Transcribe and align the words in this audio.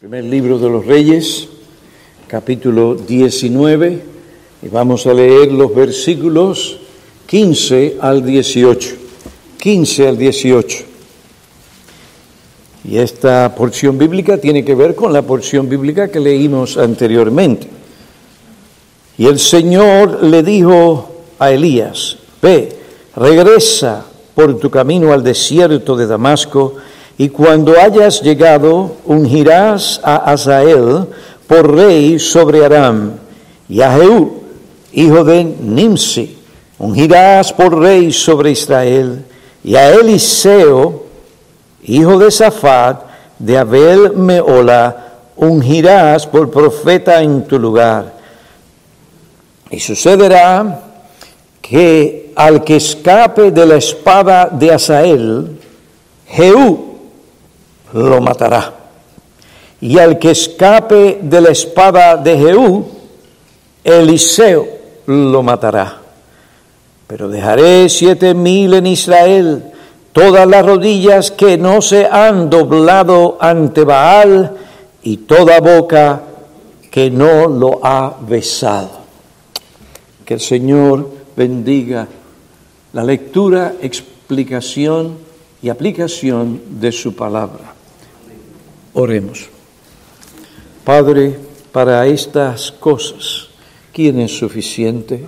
Primer 0.00 0.22
libro 0.22 0.60
de 0.60 0.70
los 0.70 0.86
Reyes, 0.86 1.48
capítulo 2.28 2.94
19, 2.94 4.00
y 4.62 4.68
vamos 4.68 5.04
a 5.08 5.12
leer 5.12 5.50
los 5.50 5.74
versículos 5.74 6.78
15 7.26 7.96
al 8.00 8.24
18. 8.24 8.94
15 9.58 10.06
al 10.06 10.16
18. 10.16 10.84
Y 12.84 12.98
esta 12.98 13.52
porción 13.56 13.98
bíblica 13.98 14.38
tiene 14.38 14.64
que 14.64 14.76
ver 14.76 14.94
con 14.94 15.12
la 15.12 15.22
porción 15.22 15.68
bíblica 15.68 16.06
que 16.06 16.20
leímos 16.20 16.76
anteriormente. 16.76 17.66
Y 19.16 19.26
el 19.26 19.40
Señor 19.40 20.22
le 20.22 20.44
dijo 20.44 21.10
a 21.40 21.50
Elías, 21.50 22.18
ve, 22.40 22.68
regresa 23.16 24.06
por 24.36 24.60
tu 24.60 24.70
camino 24.70 25.12
al 25.12 25.24
desierto 25.24 25.96
de 25.96 26.06
Damasco, 26.06 26.76
y 27.20 27.30
cuando 27.30 27.76
hayas 27.76 28.22
llegado, 28.22 28.94
ungirás 29.04 30.00
a 30.04 30.30
Asael 30.32 31.04
por 31.48 31.74
rey 31.74 32.16
sobre 32.20 32.64
Aram, 32.64 33.14
y 33.68 33.80
a 33.80 33.92
Jehú, 33.92 34.44
hijo 34.92 35.24
de 35.24 35.42
Nimsi, 35.42 36.38
ungirás 36.78 37.52
por 37.52 37.76
rey 37.76 38.12
sobre 38.12 38.52
Israel, 38.52 39.24
y 39.64 39.74
a 39.74 39.92
Eliseo, 39.94 41.06
hijo 41.82 42.18
de 42.18 42.30
Safat, 42.30 43.02
de 43.36 43.58
Abel 43.58 44.12
Meola, 44.14 45.08
ungirás 45.34 46.24
por 46.24 46.52
profeta 46.52 47.20
en 47.20 47.42
tu 47.48 47.58
lugar. 47.58 48.14
Y 49.70 49.80
sucederá 49.80 50.82
que 51.60 52.32
al 52.36 52.62
que 52.62 52.76
escape 52.76 53.50
de 53.50 53.66
la 53.66 53.76
espada 53.76 54.48
de 54.52 54.72
Asael, 54.72 55.58
Jehú 56.28 56.87
lo 57.92 58.20
matará. 58.20 58.74
Y 59.80 59.98
al 59.98 60.18
que 60.18 60.32
escape 60.32 61.20
de 61.22 61.40
la 61.40 61.50
espada 61.50 62.16
de 62.16 62.36
Jehú, 62.36 62.86
Eliseo 63.84 64.66
lo 65.06 65.42
matará. 65.42 65.98
Pero 67.06 67.28
dejaré 67.28 67.88
siete 67.88 68.34
mil 68.34 68.74
en 68.74 68.86
Israel, 68.86 69.72
todas 70.12 70.46
las 70.46 70.66
rodillas 70.66 71.30
que 71.30 71.56
no 71.56 71.80
se 71.80 72.06
han 72.06 72.50
doblado 72.50 73.38
ante 73.40 73.84
Baal 73.84 74.56
y 75.02 75.18
toda 75.18 75.60
boca 75.60 76.22
que 76.90 77.10
no 77.10 77.46
lo 77.48 77.80
ha 77.82 78.14
besado. 78.20 78.90
Que 80.24 80.34
el 80.34 80.40
Señor 80.40 81.08
bendiga 81.36 82.06
la 82.92 83.04
lectura, 83.04 83.74
explicación 83.80 85.16
y 85.62 85.68
aplicación 85.68 86.60
de 86.80 86.92
su 86.92 87.14
palabra. 87.14 87.77
Oremos. 88.94 89.48
Padre, 90.84 91.36
para 91.72 92.06
estas 92.06 92.72
cosas, 92.72 93.48
¿quién 93.92 94.20
es 94.20 94.38
suficiente? 94.38 95.20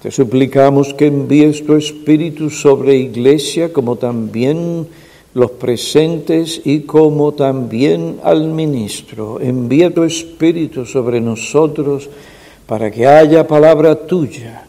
Te 0.00 0.10
suplicamos 0.10 0.94
que 0.94 1.06
envíes 1.06 1.66
tu 1.66 1.74
Espíritu 1.74 2.48
sobre 2.48 2.96
Iglesia 2.96 3.72
como 3.72 3.96
también 3.96 4.86
los 5.34 5.50
presentes 5.50 6.62
y 6.64 6.80
como 6.80 7.34
también 7.34 8.20
al 8.22 8.48
ministro. 8.48 9.40
Envía 9.40 9.92
tu 9.92 10.04
Espíritu 10.04 10.86
sobre 10.86 11.20
nosotros 11.20 12.08
para 12.66 12.90
que 12.90 13.06
haya 13.06 13.46
palabra 13.46 14.06
tuya. 14.06 14.66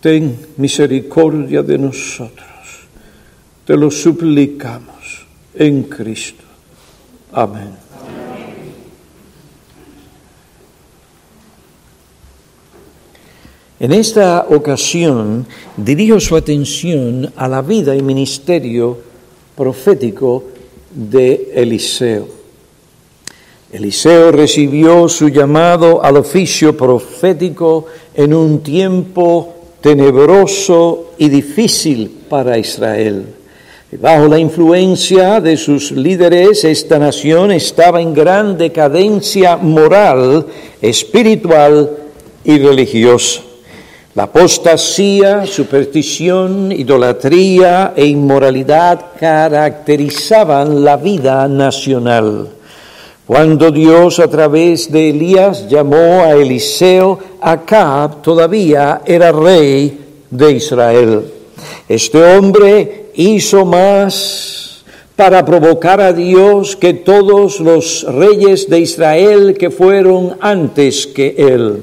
Ten 0.00 0.36
misericordia 0.56 1.62
de 1.62 1.78
nosotros. 1.78 2.88
Te 3.64 3.76
lo 3.76 3.90
suplicamos 3.90 5.26
en 5.54 5.84
Cristo. 5.84 6.45
Amén. 7.36 7.68
En 13.78 13.92
esta 13.92 14.46
ocasión 14.48 15.44
dirijo 15.76 16.18
su 16.18 16.34
atención 16.34 17.30
a 17.36 17.46
la 17.46 17.60
vida 17.60 17.94
y 17.94 18.00
ministerio 18.00 18.96
profético 19.54 20.44
de 20.94 21.52
Eliseo. 21.54 22.26
Eliseo 23.70 24.32
recibió 24.32 25.06
su 25.06 25.28
llamado 25.28 26.02
al 26.02 26.16
oficio 26.16 26.74
profético 26.74 27.84
en 28.14 28.32
un 28.32 28.62
tiempo 28.62 29.56
tenebroso 29.82 31.12
y 31.18 31.28
difícil 31.28 32.08
para 32.30 32.56
Israel. 32.56 33.35
Bajo 34.00 34.28
la 34.28 34.38
influencia 34.38 35.40
de 35.40 35.56
sus 35.56 35.90
líderes, 35.90 36.64
esta 36.64 36.98
nación 36.98 37.50
estaba 37.50 38.00
en 38.00 38.12
gran 38.12 38.58
decadencia 38.58 39.56
moral, 39.56 40.46
espiritual 40.82 41.90
y 42.44 42.58
religiosa. 42.58 43.40
La 44.14 44.24
apostasía, 44.24 45.46
superstición, 45.46 46.72
idolatría 46.72 47.94
e 47.96 48.04
inmoralidad 48.04 49.12
caracterizaban 49.18 50.84
la 50.84 50.98
vida 50.98 51.48
nacional. 51.48 52.50
Cuando 53.26 53.70
Dios 53.70 54.18
a 54.18 54.28
través 54.28 54.92
de 54.92 55.10
Elías 55.10 55.68
llamó 55.68 56.22
a 56.22 56.32
Eliseo, 56.32 57.18
Acab 57.40 58.20
todavía 58.20 59.00
era 59.06 59.32
rey 59.32 59.98
de 60.30 60.52
Israel. 60.52 61.32
Este 61.88 62.22
hombre 62.22 63.05
hizo 63.16 63.64
más 63.64 64.84
para 65.16 65.44
provocar 65.44 66.00
a 66.00 66.12
Dios 66.12 66.76
que 66.76 66.92
todos 66.92 67.58
los 67.58 68.04
reyes 68.04 68.68
de 68.68 68.80
Israel 68.80 69.56
que 69.58 69.70
fueron 69.70 70.36
antes 70.40 71.06
que 71.06 71.34
él. 71.38 71.82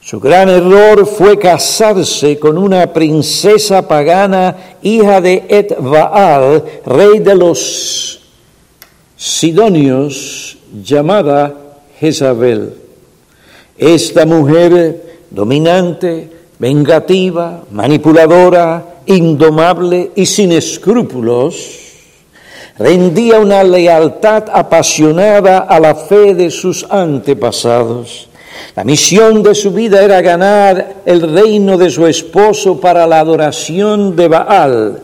Su 0.00 0.20
gran 0.20 0.48
error 0.48 1.06
fue 1.06 1.38
casarse 1.38 2.38
con 2.38 2.56
una 2.56 2.92
princesa 2.92 3.88
pagana, 3.88 4.76
hija 4.82 5.20
de 5.20 5.44
Etbaal, 5.48 6.62
rey 6.86 7.18
de 7.18 7.34
los 7.34 8.20
Sidonios, 9.16 10.58
llamada 10.84 11.54
Jezabel. 11.98 12.74
Esta 13.76 14.26
mujer 14.26 15.24
dominante, 15.30 16.30
vengativa, 16.58 17.64
manipuladora, 17.72 18.93
indomable 19.06 20.10
y 20.14 20.26
sin 20.26 20.52
escrúpulos, 20.52 21.54
rendía 22.78 23.38
una 23.38 23.62
lealtad 23.62 24.44
apasionada 24.52 25.58
a 25.58 25.78
la 25.80 25.94
fe 25.94 26.34
de 26.34 26.50
sus 26.50 26.86
antepasados. 26.90 28.28
La 28.76 28.84
misión 28.84 29.42
de 29.42 29.54
su 29.54 29.70
vida 29.70 30.02
era 30.02 30.20
ganar 30.20 30.94
el 31.06 31.32
reino 31.32 31.76
de 31.76 31.90
su 31.90 32.06
esposo 32.06 32.80
para 32.80 33.06
la 33.06 33.20
adoración 33.20 34.16
de 34.16 34.28
Baal, 34.28 35.02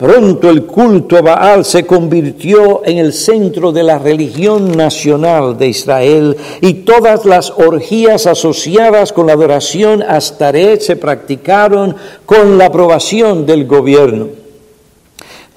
Pronto 0.00 0.48
el 0.48 0.64
culto 0.64 1.18
a 1.18 1.20
Baal 1.20 1.62
se 1.62 1.84
convirtió 1.84 2.80
en 2.86 2.96
el 2.96 3.12
centro 3.12 3.70
de 3.70 3.82
la 3.82 3.98
religión 3.98 4.74
nacional 4.74 5.58
de 5.58 5.68
Israel 5.68 6.38
y 6.62 6.72
todas 6.72 7.26
las 7.26 7.50
orgías 7.50 8.26
asociadas 8.26 9.12
con 9.12 9.26
la 9.26 9.34
adoración 9.34 10.02
a 10.02 10.16
Astaret 10.16 10.80
se 10.80 10.96
practicaron 10.96 11.94
con 12.24 12.56
la 12.56 12.64
aprobación 12.64 13.44
del 13.44 13.66
gobierno. 13.66 14.28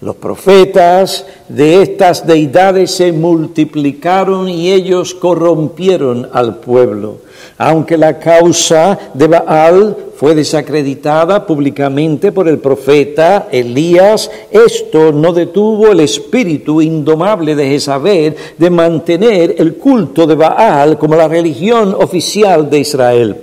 Los 0.02 0.18
profetas 0.18 1.26
de 1.48 1.82
estas 1.82 2.28
deidades 2.28 2.92
se 2.92 3.14
multiplicaron 3.14 4.50
y 4.50 4.74
ellos 4.74 5.16
corrompieron 5.16 6.28
al 6.34 6.58
pueblo. 6.58 7.20
Aunque 7.58 7.98
la 7.98 8.20
causa 8.20 9.00
de 9.14 9.28
Baal 9.28 9.96
fue 10.24 10.36
desacreditada 10.36 11.46
públicamente 11.46 12.32
por 12.32 12.48
el 12.48 12.60
profeta 12.60 13.50
Elías, 13.52 14.32
esto 14.52 15.12
no 15.12 15.34
detuvo 15.34 15.92
el 15.92 16.00
espíritu 16.00 16.82
indomable 16.82 17.58
de 17.58 17.68
Jezabel 17.68 18.34
de 18.58 18.70
mantener 18.70 19.56
el 19.58 19.76
culto 19.76 20.26
de 20.26 20.36
Baal 20.36 20.98
como 20.98 21.16
la 21.16 21.28
religión 21.28 21.94
oficial 22.00 22.70
de 22.70 22.80
Israel. 22.80 23.36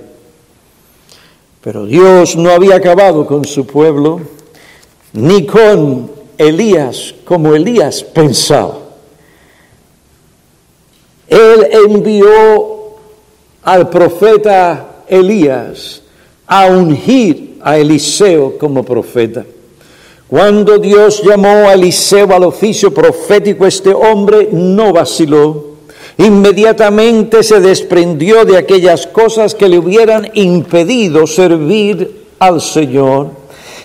Pero 1.63 1.85
Dios 1.85 2.35
no 2.35 2.49
había 2.49 2.77
acabado 2.77 3.27
con 3.27 3.45
su 3.45 3.67
pueblo, 3.67 4.19
ni 5.13 5.45
con 5.45 6.09
Elías 6.35 7.13
como 7.23 7.53
Elías 7.53 8.03
pensaba. 8.03 8.79
Él 11.27 11.67
envió 11.85 12.95
al 13.61 13.87
profeta 13.87 15.03
Elías 15.07 16.00
a 16.51 16.67
ungir 16.67 17.59
a 17.61 17.77
Eliseo 17.77 18.57
como 18.57 18.83
profeta. 18.83 19.45
Cuando 20.27 20.79
Dios 20.79 21.23
llamó 21.23 21.69
a 21.69 21.75
Eliseo 21.75 22.29
al 22.35 22.43
oficio 22.43 22.93
profético, 22.93 23.65
este 23.65 23.93
hombre 23.93 24.49
no 24.51 24.91
vaciló. 24.91 25.67
Inmediatamente 26.17 27.41
se 27.41 27.61
desprendió 27.61 28.43
de 28.43 28.57
aquellas 28.57 29.07
cosas 29.07 29.55
que 29.55 29.69
le 29.69 29.79
hubieran 29.79 30.29
impedido 30.33 31.25
servir 31.25 32.25
al 32.37 32.59
Señor. 32.59 33.29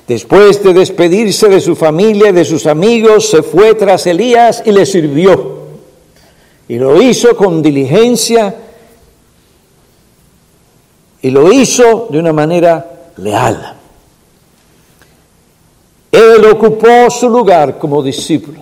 Después 0.09 0.61
de 0.65 0.75
despedirse 0.75 1.49
de 1.49 1.61
su 1.61 1.77
familia 1.77 2.31
y 2.31 2.33
de 2.33 2.45
sus 2.45 2.67
amigos, 2.67 3.29
se 3.29 3.45
fue 3.45 3.75
tras 3.75 4.09
Elías 4.09 4.65
y 4.67 4.73
le 4.73 4.87
sirvió. 4.87 5.67
Y 6.67 6.79
lo 6.79 7.01
hizo 7.01 7.37
con 7.37 7.63
diligencia 7.63 8.57
y 11.27 11.31
lo 11.33 11.53
hizo 11.53 12.07
de 12.09 12.21
una 12.21 12.33
manera 12.33 13.11
leal. 13.17 13.75
Él 16.13 16.45
ocupó 16.45 17.11
su 17.11 17.29
lugar 17.29 17.79
como 17.81 18.01
discípulo. 18.01 18.61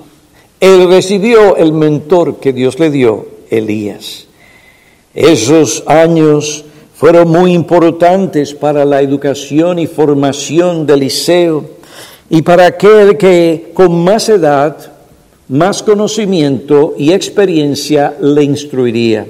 Él 0.58 0.88
recibió 0.88 1.56
el 1.56 1.74
mentor 1.74 2.40
que 2.40 2.54
Dios 2.54 2.78
le 2.78 2.90
dio, 2.90 3.26
Elías. 3.50 4.24
Esos 5.12 5.82
años 5.86 6.64
fueron 6.94 7.28
muy 7.28 7.52
importantes 7.52 8.54
para 8.54 8.86
la 8.86 9.02
educación 9.02 9.78
y 9.78 9.86
formación 9.86 10.86
de 10.86 10.94
Eliseo 10.94 11.66
y 12.30 12.40
para 12.40 12.64
aquel 12.64 13.18
que 13.18 13.72
con 13.74 14.02
más 14.02 14.30
edad, 14.30 14.74
más 15.48 15.82
conocimiento 15.82 16.94
y 16.96 17.12
experiencia 17.12 18.16
le 18.22 18.42
instruiría. 18.42 19.26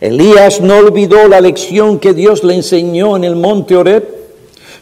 Elías 0.00 0.60
no 0.60 0.76
olvidó 0.76 1.28
la 1.28 1.40
lección 1.40 1.98
que 1.98 2.14
Dios 2.14 2.44
le 2.44 2.54
enseñó 2.54 3.16
en 3.16 3.24
el 3.24 3.36
monte 3.36 3.76
Oreb 3.76 4.20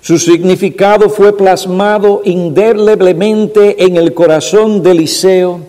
su 0.01 0.19
significado 0.19 1.11
fue 1.11 1.37
plasmado 1.37 2.23
indeleblemente 2.25 3.85
en 3.85 3.97
el 3.97 4.15
corazón 4.15 4.83
de 4.83 4.93
Eliseo 4.93 5.61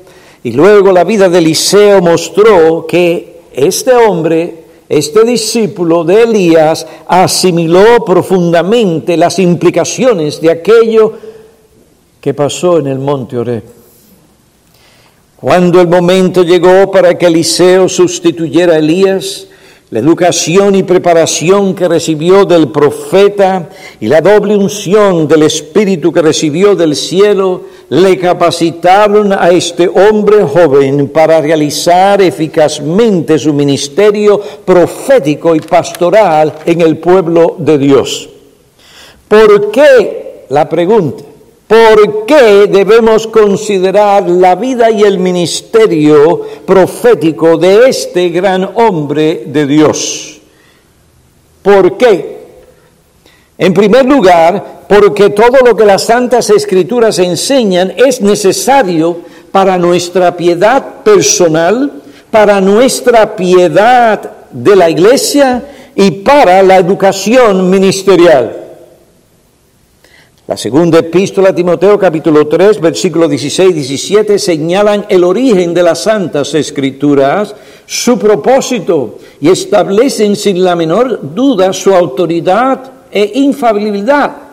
y 0.44 0.52
luego 0.52 0.92
la 0.92 1.04
vida 1.04 1.28
de 1.30 1.40
Eliseo 1.40 2.02
mostró 2.02 2.86
que 2.88 3.42
este 3.52 3.94
hombre, 3.94 4.64
este 4.88 5.24
discípulo 5.24 6.04
de 6.04 6.24
Elías, 6.24 6.86
asimiló 7.08 8.06
profundamente 8.06 9.18
las 9.18 9.40
implicaciones 9.40 10.40
de 10.40 10.52
aquello 10.52 11.14
que 12.22 12.34
pasó 12.34 12.78
en 12.78 12.88
el 12.88 13.00
monte 13.00 13.38
Oreb. 13.38 13.79
Cuando 15.42 15.80
el 15.80 15.88
momento 15.88 16.44
llegó 16.44 16.92
para 16.92 17.18
que 17.18 17.28
Eliseo 17.28 17.88
sustituyera 17.88 18.74
a 18.74 18.80
Elías, 18.80 19.48
la 19.90 20.00
educación 20.00 20.76
y 20.76 20.84
preparación 20.84 21.74
que 21.74 21.88
recibió 21.88 22.44
del 22.44 22.68
profeta 22.68 23.70
y 24.02 24.08
la 24.08 24.20
doble 24.20 24.58
unción 24.58 25.30
del 25.30 25.44
Espíritu 25.44 26.12
que 26.12 26.22
recibió 26.22 26.76
del 26.76 26.94
cielo 26.94 27.62
le 27.88 28.18
capacitaron 28.20 29.32
a 29.32 29.50
este 29.50 29.88
hombre 29.88 30.44
joven 30.44 31.08
para 31.08 31.40
realizar 31.40 32.22
eficazmente 32.22 33.40
su 33.40 33.54
ministerio 33.54 34.42
profético 34.66 35.56
y 35.56 35.62
pastoral 35.62 36.54
en 36.66 36.82
el 36.82 36.98
pueblo 36.98 37.56
de 37.58 37.78
Dios. 37.78 38.30
¿Por 39.30 39.72
qué? 39.72 40.46
La 40.50 40.68
pregunta. 40.68 41.29
¿Por 41.70 42.26
qué 42.26 42.66
debemos 42.66 43.28
considerar 43.28 44.28
la 44.28 44.56
vida 44.56 44.90
y 44.90 45.04
el 45.04 45.20
ministerio 45.20 46.42
profético 46.66 47.60
de 47.60 47.88
este 47.88 48.30
gran 48.30 48.72
hombre 48.74 49.44
de 49.46 49.68
Dios? 49.68 50.42
¿Por 51.62 51.96
qué? 51.96 52.40
En 53.56 53.72
primer 53.76 54.04
lugar, 54.08 54.86
porque 54.90 55.30
todo 55.30 55.60
lo 55.64 55.76
que 55.76 55.86
las 55.86 56.06
santas 56.06 56.50
escrituras 56.50 57.20
enseñan 57.20 57.94
es 57.98 58.20
necesario 58.20 59.20
para 59.52 59.78
nuestra 59.78 60.36
piedad 60.36 61.04
personal, 61.04 62.02
para 62.32 62.62
nuestra 62.62 63.36
piedad 63.36 64.20
de 64.50 64.76
la 64.76 64.90
iglesia 64.90 65.64
y 65.94 66.10
para 66.10 66.64
la 66.64 66.78
educación 66.78 67.70
ministerial. 67.70 68.69
La 70.50 70.58
segunda 70.58 70.98
epístola 70.98 71.50
a 71.50 71.54
Timoteo 71.54 72.00
capítulo 72.00 72.48
3 72.48 72.82
versículo 72.82 73.28
16 73.28 73.70
y 73.70 73.74
17 73.74 74.40
señalan 74.40 75.06
el 75.08 75.24
origen 75.24 75.76
de 75.76 75.84
las 75.84 76.00
santas 76.02 76.56
escrituras, 76.56 77.54
su 77.86 78.18
propósito 78.18 79.20
y 79.40 79.50
establecen 79.50 80.36
sin 80.36 80.64
la 80.64 80.76
menor 80.76 81.36
duda 81.36 81.72
su 81.72 81.94
autoridad 81.94 82.94
e 83.12 83.32
infalibilidad. 83.36 84.49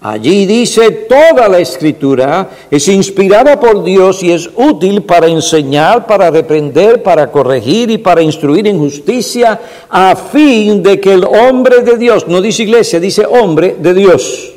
Allí 0.00 0.46
dice 0.46 0.92
toda 0.92 1.48
la 1.48 1.58
escritura 1.58 2.48
es 2.70 2.86
inspirada 2.86 3.58
por 3.58 3.82
Dios 3.82 4.22
y 4.22 4.30
es 4.30 4.48
útil 4.54 5.02
para 5.02 5.26
enseñar, 5.26 6.06
para 6.06 6.30
reprender, 6.30 7.02
para 7.02 7.32
corregir 7.32 7.90
y 7.90 7.98
para 7.98 8.22
instruir 8.22 8.68
en 8.68 8.78
justicia, 8.78 9.60
a 9.90 10.14
fin 10.14 10.84
de 10.84 11.00
que 11.00 11.14
el 11.14 11.24
hombre 11.24 11.82
de 11.82 11.98
Dios, 11.98 12.28
no 12.28 12.40
dice 12.40 12.62
iglesia, 12.62 13.00
dice 13.00 13.26
hombre 13.26 13.74
de 13.80 13.92
Dios, 13.92 14.52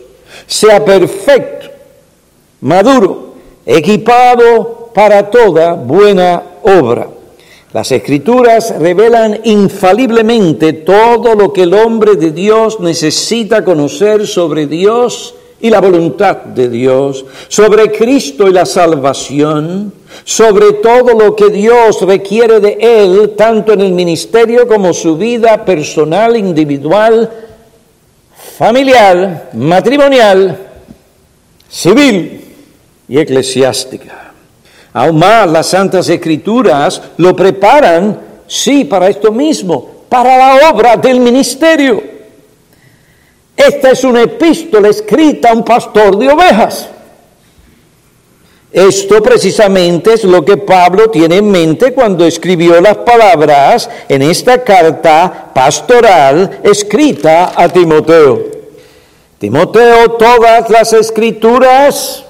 sea 0.45 0.85
perfecto, 0.85 1.69
maduro, 2.61 3.33
equipado 3.65 4.91
para 4.93 5.31
toda 5.31 5.73
buena 5.73 6.43
obra. 6.61 7.07
Las 7.73 7.89
escrituras 7.93 8.75
revelan 8.79 9.39
infaliblemente 9.45 10.73
todo 10.73 11.35
lo 11.35 11.53
que 11.53 11.63
el 11.63 11.73
hombre 11.73 12.15
de 12.15 12.31
Dios 12.31 12.81
necesita 12.81 13.63
conocer 13.63 14.27
sobre 14.27 14.67
Dios 14.67 15.35
y 15.61 15.69
la 15.69 15.79
voluntad 15.79 16.37
de 16.37 16.67
Dios, 16.67 17.23
sobre 17.47 17.89
Cristo 17.91 18.49
y 18.49 18.51
la 18.51 18.65
salvación, 18.65 19.93
sobre 20.25 20.73
todo 20.73 21.13
lo 21.17 21.33
que 21.33 21.49
Dios 21.49 22.01
requiere 22.01 22.59
de 22.59 22.77
él, 22.81 23.35
tanto 23.37 23.71
en 23.71 23.81
el 23.81 23.93
ministerio 23.93 24.67
como 24.67 24.93
su 24.93 25.15
vida 25.15 25.63
personal, 25.63 26.35
individual, 26.35 27.29
familiar, 28.57 29.51
matrimonial, 29.53 30.57
civil 31.69 32.41
y 33.07 33.17
eclesiástica. 33.17 34.30
Aún 34.93 35.19
más, 35.19 35.49
las 35.49 35.67
Santas 35.67 36.09
Escrituras 36.09 37.01
lo 37.17 37.35
preparan, 37.35 38.19
sí, 38.47 38.83
para 38.83 39.07
esto 39.07 39.31
mismo, 39.31 40.05
para 40.09 40.37
la 40.37 40.69
obra 40.69 40.97
del 40.97 41.19
ministerio. 41.19 42.03
Esta 43.55 43.91
es 43.91 44.03
una 44.03 44.23
epístola 44.23 44.89
escrita 44.89 45.51
a 45.51 45.53
un 45.53 45.63
pastor 45.63 46.17
de 46.17 46.29
ovejas. 46.29 46.89
Esto 48.71 49.21
precisamente 49.21 50.13
es 50.13 50.23
lo 50.23 50.45
que 50.45 50.55
Pablo 50.55 51.09
tiene 51.09 51.37
en 51.37 51.51
mente 51.51 51.93
cuando 51.93 52.25
escribió 52.25 52.79
las 52.79 52.97
palabras 52.97 53.89
en 54.07 54.21
esta 54.21 54.63
carta 54.63 55.51
pastoral 55.53 56.59
escrita 56.63 57.51
a 57.55 57.67
Timoteo. 57.67 58.45
Timoteo, 59.37 60.11
todas 60.11 60.69
las 60.69 60.93
escrituras 60.93 62.23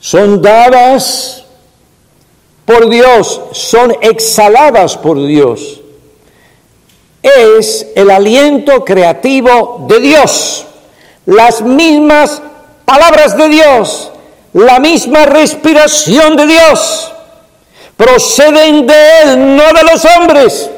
son 0.00 0.42
dadas 0.42 1.44
por 2.64 2.88
Dios, 2.88 3.40
son 3.52 3.96
exhaladas 4.00 4.96
por 4.96 5.24
Dios. 5.24 5.80
Es 7.22 7.86
el 7.94 8.10
aliento 8.10 8.84
creativo 8.84 9.84
de 9.88 10.00
Dios, 10.00 10.66
las 11.26 11.62
mismas 11.62 12.42
palabras 12.84 13.36
de 13.36 13.48
Dios 13.48 14.10
la 14.52 14.80
misma 14.80 15.26
respiración 15.26 16.36
de 16.36 16.46
Dios. 16.46 17.12
Proceden 17.96 18.86
de 18.86 19.22
Él, 19.22 19.56
no 19.56 19.72
de 19.72 19.82
los 19.84 20.04
hombres. 20.04 20.70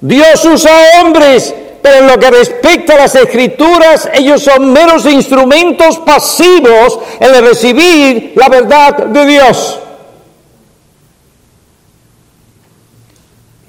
Dios 0.00 0.44
usa 0.44 0.70
hombres, 1.02 1.54
pero 1.82 1.98
en 1.98 2.06
lo 2.06 2.18
que 2.18 2.30
respecta 2.30 2.94
a 2.94 2.98
las 2.98 3.14
escrituras, 3.14 4.08
ellos 4.12 4.42
son 4.42 4.72
meros 4.72 5.06
instrumentos 5.06 5.98
pasivos 5.98 6.98
en 7.20 7.34
el 7.34 7.46
recibir 7.46 8.32
la 8.36 8.48
verdad 8.48 8.96
de 9.06 9.26
Dios. 9.26 9.80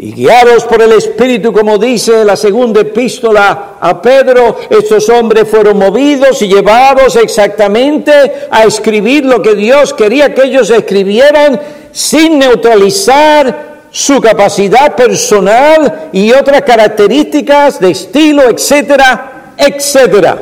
Y 0.01 0.13
guiados 0.13 0.63
por 0.63 0.81
el 0.81 0.93
Espíritu, 0.93 1.51
como 1.51 1.77
dice 1.77 2.23
la 2.23 2.37
segunda 2.37 2.79
epístola 2.79 3.75
a 3.81 4.01
Pedro, 4.01 4.55
estos 4.69 5.09
hombres 5.09 5.45
fueron 5.49 5.77
movidos 5.77 6.41
y 6.41 6.47
llevados 6.47 7.17
exactamente 7.17 8.47
a 8.49 8.63
escribir 8.63 9.25
lo 9.25 9.41
que 9.41 9.55
Dios 9.55 9.93
quería 9.93 10.33
que 10.33 10.43
ellos 10.43 10.69
escribieran 10.69 11.59
sin 11.91 12.39
neutralizar 12.39 13.68
su 13.91 14.21
capacidad 14.21 14.95
personal 14.95 16.09
y 16.11 16.31
otras 16.31 16.61
características 16.61 17.79
de 17.79 17.91
estilo, 17.91 18.43
etcétera, 18.49 19.53
etcétera. 19.57 20.37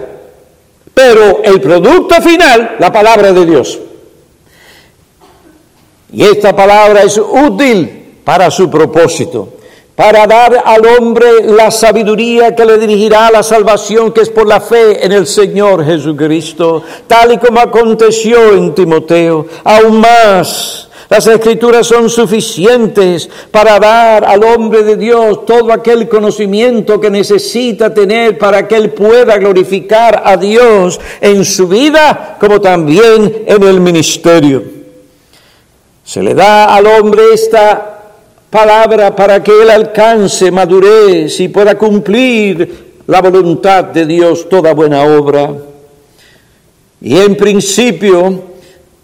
Pero 0.94 1.44
el 1.44 1.62
producto 1.62 2.16
final, 2.22 2.76
la 2.80 2.92
palabra 2.92 3.32
de 3.32 3.46
Dios. 3.46 3.80
Y 6.12 6.24
esta 6.24 6.56
palabra 6.56 7.04
es 7.04 7.18
útil 7.18 8.22
para 8.24 8.50
su 8.50 8.70
propósito, 8.70 9.50
para 9.96 10.26
dar 10.26 10.64
al 10.66 10.86
hombre 10.86 11.44
la 11.44 11.70
sabiduría 11.70 12.56
que 12.56 12.66
le 12.66 12.78
dirigirá 12.78 13.28
a 13.28 13.32
la 13.32 13.44
salvación 13.44 14.12
que 14.12 14.22
es 14.22 14.30
por 14.30 14.48
la 14.48 14.62
fe 14.62 15.06
en 15.06 15.12
el 15.12 15.28
Señor 15.28 15.86
Jesucristo, 15.86 16.84
tal 17.08 17.34
y 17.34 17.38
como 17.38 17.60
aconteció 17.60 18.54
en 18.54 18.74
Timoteo. 18.74 19.46
Aún 19.64 20.00
más, 20.00 20.87
las 21.10 21.26
escrituras 21.26 21.88
son 21.88 22.10
suficientes 22.10 23.30
para 23.50 23.80
dar 23.80 24.26
al 24.26 24.44
hombre 24.44 24.84
de 24.84 24.98
Dios 24.98 25.46
todo 25.46 25.72
aquel 25.72 26.10
conocimiento 26.10 27.00
que 27.00 27.10
necesita 27.10 27.94
tener 27.94 28.38
para 28.38 28.68
que 28.68 28.76
él 28.76 28.92
pueda 28.92 29.38
glorificar 29.38 30.22
a 30.26 30.36
Dios 30.36 31.00
en 31.22 31.46
su 31.46 31.68
vida 31.68 32.38
como 32.40 32.60
también 32.60 33.44
en 33.48 33.64
el 33.64 33.80
ministerio. 33.80 34.64
Se 36.04 36.22
le 36.22 36.34
da 36.34 36.76
al 36.76 36.86
hombre 36.88 37.24
esta 37.34 38.00
palabra 38.50 39.16
para 39.16 39.42
que 39.42 39.62
él 39.62 39.70
alcance 39.70 40.52
madurez 40.52 41.40
y 41.40 41.48
pueda 41.48 41.78
cumplir 41.78 42.88
la 43.08 43.22
voluntad 43.22 43.86
de 43.86 44.06
Dios, 44.06 44.50
toda 44.50 44.74
buena 44.74 45.04
obra. 45.04 45.54
Y 47.00 47.18
en 47.18 47.38
principio, 47.38 48.44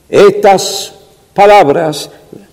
estas 0.10 0.94
palabras, 1.34 2.10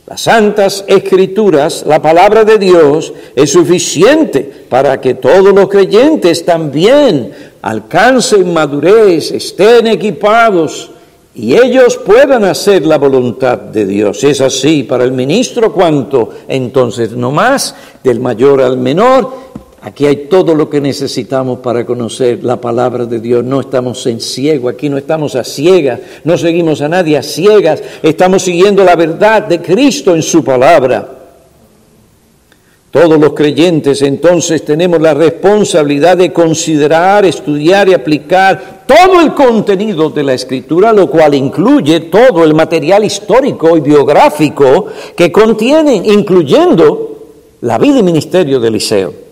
las 0.07 0.23
santas 0.23 0.85
escrituras, 0.89 1.85
la 1.87 2.03
palabra 2.03 2.45
de 2.45 2.59
Dios 2.59 3.13
es 3.37 3.51
suficiente 3.51 4.41
para 4.69 5.01
que 5.01 5.15
todos 5.15 5.55
los 5.55 5.69
creyentes 5.69 6.45
también 6.45 7.33
alcancen 7.63 8.53
madurez, 8.53 9.31
estén 9.31 9.87
equipados 9.87 10.91
y 11.33 11.55
ellos 11.55 11.97
puedan 11.97 12.45
hacer 12.45 12.85
la 12.85 12.99
voluntad 12.99 13.57
de 13.57 13.87
Dios. 13.87 14.25
Es 14.25 14.41
así 14.41 14.83
para 14.83 15.05
el 15.05 15.13
ministro 15.13 15.73
cuanto 15.73 16.31
entonces 16.49 17.13
no 17.13 17.31
más, 17.31 17.77
del 18.03 18.19
mayor 18.19 18.63
al 18.63 18.79
menor, 18.79 19.50
Aquí 19.83 20.05
hay 20.05 20.27
todo 20.29 20.55
lo 20.55 20.69
que 20.69 20.79
necesitamos 20.79 21.61
para 21.61 21.87
conocer 21.87 22.45
la 22.45 22.61
palabra 22.61 23.07
de 23.07 23.19
Dios. 23.19 23.43
No 23.43 23.61
estamos 23.61 24.07
en 24.07 24.21
ciego, 24.21 24.69
aquí 24.69 24.91
no 24.91 24.99
estamos 24.99 25.35
a 25.37 25.45
ciegas, 25.45 26.01
no 26.23 26.37
seguimos 26.37 26.83
a 26.83 26.89
nadie 26.89 27.17
a 27.17 27.23
ciegas, 27.23 27.83
estamos 28.03 28.43
siguiendo 28.43 28.85
la 28.85 28.95
verdad 28.95 29.43
de 29.45 29.63
Cristo 29.63 30.15
en 30.15 30.23
su 30.23 30.45
palabra. 30.45 31.17
Todos 32.91 33.19
los 33.19 33.33
creyentes 33.33 34.03
entonces 34.03 34.65
tenemos 34.65 35.01
la 35.01 35.15
responsabilidad 35.15 36.19
de 36.19 36.33
considerar, 36.33 37.25
estudiar 37.25 37.89
y 37.89 37.95
aplicar 37.95 38.85
todo 38.87 39.21
el 39.21 39.33
contenido 39.33 40.11
de 40.11 40.25
la 40.25 40.35
escritura, 40.35 40.93
lo 40.93 41.09
cual 41.09 41.35
incluye 41.35 42.01
todo 42.01 42.45
el 42.45 42.53
material 42.53 43.05
histórico 43.05 43.77
y 43.79 43.81
biográfico 43.81 44.89
que 45.17 45.33
contiene, 45.33 45.95
incluyendo 45.95 47.17
la 47.63 47.79
vida 47.79 48.01
y 48.01 48.03
ministerio 48.03 48.61
de 48.61 48.69
Eliseo. 48.69 49.30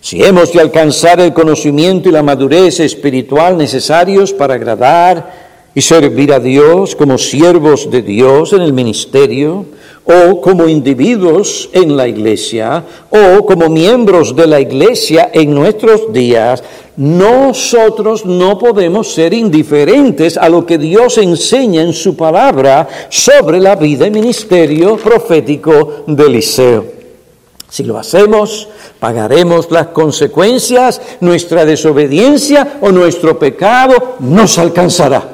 Si 0.00 0.22
hemos 0.22 0.52
de 0.52 0.60
alcanzar 0.60 1.20
el 1.20 1.34
conocimiento 1.34 2.08
y 2.08 2.12
la 2.12 2.22
madurez 2.22 2.80
espiritual 2.80 3.58
necesarios 3.58 4.32
para 4.32 4.54
agradar 4.54 5.50
y 5.74 5.82
servir 5.82 6.32
a 6.32 6.40
Dios 6.40 6.96
como 6.96 7.18
siervos 7.18 7.90
de 7.90 8.00
Dios 8.00 8.54
en 8.54 8.62
el 8.62 8.72
ministerio, 8.72 9.66
o 10.04 10.40
como 10.40 10.68
individuos 10.68 11.68
en 11.72 11.96
la 11.96 12.08
iglesia, 12.08 12.82
o 13.10 13.44
como 13.44 13.68
miembros 13.68 14.34
de 14.34 14.46
la 14.46 14.58
iglesia 14.58 15.30
en 15.32 15.54
nuestros 15.54 16.12
días, 16.12 16.64
nosotros 16.96 18.24
no 18.24 18.58
podemos 18.58 19.12
ser 19.12 19.34
indiferentes 19.34 20.36
a 20.36 20.48
lo 20.48 20.64
que 20.66 20.78
Dios 20.78 21.18
enseña 21.18 21.82
en 21.82 21.92
su 21.92 22.16
palabra 22.16 22.88
sobre 23.10 23.60
la 23.60 23.76
vida 23.76 24.06
y 24.06 24.10
ministerio 24.10 24.96
profético 24.96 26.04
de 26.06 26.24
Eliseo. 26.24 26.99
Si 27.70 27.84
lo 27.84 27.98
hacemos, 27.98 28.68
Pagaremos 29.00 29.70
las 29.70 29.88
consecuencias, 29.88 31.00
nuestra 31.20 31.64
desobediencia 31.64 32.76
o 32.82 32.92
nuestro 32.92 33.38
pecado 33.38 34.16
nos 34.20 34.58
alcanzará. 34.58 35.26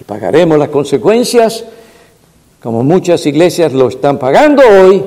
Y 0.00 0.04
pagaremos 0.04 0.56
las 0.56 0.68
consecuencias, 0.68 1.64
como 2.62 2.84
muchas 2.84 3.26
iglesias 3.26 3.72
lo 3.72 3.88
están 3.88 4.20
pagando 4.20 4.62
hoy, 4.62 5.04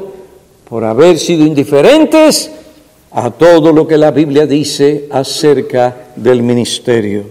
por 0.67 0.83
haber 0.83 1.17
sido 1.17 1.45
indiferentes 1.45 2.51
a 3.11 3.31
todo 3.31 3.71
lo 3.71 3.87
que 3.87 3.97
la 3.97 4.11
Biblia 4.11 4.45
dice 4.45 5.07
acerca 5.09 6.09
del 6.17 6.43
ministerio. 6.43 7.23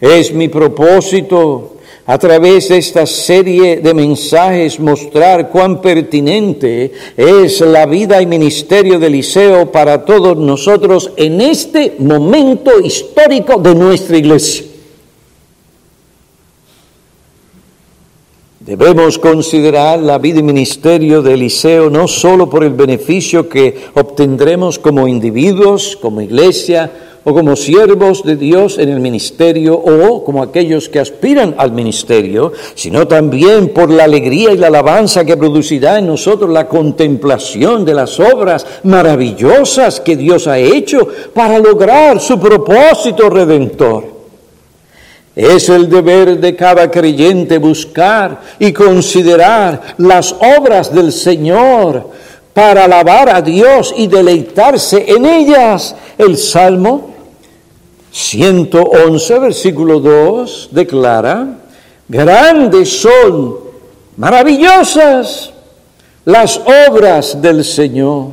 Es 0.00 0.32
mi 0.32 0.48
propósito 0.48 1.75
a 2.06 2.18
través 2.18 2.68
de 2.68 2.78
esta 2.78 3.04
serie 3.04 3.78
de 3.78 3.92
mensajes 3.92 4.78
mostrar 4.78 5.50
cuán 5.50 5.80
pertinente 5.80 6.92
es 7.16 7.60
la 7.60 7.84
vida 7.86 8.22
y 8.22 8.26
ministerio 8.26 9.00
de 9.00 9.08
Eliseo 9.08 9.72
para 9.72 10.04
todos 10.04 10.36
nosotros 10.36 11.10
en 11.16 11.40
este 11.40 11.96
momento 11.98 12.80
histórico 12.80 13.58
de 13.58 13.74
nuestra 13.74 14.16
iglesia. 14.16 14.66
Debemos 18.60 19.18
considerar 19.18 20.00
la 20.00 20.18
vida 20.18 20.40
y 20.40 20.42
ministerio 20.42 21.22
de 21.22 21.34
Eliseo 21.34 21.88
no 21.88 22.08
solo 22.08 22.50
por 22.50 22.64
el 22.64 22.72
beneficio 22.72 23.48
que 23.48 23.76
obtendremos 23.94 24.78
como 24.78 25.06
individuos, 25.06 25.96
como 25.96 26.20
iglesia, 26.20 27.05
o 27.28 27.34
como 27.34 27.56
siervos 27.56 28.22
de 28.22 28.36
Dios 28.36 28.78
en 28.78 28.88
el 28.88 29.00
ministerio 29.00 29.74
o 29.74 30.22
como 30.22 30.44
aquellos 30.44 30.88
que 30.88 31.00
aspiran 31.00 31.56
al 31.58 31.72
ministerio, 31.72 32.52
sino 32.76 33.08
también 33.08 33.70
por 33.70 33.90
la 33.90 34.04
alegría 34.04 34.52
y 34.52 34.56
la 34.56 34.68
alabanza 34.68 35.24
que 35.24 35.36
producirá 35.36 35.98
en 35.98 36.06
nosotros 36.06 36.48
la 36.48 36.68
contemplación 36.68 37.84
de 37.84 37.94
las 37.94 38.20
obras 38.20 38.64
maravillosas 38.84 39.98
que 39.98 40.16
Dios 40.16 40.46
ha 40.46 40.56
hecho 40.56 41.08
para 41.34 41.58
lograr 41.58 42.20
su 42.20 42.38
propósito 42.38 43.28
redentor. 43.28 44.04
Es 45.34 45.68
el 45.68 45.90
deber 45.90 46.38
de 46.38 46.54
cada 46.54 46.88
creyente 46.88 47.58
buscar 47.58 48.40
y 48.60 48.72
considerar 48.72 49.96
las 49.98 50.32
obras 50.32 50.94
del 50.94 51.10
Señor 51.10 52.08
para 52.54 52.84
alabar 52.84 53.28
a 53.30 53.42
Dios 53.42 53.92
y 53.96 54.06
deleitarse 54.06 55.06
en 55.08 55.26
ellas. 55.26 55.96
El 56.16 56.36
Salmo 56.36 57.15
111, 58.16 59.38
versículo 59.40 60.00
2, 60.00 60.70
declara, 60.72 61.58
grandes 62.08 62.88
son, 62.88 63.58
maravillosas 64.16 65.52
las 66.24 66.58
obras 66.88 67.42
del 67.42 67.62
Señor. 67.62 68.30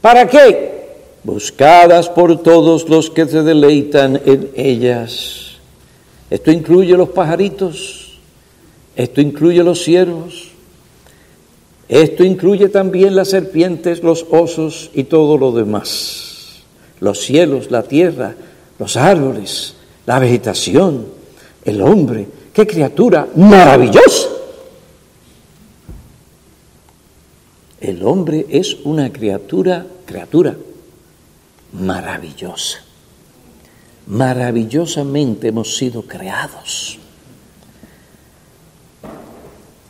¿Para 0.00 0.26
qué? 0.26 0.96
Buscadas 1.22 2.08
por 2.08 2.42
todos 2.42 2.88
los 2.88 3.08
que 3.08 3.26
se 3.26 3.44
deleitan 3.44 4.20
en 4.26 4.50
ellas. 4.56 5.52
Esto 6.28 6.50
incluye 6.50 6.96
los 6.96 7.10
pajaritos, 7.10 8.18
esto 8.96 9.20
incluye 9.20 9.62
los 9.62 9.84
ciervos, 9.84 10.48
esto 11.88 12.24
incluye 12.24 12.68
también 12.70 13.14
las 13.14 13.28
serpientes, 13.28 14.02
los 14.02 14.26
osos 14.30 14.90
y 14.94 15.04
todo 15.04 15.38
lo 15.38 15.52
demás. 15.52 16.64
Los 16.98 17.20
cielos, 17.20 17.70
la 17.70 17.84
tierra, 17.84 18.34
los 18.78 18.96
árboles, 18.96 19.74
la 20.06 20.18
vegetación, 20.18 21.06
el 21.64 21.82
hombre. 21.82 22.28
¡Qué 22.52 22.66
criatura 22.66 23.28
maravillosa! 23.36 24.28
El 27.80 28.02
hombre 28.02 28.46
es 28.48 28.78
una 28.84 29.12
criatura, 29.12 29.86
criatura 30.06 30.56
maravillosa. 31.72 32.78
Maravillosamente 34.06 35.48
hemos 35.48 35.76
sido 35.76 36.02
creados. 36.02 36.98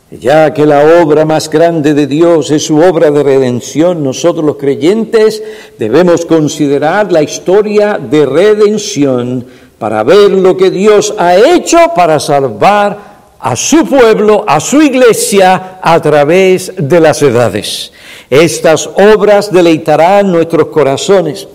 Ya 0.09 0.53
que 0.53 0.65
la 0.65 1.01
obra 1.01 1.25
más 1.25 1.49
grande 1.49 1.93
de 1.93 2.07
Dios 2.07 2.49
es 2.51 2.65
su 2.65 2.77
obra 2.77 3.11
de 3.11 3.23
redención, 3.23 4.01
nosotros 4.01 4.45
los 4.45 4.55
creyentes 4.55 5.43
debemos 5.77 6.25
considerar 6.25 7.11
la 7.11 7.21
historia 7.21 7.99
de 7.99 8.25
redención 8.25 9.45
para 9.77 10.03
ver 10.03 10.31
lo 10.31 10.55
que 10.55 10.71
Dios 10.71 11.13
ha 11.17 11.35
hecho 11.35 11.77
para 11.93 12.21
salvar 12.21 13.17
a 13.37 13.55
su 13.57 13.85
pueblo, 13.85 14.45
a 14.47 14.61
su 14.61 14.81
iglesia, 14.81 15.79
a 15.81 16.01
través 16.01 16.71
de 16.77 17.01
las 17.01 17.21
edades. 17.21 17.91
Estas 18.29 18.87
obras 18.87 19.51
deleitarán 19.51 20.31
nuestros 20.31 20.67
corazones 20.67 21.49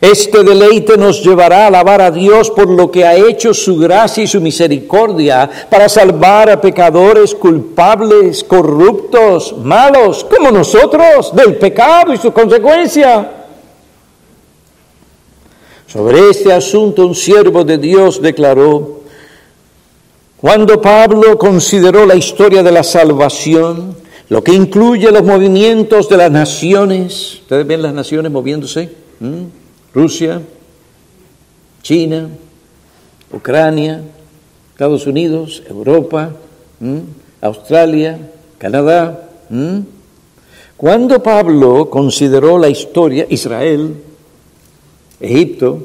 este 0.00 0.42
deleite 0.42 0.96
nos 0.96 1.22
llevará 1.22 1.64
a 1.64 1.66
alabar 1.68 2.02
a 2.02 2.10
Dios 2.10 2.50
por 2.50 2.68
lo 2.68 2.90
que 2.90 3.04
ha 3.04 3.14
hecho 3.14 3.54
su 3.54 3.78
gracia 3.78 4.24
y 4.24 4.26
su 4.26 4.40
misericordia 4.40 5.48
para 5.70 5.88
salvar 5.88 6.50
a 6.50 6.60
pecadores 6.60 7.34
culpables, 7.34 8.44
corruptos, 8.44 9.54
malos, 9.56 10.24
como 10.24 10.50
nosotros, 10.50 11.34
del 11.34 11.56
pecado 11.56 12.12
y 12.12 12.18
su 12.18 12.32
consecuencia. 12.32 13.32
Sobre 15.86 16.30
este 16.30 16.52
asunto 16.52 17.06
un 17.06 17.14
siervo 17.14 17.64
de 17.64 17.78
Dios 17.78 18.20
declaró, 18.20 19.00
cuando 20.36 20.80
Pablo 20.82 21.38
consideró 21.38 22.04
la 22.04 22.16
historia 22.16 22.62
de 22.62 22.72
la 22.72 22.82
salvación, 22.82 23.96
lo 24.28 24.44
que 24.44 24.52
incluye 24.52 25.10
los 25.10 25.22
movimientos 25.22 26.08
de 26.08 26.16
las 26.18 26.30
naciones, 26.30 27.38
¿ustedes 27.42 27.66
ven 27.66 27.80
las 27.80 27.94
naciones 27.94 28.30
moviéndose? 28.30 28.90
¿Mm? 29.20 29.65
Rusia, 29.96 30.42
China, 31.80 32.28
Ucrania, 33.32 34.02
Estados 34.72 35.06
Unidos, 35.06 35.62
Europa, 35.66 36.32
Australia, 37.40 38.18
Canadá. 38.58 39.30
Cuando 40.76 41.22
Pablo 41.22 41.88
consideró 41.88 42.58
la 42.58 42.68
historia, 42.68 43.24
Israel, 43.30 43.96
Egipto, 45.18 45.80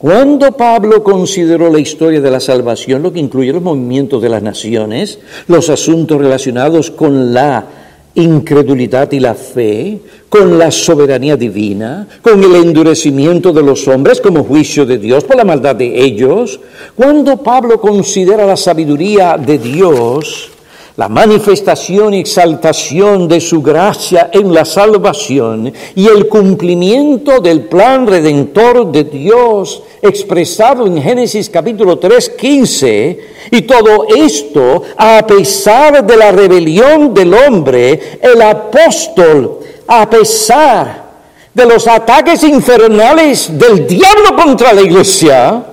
Cuando 0.00 0.52
Pablo 0.56 1.04
consideró 1.04 1.70
la 1.70 1.78
historia 1.78 2.22
de 2.22 2.30
la 2.30 2.40
salvación, 2.40 3.02
lo 3.02 3.12
que 3.12 3.20
incluye 3.20 3.52
los 3.52 3.60
movimientos 3.60 4.22
de 4.22 4.30
las 4.30 4.42
naciones, 4.42 5.18
los 5.46 5.68
asuntos 5.68 6.18
relacionados 6.18 6.90
con 6.90 7.34
la 7.34 7.66
incredulidad 8.14 9.10
y 9.12 9.20
la 9.20 9.34
fe, 9.34 10.00
con 10.28 10.58
la 10.58 10.70
soberanía 10.70 11.36
divina, 11.36 12.06
con 12.22 12.42
el 12.42 12.54
endurecimiento 12.56 13.52
de 13.52 13.62
los 13.62 13.86
hombres 13.88 14.20
como 14.20 14.44
juicio 14.44 14.86
de 14.86 14.98
Dios 14.98 15.24
por 15.24 15.36
la 15.36 15.44
maldad 15.44 15.76
de 15.76 16.02
ellos, 16.02 16.60
cuando 16.94 17.42
Pablo 17.42 17.80
considera 17.80 18.46
la 18.46 18.56
sabiduría 18.56 19.36
de 19.36 19.58
Dios, 19.58 20.50
la 20.96 21.08
manifestación 21.08 22.14
y 22.14 22.20
exaltación 22.20 23.28
de 23.28 23.40
su 23.40 23.62
gracia 23.62 24.30
en 24.32 24.52
la 24.52 24.64
salvación 24.64 25.72
y 25.94 26.06
el 26.06 26.28
cumplimiento 26.28 27.40
del 27.40 27.62
plan 27.64 28.06
redentor 28.06 28.90
de 28.90 29.04
Dios 29.04 29.82
expresado 30.02 30.86
en 30.86 31.00
Génesis 31.00 31.48
capítulo 31.48 31.98
3, 31.98 32.30
15, 32.30 33.20
y 33.50 33.62
todo 33.62 34.06
esto 34.08 34.82
a 34.96 35.26
pesar 35.26 36.04
de 36.04 36.16
la 36.16 36.32
rebelión 36.32 37.12
del 37.14 37.34
hombre, 37.34 38.18
el 38.20 38.40
apóstol, 38.42 39.58
a 39.86 40.08
pesar 40.08 41.10
de 41.52 41.66
los 41.66 41.86
ataques 41.86 42.42
infernales 42.44 43.58
del 43.58 43.86
diablo 43.86 44.36
contra 44.36 44.72
la 44.72 44.82
iglesia, 44.82 45.64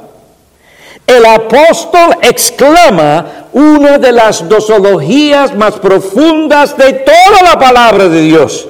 el 1.07 1.25
apóstol 1.25 2.17
exclama 2.21 3.47
una 3.53 3.97
de 3.97 4.11
las 4.11 4.47
dosologías 4.47 5.55
más 5.55 5.79
profundas 5.79 6.77
de 6.77 6.91
toda 6.93 7.41
la 7.43 7.57
palabra 7.57 8.09
de 8.09 8.21
Dios. 8.23 8.67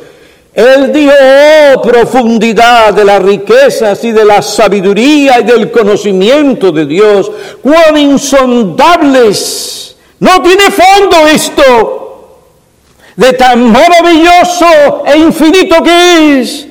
Él 0.53 0.93
dijo, 0.93 1.11
oh, 1.11 1.81
profundidad 1.81 2.93
de 2.93 3.03
las 3.03 3.21
riquezas 3.21 4.03
y 4.03 4.11
de 4.11 4.23
la 4.23 4.41
sabiduría 4.43 5.39
y 5.39 5.43
del 5.43 5.71
conocimiento 5.71 6.71
de 6.71 6.85
Dios, 6.85 7.31
cuán 7.61 7.97
insondables. 7.97 9.95
No 10.19 10.41
tiene 10.41 10.71
fondo 10.71 11.27
esto, 11.27 12.39
de 13.15 13.33
tan 13.33 13.71
maravilloso 13.71 15.03
e 15.05 15.17
infinito 15.17 15.83
que 15.83 16.39
es. 16.39 16.67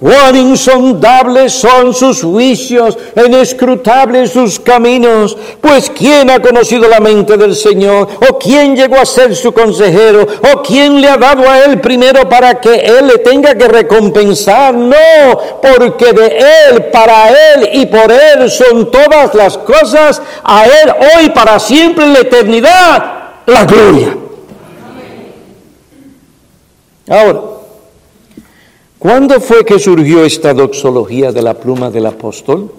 Cuán 0.00 0.34
insondables 0.34 1.52
son 1.52 1.92
sus 1.92 2.22
juicios, 2.22 2.96
inescrutables 3.14 4.30
sus 4.30 4.58
caminos. 4.58 5.36
Pues 5.60 5.90
¿quién 5.90 6.30
ha 6.30 6.40
conocido 6.40 6.88
la 6.88 7.00
mente 7.00 7.36
del 7.36 7.54
Señor? 7.54 8.08
¿O 8.30 8.38
quién 8.38 8.74
llegó 8.74 8.96
a 8.96 9.04
ser 9.04 9.36
su 9.36 9.52
consejero? 9.52 10.26
¿O 10.54 10.62
quién 10.62 11.02
le 11.02 11.08
ha 11.10 11.18
dado 11.18 11.46
a 11.46 11.58
él 11.64 11.82
primero 11.82 12.26
para 12.30 12.58
que 12.58 12.76
él 12.76 13.08
le 13.08 13.18
tenga 13.18 13.54
que 13.54 13.68
recompensar? 13.68 14.72
No, 14.74 14.96
porque 15.60 16.14
de 16.14 16.38
él, 16.70 16.84
para 16.84 17.28
él 17.28 17.68
y 17.74 17.84
por 17.84 18.10
él 18.10 18.50
son 18.50 18.90
todas 18.90 19.34
las 19.34 19.58
cosas. 19.58 20.22
A 20.42 20.64
él 20.64 20.94
hoy, 21.18 21.28
para 21.28 21.58
siempre, 21.58 22.06
en 22.06 22.14
la 22.14 22.20
eternidad, 22.20 23.12
la 23.44 23.64
gloria. 23.66 24.16
Ahora, 27.06 27.59
¿Cuándo 29.00 29.40
fue 29.40 29.64
que 29.64 29.78
surgió 29.78 30.26
esta 30.26 30.52
doxología 30.52 31.32
de 31.32 31.40
la 31.40 31.54
pluma 31.54 31.88
del 31.88 32.04
apóstol? 32.04 32.70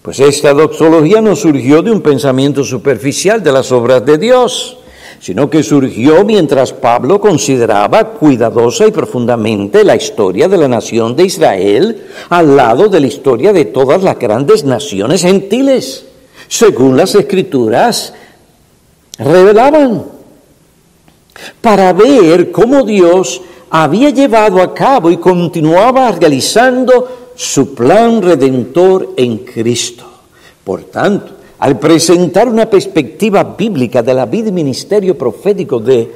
Pues 0.00 0.18
esta 0.18 0.54
doxología 0.54 1.20
no 1.20 1.36
surgió 1.36 1.82
de 1.82 1.90
un 1.92 2.00
pensamiento 2.00 2.64
superficial 2.64 3.42
de 3.42 3.52
las 3.52 3.70
obras 3.70 4.06
de 4.06 4.16
Dios, 4.16 4.78
sino 5.20 5.50
que 5.50 5.62
surgió 5.62 6.24
mientras 6.24 6.72
Pablo 6.72 7.20
consideraba 7.20 8.12
cuidadosa 8.12 8.86
y 8.86 8.92
profundamente 8.92 9.84
la 9.84 9.94
historia 9.94 10.48
de 10.48 10.56
la 10.56 10.68
nación 10.68 11.14
de 11.14 11.24
Israel 11.24 12.06
al 12.30 12.56
lado 12.56 12.88
de 12.88 13.00
la 13.00 13.08
historia 13.08 13.52
de 13.52 13.66
todas 13.66 14.02
las 14.02 14.18
grandes 14.18 14.64
naciones 14.64 15.20
gentiles, 15.20 16.06
según 16.48 16.96
las 16.96 17.14
escrituras 17.14 18.14
revelaban, 19.18 20.02
para 21.60 21.92
ver 21.92 22.50
cómo 22.50 22.82
Dios 22.82 23.42
había 23.70 24.10
llevado 24.10 24.60
a 24.62 24.72
cabo 24.74 25.10
y 25.10 25.16
continuaba 25.16 26.12
realizando 26.12 27.30
su 27.34 27.74
plan 27.74 28.22
redentor 28.22 29.10
en 29.16 29.38
Cristo. 29.38 30.04
Por 30.64 30.84
tanto, 30.84 31.32
al 31.58 31.78
presentar 31.78 32.48
una 32.48 32.68
perspectiva 32.68 33.42
bíblica 33.44 34.02
de 34.02 34.14
la 34.14 34.26
vida 34.26 34.48
y 34.48 34.52
ministerio 34.52 35.16
profético 35.16 35.78
de 35.78 36.10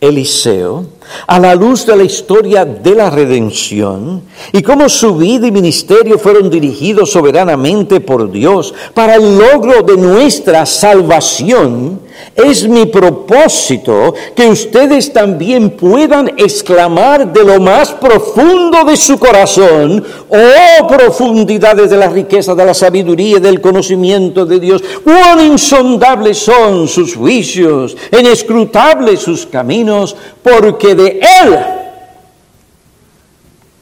Eliseo, 0.00 0.86
a 1.26 1.38
la 1.38 1.54
luz 1.54 1.86
de 1.86 1.96
la 1.96 2.04
historia 2.04 2.64
de 2.64 2.94
la 2.94 3.10
redención 3.10 4.22
y 4.52 4.62
cómo 4.62 4.88
su 4.88 5.16
vida 5.16 5.46
y 5.46 5.52
ministerio 5.52 6.18
fueron 6.18 6.50
dirigidos 6.50 7.12
soberanamente 7.12 8.00
por 8.00 8.30
Dios 8.30 8.74
para 8.92 9.16
el 9.16 9.38
logro 9.38 9.82
de 9.82 9.96
nuestra 9.96 10.66
salvación, 10.66 12.00
es 12.34 12.66
mi 12.68 12.86
propósito 12.86 14.14
que 14.34 14.46
ustedes 14.46 15.12
también 15.12 15.70
puedan 15.70 16.28
exclamar 16.36 17.32
de 17.32 17.44
lo 17.44 17.60
más 17.60 17.92
profundo 17.92 18.84
de 18.84 18.96
su 18.96 19.18
corazón, 19.18 20.04
oh 20.28 20.86
profundidades 20.86 21.90
de 21.90 21.96
la 21.96 22.08
riqueza, 22.08 22.54
de 22.54 22.64
la 22.64 22.74
sabiduría, 22.74 23.38
del 23.38 23.60
conocimiento 23.60 24.46
de 24.46 24.58
Dios, 24.58 24.82
cuán 25.02 25.44
insondables 25.44 26.38
son 26.38 26.88
sus 26.88 27.14
juicios, 27.14 27.96
inescrutables 28.16 29.20
sus 29.20 29.46
caminos, 29.46 30.16
porque 30.42 30.93
de 30.94 31.20
Él, 31.20 31.58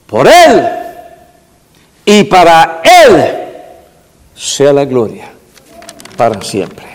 por 0.06 0.26
Él 0.26 0.68
y 2.04 2.24
para 2.24 2.82
Él 2.84 3.42
sea 4.34 4.72
la 4.72 4.84
gloria 4.84 5.30
para 6.16 6.40
siempre. 6.42 6.86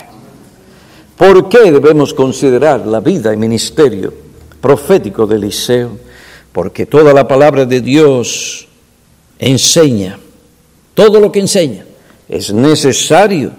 ¿Por 1.18 1.50
qué 1.50 1.72
debemos 1.72 2.14
considerar 2.14 2.86
la 2.86 3.00
vida 3.00 3.34
y 3.34 3.38
ministerio 3.38 4.14
profético 4.62 5.26
de 5.26 5.38
Eliseo? 5.38 5.98
Porque 6.52 6.86
toda 6.86 7.14
la 7.14 7.28
palabra 7.28 7.66
de 7.66 7.82
Dios 7.82 8.68
enseña, 9.40 10.20
todo 10.94 11.20
lo 11.20 11.32
que 11.32 11.40
enseña 11.40 11.86
es 12.30 12.54
necesario 12.54 13.52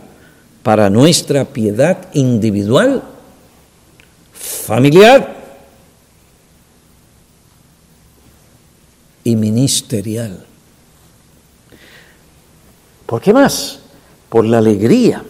para 0.63 0.91
nuestra 0.91 1.45
piedad 1.45 2.09
individual, 2.13 3.03
familiar 4.33 5.38
y 9.29 9.37
ministerial. 9.37 10.43
¿Por 13.05 13.21
qué 13.21 13.35
más? 13.35 13.81
Por 14.31 14.47
la 14.47 14.59
alegría 14.59 15.23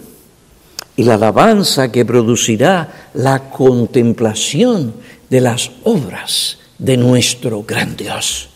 y 0.94 1.02
la 1.02 1.14
alabanza 1.14 1.90
que 1.90 2.04
producirá 2.04 3.10
la 3.14 3.50
contemplación 3.50 4.94
de 5.28 5.40
las 5.40 5.72
obras 5.82 6.58
de 6.78 6.96
nuestro 6.96 7.64
gran 7.64 7.96
Dios, 7.96 8.50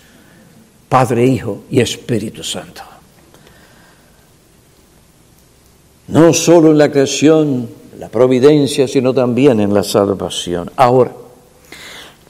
Padre, 0.89 1.27
Hijo 1.27 1.65
y 1.71 1.81
Espíritu 1.81 2.45
Santo. 2.45 2.83
No 6.07 6.33
solo 6.33 6.71
en 6.71 6.79
la 6.79 6.91
creación, 6.91 7.69
la 7.99 8.09
providencia, 8.09 8.87
sino 8.87 9.13
también 9.13 9.59
en 9.59 9.75
la 9.75 9.83
salvación. 9.83 10.71
Ahora, 10.77 11.13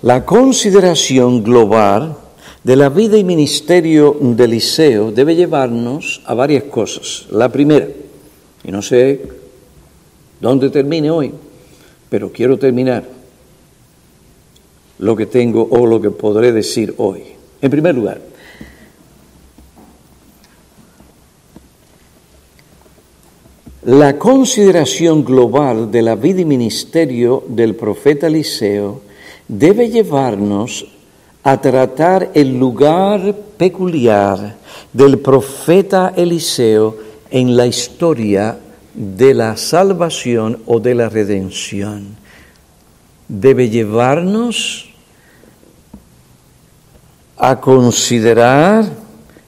la 0.00 0.24
consideración 0.24 1.42
global 1.42 2.16
de 2.64 2.76
la 2.76 2.88
vida 2.88 3.16
y 3.16 3.24
ministerio 3.24 4.16
de 4.20 4.44
Eliseo 4.44 5.10
debe 5.10 5.34
llevarnos 5.34 6.22
a 6.26 6.34
varias 6.34 6.64
cosas. 6.64 7.26
La 7.30 7.50
primera, 7.50 7.88
y 8.62 8.70
no 8.70 8.82
sé 8.82 9.20
dónde 10.40 10.70
termine 10.70 11.10
hoy, 11.10 11.32
pero 12.08 12.30
quiero 12.30 12.58
terminar 12.58 13.04
lo 14.98 15.16
que 15.16 15.26
tengo 15.26 15.66
o 15.70 15.86
lo 15.86 16.00
que 16.00 16.10
podré 16.10 16.52
decir 16.52 16.94
hoy. 16.98 17.22
En 17.60 17.70
primer 17.70 17.96
lugar, 17.96 18.20
la 23.84 24.16
consideración 24.18 25.24
global 25.24 25.90
de 25.90 26.02
la 26.02 26.14
vida 26.14 26.42
y 26.42 26.44
ministerio 26.44 27.42
del 27.48 27.74
profeta 27.74 28.28
Eliseo 28.28 29.00
debe 29.48 29.90
llevarnos 29.90 30.86
a 31.44 31.60
tratar 31.60 32.30
el 32.34 32.58
lugar 32.58 33.34
peculiar 33.56 34.56
del 34.92 35.18
profeta 35.18 36.12
Eliseo 36.16 36.96
en 37.30 37.56
la 37.56 37.66
historia 37.66 38.58
de 38.94 39.34
la 39.34 39.56
salvación 39.56 40.62
o 40.66 40.78
de 40.78 40.94
la 40.94 41.08
redención 41.08 42.16
debe 43.26 43.70
llevarnos 43.70 44.90
a 47.38 47.58
considerar 47.58 48.84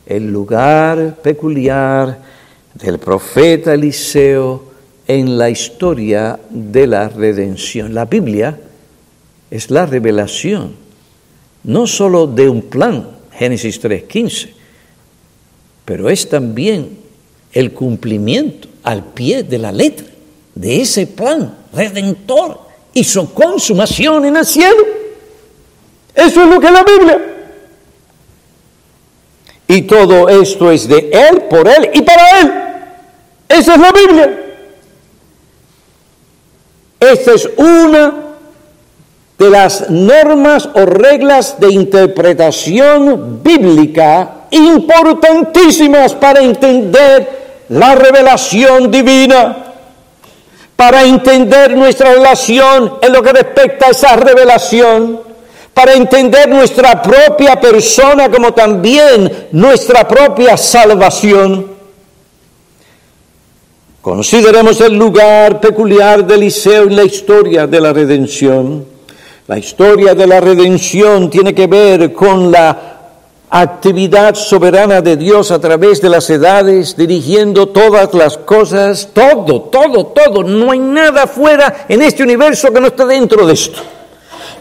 el 0.07 0.33
lugar 0.33 1.17
peculiar 1.23 2.19
del 2.75 2.99
profeta 2.99 3.75
Eliseo 3.75 4.65
en 5.07 5.37
la 5.39 5.51
historia 5.51 6.41
de 6.51 6.87
la 6.87 7.09
redención. 7.09 7.95
La 7.95 8.07
Biblia 8.07 8.59
es 9.51 9.71
la 9.71 9.87
revelación 9.87 10.84
no 11.65 11.87
sólo 11.87 12.27
de 12.27 12.49
un 12.49 12.63
plan, 12.63 13.09
Génesis 13.33 13.83
3.15, 13.83 14.51
pero 15.85 16.09
es 16.09 16.29
también 16.29 16.99
el 17.53 17.73
cumplimiento 17.73 18.69
al 18.83 19.05
pie 19.05 19.43
de 19.43 19.59
la 19.59 19.73
letra 19.73 20.07
de 20.55 20.81
ese 20.81 21.07
plan 21.07 21.55
redentor 21.73 22.61
y 22.93 23.03
su 23.03 23.33
consumación 23.35 24.25
en 24.25 24.37
el 24.37 24.47
cielo. 24.47 24.85
Eso 26.15 26.43
es 26.43 26.49
lo 26.49 26.61
que 26.61 26.67
es 26.67 26.73
la 26.73 26.85
Biblia. 26.85 27.35
Y 29.67 29.83
todo 29.83 30.29
esto 30.29 30.71
es 30.71 30.87
de 30.87 31.11
Él, 31.11 31.43
por 31.51 31.67
Él 31.67 31.91
y 31.93 32.03
para 32.03 32.41
Él. 32.41 32.53
Esa 33.49 33.75
es 33.75 33.81
la 33.81 33.93
Biblia. 33.93 34.41
Esta 37.01 37.33
es 37.33 37.49
una 37.57 38.24
de 39.39 39.51
las 39.51 39.91
normas 39.91 40.69
o 40.75 40.87
reglas 40.87 41.59
de 41.59 41.73
interpretación 41.73 43.43
bíblica 43.43 44.47
importantísimas 44.51 46.15
para 46.15 46.41
entender 46.41 47.65
la 47.69 47.95
revelación 47.95 48.91
divina, 48.91 49.57
para 50.77 51.05
entender 51.05 51.77
nuestra 51.77 52.15
relación 52.15 52.95
en 53.01 53.13
lo 53.13 53.23
que 53.23 53.33
respecta 53.33 53.87
a 53.87 53.91
esa 53.91 54.17
revelación, 54.17 55.21
para 55.73 55.95
entender 55.95 56.49
nuestra 56.49 57.03
propia 57.03 57.61
persona 57.61 58.31
como 58.31 58.55
también 58.55 59.49
nuestra 59.51 60.07
propia 60.07 60.57
salvación. 60.57 61.75
Consideremos 64.01 64.81
el 64.81 64.95
lugar 64.95 65.61
peculiar 65.61 66.25
de 66.25 66.35
Eliseo 66.35 66.85
en 66.85 66.95
la 66.95 67.05
historia 67.05 67.67
de 67.67 67.81
la 67.81 67.93
redención. 67.93 68.94
La 69.47 69.59
historia 69.59 70.15
de 70.15 70.27
la 70.27 70.41
redención 70.41 71.29
tiene 71.29 71.55
que 71.55 71.67
ver 71.67 72.15
con 72.15 72.51
la 72.51 72.95
actividad 73.51 74.35
soberana 74.35 75.03
de 75.03 75.19
Dios 75.19 75.51
a 75.51 75.61
través 75.61 76.01
de 76.01 76.09
las 76.09 76.31
edades, 76.31 76.97
dirigiendo 76.97 77.69
todas 77.69 78.15
las 78.15 78.39
cosas, 78.39 79.11
todo, 79.13 79.63
todo, 79.63 80.07
todo. 80.07 80.43
No 80.43 80.71
hay 80.71 80.79
nada 80.79 81.27
fuera 81.27 81.85
en 81.89 82.01
este 82.01 82.23
universo 82.23 82.73
que 82.73 82.81
no 82.81 82.87
esté 82.87 83.05
dentro 83.05 83.47
de 83.47 83.53
esto. 83.53 83.81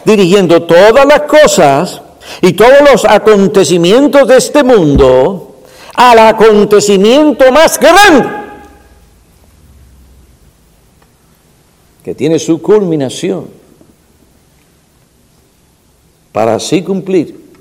Dirigiendo 0.04 0.62
todas 0.64 1.06
las 1.06 1.22
cosas 1.22 2.02
y 2.42 2.52
todos 2.52 2.82
los 2.92 3.06
acontecimientos 3.06 4.28
de 4.28 4.36
este 4.36 4.62
mundo 4.62 5.60
al 5.94 6.18
acontecimiento 6.18 7.50
más 7.52 7.80
grande 7.80 8.28
que 12.04 12.14
tiene 12.14 12.38
su 12.38 12.60
culminación, 12.60 13.63
para 16.34 16.56
así 16.56 16.82
cumplir 16.82 17.52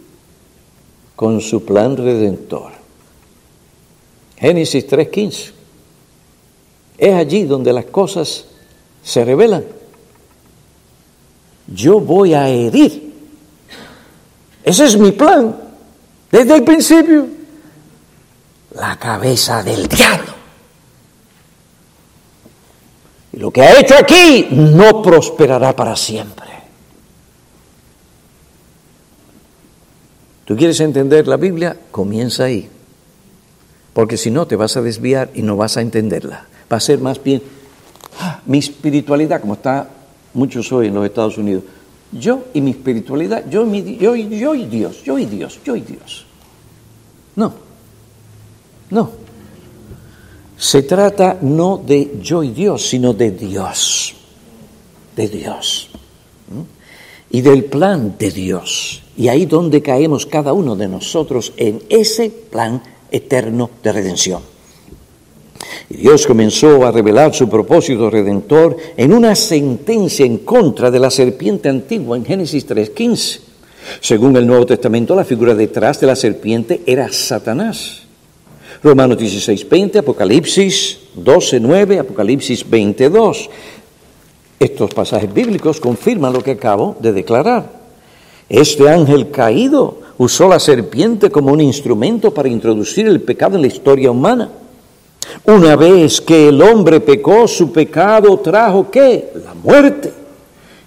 con 1.15 1.39
su 1.41 1.63
plan 1.63 1.95
redentor. 1.95 2.71
Génesis 4.35 4.89
3.15. 4.89 5.51
Es 6.97 7.13
allí 7.13 7.43
donde 7.43 7.71
las 7.71 7.85
cosas 7.85 8.45
se 9.03 9.23
revelan. 9.23 9.63
Yo 11.67 11.99
voy 11.99 12.33
a 12.33 12.49
herir. 12.49 13.13
Ese 14.63 14.85
es 14.85 14.97
mi 14.97 15.11
plan. 15.11 15.55
Desde 16.31 16.55
el 16.55 16.63
principio. 16.63 17.27
La 18.71 18.97
cabeza 18.97 19.61
del 19.61 19.87
diablo. 19.87 20.33
Y 23.33 23.37
lo 23.37 23.51
que 23.51 23.61
ha 23.61 23.79
hecho 23.79 23.93
aquí 23.95 24.47
no 24.49 25.03
prosperará 25.03 25.75
para 25.75 25.95
siempre. 25.95 26.52
¿Tú 30.53 30.57
quieres 30.57 30.79
entender 30.81 31.27
la 31.27 31.37
Biblia? 31.37 31.75
Comienza 31.89 32.43
ahí. 32.43 32.69
Porque 33.91 34.17
si 34.17 34.29
no, 34.29 34.45
te 34.45 34.55
vas 34.55 34.77
a 34.77 34.83
desviar 34.83 35.31
y 35.33 35.41
no 35.41 35.57
vas 35.57 35.77
a 35.77 35.81
entenderla. 35.81 36.45
Va 36.71 36.77
a 36.77 36.79
ser 36.79 36.99
más 36.99 37.23
bien 37.23 37.41
ah, 38.19 38.39
mi 38.45 38.59
espiritualidad, 38.59 39.41
como 39.41 39.55
está 39.55 39.89
muchos 40.35 40.71
hoy 40.71 40.89
en 40.89 40.93
los 40.93 41.07
Estados 41.07 41.39
Unidos. 41.39 41.63
Yo 42.11 42.43
y 42.53 42.61
mi 42.61 42.69
espiritualidad, 42.69 43.49
yo, 43.49 43.65
mi, 43.65 43.97
yo, 43.97 44.15
yo 44.15 44.53
y 44.53 44.67
Dios, 44.67 45.01
yo 45.03 45.17
y 45.17 45.25
Dios, 45.25 45.59
yo 45.65 45.75
y 45.75 45.81
Dios. 45.81 46.23
No, 47.35 47.51
no. 48.91 49.09
Se 50.55 50.83
trata 50.83 51.39
no 51.41 51.81
de 51.83 52.19
yo 52.21 52.43
y 52.43 52.51
Dios, 52.51 52.87
sino 52.87 53.15
de 53.15 53.31
Dios, 53.31 54.13
de 55.15 55.27
Dios. 55.29 55.89
Y 57.31 57.41
del 57.41 57.65
plan 57.65 58.15
de 58.19 58.29
Dios. 58.29 59.02
Y 59.15 59.27
ahí 59.27 59.45
donde 59.45 59.81
caemos 59.81 60.25
cada 60.25 60.53
uno 60.53 60.75
de 60.75 60.87
nosotros 60.87 61.53
en 61.57 61.81
ese 61.89 62.29
plan 62.29 62.81
eterno 63.11 63.69
de 63.83 63.91
redención. 63.91 64.41
Y 65.89 65.97
Dios 65.97 66.25
comenzó 66.25 66.85
a 66.85 66.91
revelar 66.91 67.33
su 67.33 67.47
propósito 67.49 68.09
redentor 68.09 68.77
en 68.97 69.13
una 69.13 69.35
sentencia 69.35 70.25
en 70.25 70.39
contra 70.39 70.89
de 70.89 70.99
la 70.99 71.11
serpiente 71.11 71.69
antigua 71.69 72.17
en 72.17 72.25
Génesis 72.25 72.67
3.15. 72.67 73.39
Según 73.99 74.35
el 74.37 74.47
Nuevo 74.47 74.65
Testamento, 74.65 75.15
la 75.15 75.25
figura 75.25 75.53
detrás 75.53 75.99
de 75.99 76.07
la 76.07 76.15
serpiente 76.15 76.81
era 76.85 77.11
Satanás. 77.11 78.03
Romanos 78.81 79.17
16, 79.17 79.69
20, 79.69 79.99
Apocalipsis 79.99 80.99
12, 81.15 81.59
9, 81.59 81.99
Apocalipsis 81.99 82.69
22. 82.69 83.49
Estos 84.59 84.93
pasajes 84.93 85.33
bíblicos 85.33 85.79
confirman 85.79 86.33
lo 86.33 86.41
que 86.41 86.51
acabo 86.51 86.95
de 86.99 87.13
declarar. 87.13 87.82
Este 88.53 88.87
ángel 88.87 89.31
caído 89.31 89.97
usó 90.19 90.47
la 90.47 90.59
serpiente 90.59 91.31
como 91.31 91.51
un 91.51 91.59
instrumento 91.59 92.31
para 92.31 92.49
introducir 92.49 93.07
el 93.07 93.19
pecado 93.19 93.55
en 93.55 93.61
la 93.61 93.67
historia 93.67 94.11
humana. 94.11 94.47
Una 95.45 95.75
vez 95.75 96.21
que 96.21 96.49
el 96.49 96.61
hombre 96.61 96.99
pecó, 96.99 97.47
su 97.47 97.73
pecado 97.73 98.37
trajo 98.41 98.91
qué? 98.91 99.33
La 99.43 99.55
muerte, 99.55 100.13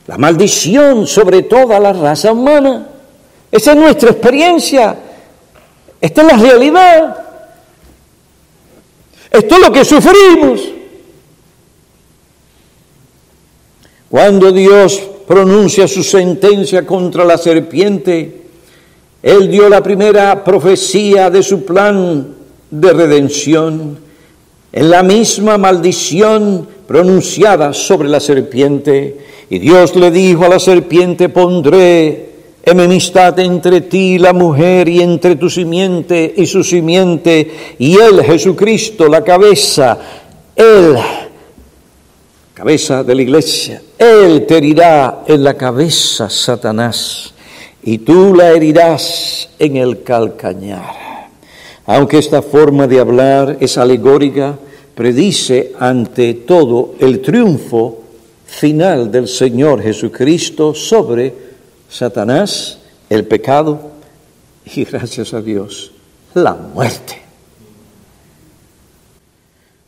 la 0.07 0.16
maldición 0.16 1.09
sobre 1.09 1.42
toda 1.42 1.81
la 1.81 1.92
raza 1.92 2.31
humana. 2.31 2.87
Esa 3.50 3.72
es 3.72 3.76
nuestra 3.76 4.11
experiencia. 4.11 4.96
Esta 6.00 6.22
es 6.22 6.26
la 6.29 6.37
realidad. 6.37 7.16
Esto 9.29 9.57
es 9.57 9.61
lo 9.61 9.72
que 9.72 9.85
sufrimos. 9.85 10.61
Cuando 14.09 14.52
Dios 14.52 15.15
pronuncia 15.26 15.88
su 15.88 16.02
sentencia 16.02 16.86
contra 16.86 17.24
la 17.24 17.38
serpiente, 17.38 18.42
Él 19.22 19.50
dio 19.50 19.68
la 19.68 19.82
primera 19.82 20.44
profecía 20.44 21.30
de 21.30 21.42
su 21.42 21.64
plan 21.64 22.34
de 22.70 22.92
redención 22.92 23.98
en 24.72 24.90
la 24.90 25.02
misma 25.02 25.58
maldición 25.58 26.68
pronunciada 26.86 27.72
sobre 27.72 28.08
la 28.08 28.20
serpiente. 28.20 29.18
Y 29.48 29.58
Dios 29.58 29.96
le 29.96 30.10
dijo 30.10 30.44
a 30.44 30.48
la 30.48 30.58
serpiente, 30.58 31.28
pondré 31.28 32.26
enemistad 32.62 33.38
entre 33.38 33.82
ti 33.82 34.14
y 34.14 34.18
la 34.18 34.32
mujer 34.32 34.88
y 34.88 35.00
entre 35.00 35.36
tu 35.36 35.48
simiente 35.48 36.34
y 36.36 36.46
su 36.46 36.64
simiente, 36.64 37.48
y 37.78 37.96
él, 37.96 38.22
Jesucristo, 38.24 39.06
la 39.06 39.22
cabeza, 39.22 39.96
él, 40.56 40.96
cabeza 42.57 43.05
de 43.05 43.14
la 43.14 43.21
iglesia, 43.21 43.83
él 43.99 44.47
te 44.47 44.57
herirá 44.57 45.25
en 45.27 45.45
la 45.45 45.59
cabeza, 45.59 46.31
Satanás, 46.31 47.35
y 47.83 47.99
tú 47.99 48.35
la 48.35 48.49
herirás 48.49 49.51
en 49.59 49.77
el 49.77 50.03
calcañar. 50.03 51.29
Aunque 51.85 52.16
esta 52.16 52.40
forma 52.40 52.87
de 52.87 52.99
hablar 52.99 53.59
es 53.61 53.77
alegórica, 53.77 54.59
predice 54.95 55.75
ante 55.79 56.33
todo 56.33 56.95
el 56.99 57.21
triunfo 57.21 58.01
final 58.47 59.12
del 59.12 59.29
Señor 59.29 59.83
Jesucristo 59.83 60.75
sobre 60.75 61.35
Satanás, 61.90 62.79
el 63.11 63.27
pecado 63.27 63.90
y 64.75 64.85
gracias 64.85 65.35
a 65.35 65.42
Dios, 65.42 65.92
la 66.33 66.55
muerte. 66.55 67.19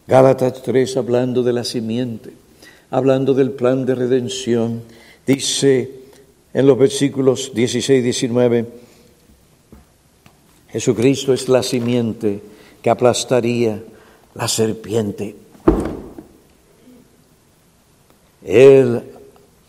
Gálatas 0.07 0.63
3, 0.63 0.99
hablando 0.99 1.43
de 1.43 1.55
la 1.55 1.65
simiente, 1.65 2.31
hablando 2.91 3.35
del 3.35 3.51
plan 3.51 3.85
de 3.87 3.95
redención, 3.95 4.83
dice 5.27 5.91
en 6.55 6.67
los 6.67 6.79
versículos 6.79 7.53
16 7.55 8.01
y 8.01 8.03
19, 8.03 8.67
Jesucristo 10.71 11.33
es 11.33 11.49
la 11.49 11.63
simiente 11.63 12.41
que 12.83 12.91
aplastaría 12.91 13.83
la 14.35 14.49
serpiente. 14.49 15.37
Él 18.45 19.03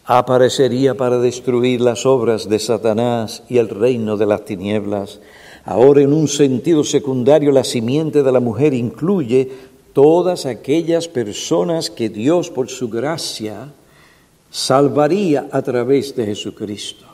aparecería 0.06 0.96
para 0.96 1.20
destruir 1.20 1.82
las 1.82 2.06
obras 2.06 2.50
de 2.50 2.60
Satanás 2.60 3.44
y 3.50 3.58
el 3.58 3.70
reino 3.70 4.18
de 4.18 4.26
las 4.26 4.46
tinieblas. 4.46 5.20
Ahora, 5.66 6.02
en 6.02 6.14
un 6.14 6.28
sentido 6.28 6.84
secundario, 6.84 7.52
la 7.52 7.64
simiente 7.64 8.24
de 8.24 8.32
la 8.32 8.40
mujer 8.40 8.74
incluye 8.74 9.52
todas 9.94 10.46
aquellas 10.46 11.08
personas 11.08 11.90
que 11.90 12.10
Dios, 12.10 12.50
por 12.50 12.70
su 12.70 12.90
gracia, 12.90 13.72
salvaría 14.52 15.48
a 15.52 15.62
través 15.62 16.16
de 16.16 16.26
Jesucristo. 16.26 17.06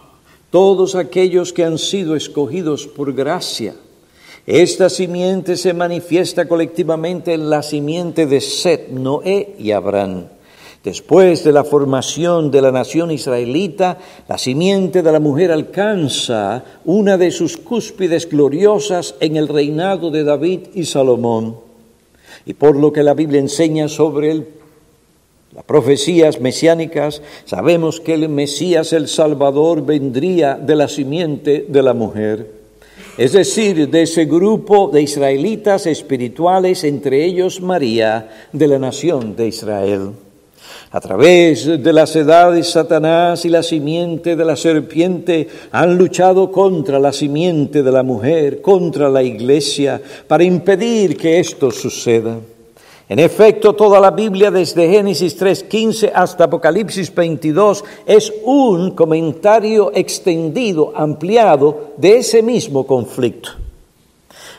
Todos 0.50 0.96
aquellos 0.96 1.52
que 1.52 1.66
han 1.66 1.78
sido 1.78 2.16
escogidos 2.16 2.88
por 2.88 3.14
gracia 3.14 3.76
Esta 4.46 4.90
simiente 4.90 5.58
se 5.58 5.74
manifiesta 5.74 6.48
colectivamente 6.48 7.34
en 7.34 7.50
la 7.50 7.64
simiente 7.64 8.28
de 8.28 8.40
Set, 8.40 8.90
Noé 8.90 9.56
y 9.58 9.72
Abraham. 9.72 10.28
Después 10.84 11.44
de 11.44 11.52
la 11.52 11.64
formación 11.64 12.52
de 12.52 12.62
la 12.62 12.72
nación 12.72 13.10
israelita, 13.10 13.98
la 14.30 14.38
simiente 14.38 15.02
de 15.02 15.12
la 15.12 15.20
mujer 15.20 15.52
alcanza 15.52 16.64
una 16.86 17.18
de 17.18 17.32
sus 17.32 17.58
cúspides 17.58 18.30
gloriosas 18.30 19.16
en 19.20 19.36
el 19.36 19.48
reinado 19.48 20.12
de 20.12 20.24
David 20.24 20.60
y 20.76 20.86
Salomón. 20.86 21.65
Y 22.46 22.54
por 22.54 22.76
lo 22.76 22.94
que 22.94 23.04
la 23.04 23.14
Biblia 23.14 23.40
enseña 23.40 23.88
sobre 23.88 24.46
las 25.54 25.64
profecías 25.66 26.40
mesiánicas, 26.42 27.22
sabemos 27.46 28.00
que 28.00 28.14
el 28.14 28.30
Mesías, 28.30 28.94
el 28.94 29.08
Salvador, 29.08 29.86
vendría 29.86 30.56
de 30.56 30.76
la 30.76 30.88
simiente 30.88 31.66
de 31.68 31.82
la 31.82 31.94
mujer. 31.94 32.52
Es 33.18 33.32
decir, 33.32 33.90
de 33.90 34.02
ese 34.02 34.26
grupo 34.26 34.90
de 34.90 35.02
israelitas 35.02 35.86
espirituales, 35.86 36.84
entre 36.84 37.24
ellos 37.24 37.62
María, 37.62 38.30
de 38.52 38.68
la 38.68 38.80
nación 38.80 39.38
de 39.38 39.48
Israel. 39.48 40.12
A 40.96 41.02
través 41.02 41.66
de 41.84 41.92
las 41.92 42.16
edades, 42.16 42.70
Satanás 42.70 43.44
y 43.44 43.50
la 43.50 43.64
simiente 43.64 44.38
de 44.38 44.46
la 44.46 44.56
serpiente 44.56 45.46
han 45.74 45.98
luchado 45.98 46.50
contra 46.50 47.00
la 47.00 47.12
simiente 47.12 47.84
de 47.84 47.92
la 47.92 48.02
mujer, 48.02 48.62
contra 48.62 49.10
la 49.10 49.22
iglesia, 49.22 50.02
para 50.26 50.46
impedir 50.46 51.18
que 51.18 51.38
esto 51.38 51.70
suceda. 51.70 52.38
En 53.10 53.20
efecto, 53.20 53.74
toda 53.74 54.00
la 54.00 54.12
Biblia 54.12 54.50
desde 54.52 54.90
Génesis 54.90 55.38
3.15 55.38 56.14
hasta 56.16 56.46
Apocalipsis 56.46 57.14
22 57.14 57.84
es 58.06 58.32
un 58.46 58.92
comentario 58.92 59.92
extendido, 59.94 60.94
ampliado 60.96 61.92
de 61.98 62.20
ese 62.20 62.42
mismo 62.42 62.88
conflicto. 62.88 63.50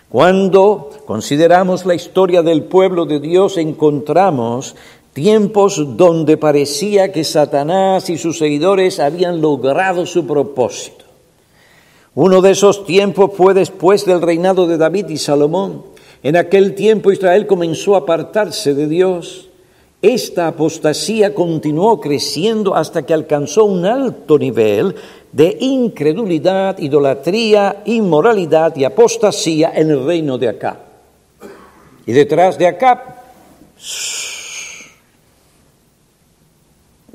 Cuando 0.08 0.90
consideramos 1.04 1.84
la 1.84 1.94
historia 1.94 2.40
del 2.42 2.62
pueblo 2.64 3.06
de 3.06 3.18
Dios, 3.18 3.56
encontramos 3.56 4.76
tiempos 5.16 5.96
donde 5.96 6.36
parecía 6.36 7.10
que 7.10 7.24
Satanás 7.24 8.10
y 8.10 8.18
sus 8.18 8.36
seguidores 8.36 9.00
habían 9.00 9.40
logrado 9.40 10.04
su 10.04 10.26
propósito. 10.26 11.06
Uno 12.14 12.42
de 12.42 12.50
esos 12.50 12.84
tiempos 12.84 13.30
fue 13.34 13.54
después 13.54 14.04
del 14.04 14.20
reinado 14.20 14.66
de 14.66 14.76
David 14.76 15.08
y 15.08 15.16
Salomón. 15.16 15.84
En 16.22 16.36
aquel 16.36 16.74
tiempo 16.74 17.12
Israel 17.12 17.46
comenzó 17.46 17.94
a 17.94 18.00
apartarse 18.00 18.74
de 18.74 18.88
Dios. 18.88 19.48
Esta 20.02 20.48
apostasía 20.48 21.32
continuó 21.32 21.98
creciendo 21.98 22.74
hasta 22.74 23.06
que 23.06 23.14
alcanzó 23.14 23.64
un 23.64 23.86
alto 23.86 24.38
nivel 24.38 24.96
de 25.32 25.56
incredulidad, 25.60 26.76
idolatría, 26.78 27.84
inmoralidad 27.86 28.76
y 28.76 28.84
apostasía 28.84 29.72
en 29.74 29.92
el 29.92 30.04
reino 30.04 30.36
de 30.36 30.50
Acá. 30.50 30.78
Y 32.04 32.12
detrás 32.12 32.58
de 32.58 32.66
Acá 32.66 33.22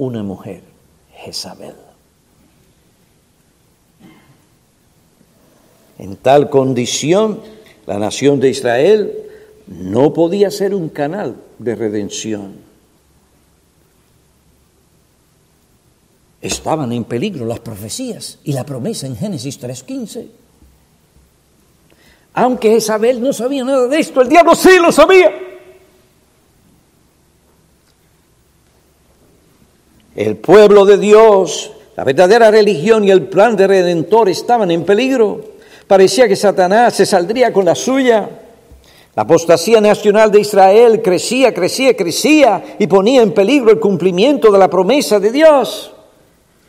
una 0.01 0.23
mujer, 0.23 0.63
Jezabel. 1.13 1.75
En 5.99 6.15
tal 6.15 6.49
condición, 6.49 7.39
la 7.85 7.99
nación 7.99 8.39
de 8.39 8.49
Israel 8.49 9.13
no 9.67 10.11
podía 10.11 10.49
ser 10.49 10.73
un 10.73 10.89
canal 10.89 11.35
de 11.59 11.75
redención. 11.75 12.55
Estaban 16.41 16.91
en 16.93 17.03
peligro 17.03 17.45
las 17.45 17.59
profecías 17.59 18.39
y 18.43 18.53
la 18.53 18.65
promesa 18.65 19.05
en 19.05 19.15
Génesis 19.15 19.61
3.15. 19.61 20.27
Aunque 22.33 22.71
Jezabel 22.71 23.21
no 23.21 23.33
sabía 23.33 23.63
nada 23.63 23.85
de 23.85 23.99
esto, 23.99 24.21
el 24.21 24.29
diablo 24.29 24.55
sí 24.55 24.79
lo 24.81 24.91
sabía. 24.91 25.50
El 30.15 30.38
pueblo 30.38 30.86
de 30.86 30.97
Dios, 30.97 31.71
la 31.95 32.04
verdadera 32.04 32.52
religión 32.52 33.06
y 33.06 33.12
el 33.12 33.28
plan 33.28 33.56
de 33.56 33.67
redentor 33.67 34.28
estaban 34.28 34.69
en 34.69 34.84
peligro. 34.84 35.41
Parecía 35.88 36.28
que 36.28 36.36
Satanás 36.36 36.95
se 36.95 37.06
saldría 37.06 37.54
con 37.54 37.65
la 37.65 37.76
suya. 37.76 38.30
La 39.15 39.24
apostasía 39.24 39.80
nacional 39.80 40.32
de 40.32 40.41
Israel 40.41 41.02
crecía, 41.02 41.54
crecía, 41.54 41.95
crecía 41.95 42.76
y 42.80 42.88
ponía 42.88 43.21
en 43.21 43.34
peligro 43.34 43.71
el 43.71 43.80
cumplimiento 43.80 44.52
de 44.52 44.60
la 44.60 44.69
promesa 44.69 45.19
de 45.19 45.32
Dios. 45.32 45.91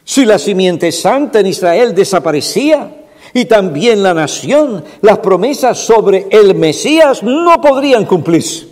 Si 0.04 0.24
la 0.24 0.38
simiente 0.38 0.90
santa 0.92 1.40
en 1.40 1.46
Israel 1.46 1.94
desaparecía 1.94 3.06
y 3.32 3.44
también 3.44 4.02
la 4.02 4.14
nación, 4.14 4.84
las 5.00 5.18
promesas 5.18 5.78
sobre 5.78 6.26
el 6.30 6.54
Mesías 6.54 7.22
no 7.22 7.60
podrían 7.60 8.04
cumplirse. 8.04 8.66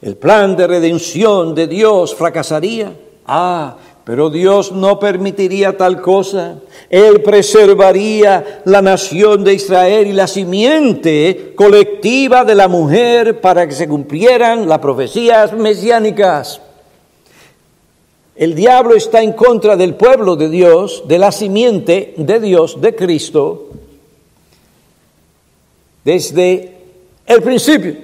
El 0.00 0.16
plan 0.16 0.56
de 0.56 0.66
redención 0.66 1.54
de 1.54 1.66
Dios 1.66 2.14
fracasaría. 2.14 2.92
Ah, 3.28 3.76
pero 4.04 4.30
Dios 4.30 4.72
no 4.72 4.98
permitiría 4.98 5.76
tal 5.76 6.00
cosa. 6.00 6.60
Él 6.88 7.22
preservaría 7.22 8.62
la 8.64 8.80
nación 8.80 9.44
de 9.44 9.52
Israel 9.52 10.06
y 10.06 10.14
la 10.14 10.26
simiente 10.26 11.52
colectiva 11.54 12.42
de 12.42 12.54
la 12.54 12.68
mujer 12.68 13.42
para 13.42 13.68
que 13.68 13.74
se 13.74 13.86
cumplieran 13.86 14.66
las 14.66 14.78
profecías 14.78 15.52
mesiánicas. 15.52 16.62
El 18.34 18.54
diablo 18.54 18.94
está 18.94 19.20
en 19.20 19.34
contra 19.34 19.76
del 19.76 19.94
pueblo 19.94 20.36
de 20.36 20.48
Dios, 20.48 21.02
de 21.06 21.18
la 21.18 21.30
simiente 21.30 22.14
de 22.16 22.40
Dios, 22.40 22.80
de 22.80 22.96
Cristo, 22.96 23.68
desde 26.02 26.78
el 27.26 27.42
principio. 27.42 27.94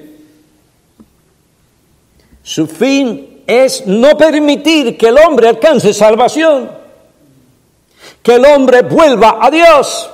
Su 2.43 2.67
fin 2.67 3.34
es 3.47 3.87
no 3.87 4.17
permitir 4.17 4.97
que 4.97 5.09
el 5.09 5.19
hombre 5.19 5.49
alcance 5.49 5.93
salvación, 5.93 6.71
que 8.23 8.35
el 8.35 8.45
hombre 8.45 8.83
vuelva 8.83 9.39
a 9.41 9.51
Dios. 9.51 10.11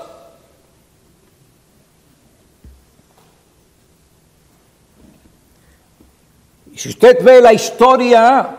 Y 6.72 6.78
si 6.78 6.88
usted 6.88 7.22
ve 7.22 7.40
la 7.40 7.52
historia 7.52 8.56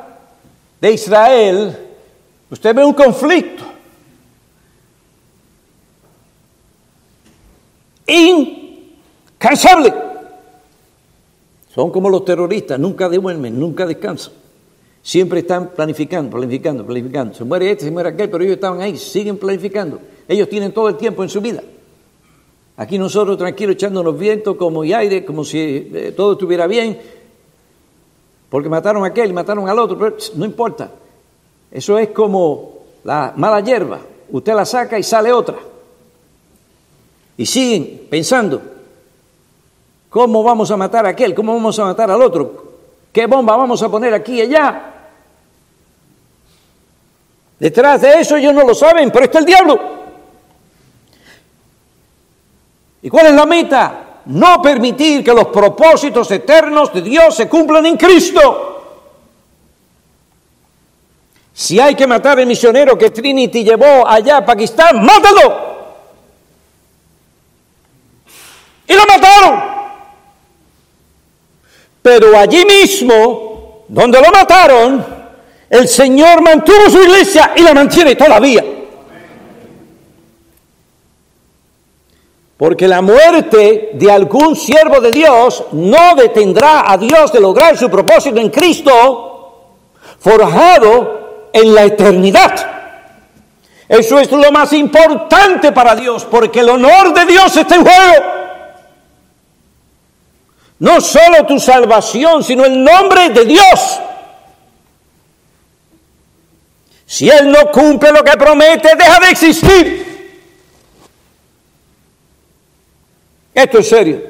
de 0.79 0.91
Israel, 0.91 1.77
usted 2.49 2.75
ve 2.75 2.85
un 2.85 2.93
conflicto 2.93 3.63
incansable. 8.07 9.93
Son 11.73 11.89
como 11.89 12.09
los 12.09 12.25
terroristas, 12.25 12.77
nunca 12.77 13.07
duermen, 13.07 13.57
nunca 13.57 13.85
descansan. 13.85 14.40
Siempre 15.03 15.39
están 15.39 15.69
planificando, 15.69 16.29
planificando, 16.29 16.85
planificando. 16.85 17.33
Se 17.33 17.43
muere 17.43 17.71
este, 17.71 17.85
se 17.85 17.91
muere 17.91 18.09
aquel, 18.09 18.29
pero 18.29 18.43
ellos 18.43 18.55
estaban 18.55 18.81
ahí, 18.81 18.97
siguen 18.97 19.37
planificando. 19.37 19.99
Ellos 20.27 20.47
tienen 20.47 20.71
todo 20.71 20.89
el 20.89 20.97
tiempo 20.97 21.23
en 21.23 21.29
su 21.29 21.41
vida. 21.41 21.63
Aquí 22.77 22.97
nosotros 22.97 23.37
tranquilos 23.37 23.75
echándonos 23.75 24.17
vientos 24.17 24.55
como 24.55 24.83
y 24.83 24.93
aire, 24.93 25.25
como 25.25 25.43
si 25.43 25.59
eh, 25.93 26.13
todo 26.15 26.33
estuviera 26.33 26.67
bien, 26.67 26.99
porque 28.49 28.69
mataron 28.69 29.03
a 29.03 29.07
aquel 29.07 29.33
mataron 29.33 29.67
al 29.69 29.79
otro, 29.79 29.97
pero 29.97 30.15
no 30.35 30.45
importa. 30.45 30.91
Eso 31.71 31.97
es 31.97 32.09
como 32.09 32.79
la 33.03 33.33
mala 33.35 33.61
hierba. 33.61 33.99
Usted 34.31 34.53
la 34.53 34.65
saca 34.65 34.99
y 34.99 35.03
sale 35.03 35.31
otra. 35.31 35.57
Y 37.37 37.45
siguen 37.45 38.07
pensando, 38.09 38.61
¿cómo 40.09 40.43
vamos 40.43 40.69
a 40.69 40.77
matar 40.77 41.05
a 41.05 41.09
aquel? 41.09 41.33
¿Cómo 41.33 41.53
vamos 41.53 41.79
a 41.79 41.85
matar 41.85 42.11
al 42.11 42.21
otro? 42.21 42.71
¿Qué 43.11 43.25
bomba 43.25 43.55
vamos 43.57 43.81
a 43.83 43.89
poner 43.89 44.13
aquí 44.13 44.35
y 44.35 44.41
allá? 44.41 44.90
Detrás 47.61 48.01
de 48.01 48.19
eso 48.19 48.37
ellos 48.37 48.55
no 48.55 48.63
lo 48.63 48.73
saben, 48.73 49.11
pero 49.11 49.25
está 49.25 49.37
el 49.37 49.45
diablo. 49.45 49.79
¿Y 53.03 53.07
cuál 53.07 53.27
es 53.27 53.33
la 53.33 53.45
meta? 53.45 54.21
No 54.25 54.59
permitir 54.63 55.23
que 55.23 55.31
los 55.31 55.45
propósitos 55.49 56.31
eternos 56.31 56.91
de 56.91 57.03
Dios 57.03 57.35
se 57.35 57.47
cumplan 57.47 57.85
en 57.85 57.97
Cristo. 57.97 59.03
Si 61.53 61.79
hay 61.79 61.93
que 61.93 62.07
matar 62.07 62.39
al 62.39 62.47
misionero 62.47 62.97
que 62.97 63.11
Trinity 63.11 63.63
llevó 63.63 64.07
allá 64.07 64.37
a 64.37 64.45
Pakistán, 64.45 65.05
mátalo. 65.05 65.85
Y 68.87 68.93
lo 68.95 69.05
mataron. 69.05 69.63
Pero 72.01 72.35
allí 72.35 72.65
mismo, 72.65 73.85
donde 73.87 74.19
lo 74.19 74.31
mataron, 74.31 75.10
el 75.71 75.87
Señor 75.87 76.41
mantuvo 76.41 76.89
su 76.89 77.01
iglesia 77.01 77.53
y 77.55 77.61
la 77.61 77.73
mantiene 77.73 78.15
todavía. 78.15 78.61
Porque 82.57 82.89
la 82.89 83.01
muerte 83.01 83.91
de 83.93 84.11
algún 84.11 84.55
siervo 84.57 84.99
de 84.99 85.13
Dios 85.13 85.63
no 85.71 86.13
detendrá 86.15 86.91
a 86.91 86.97
Dios 86.97 87.31
de 87.31 87.39
lograr 87.39 87.77
su 87.77 87.89
propósito 87.89 88.37
en 88.41 88.49
Cristo, 88.49 89.77
forjado 90.19 91.47
en 91.53 91.73
la 91.73 91.85
eternidad. 91.85 92.53
Eso 93.87 94.19
es 94.19 94.29
lo 94.29 94.51
más 94.51 94.73
importante 94.73 95.71
para 95.71 95.95
Dios, 95.95 96.27
porque 96.29 96.59
el 96.59 96.69
honor 96.69 97.13
de 97.13 97.25
Dios 97.25 97.55
está 97.55 97.75
en 97.75 97.85
juego. 97.85 98.25
No 100.79 100.99
solo 100.99 101.45
tu 101.47 101.57
salvación, 101.59 102.43
sino 102.43 102.65
el 102.65 102.83
nombre 102.83 103.29
de 103.29 103.45
Dios. 103.45 104.01
Si 107.11 107.29
Él 107.29 107.51
no 107.51 107.69
cumple 107.73 108.09
lo 108.13 108.23
que 108.23 108.37
promete, 108.37 108.87
deja 108.97 109.19
de 109.19 109.31
existir. 109.31 110.05
Esto 113.53 113.79
es 113.79 113.89
serio. 113.89 114.21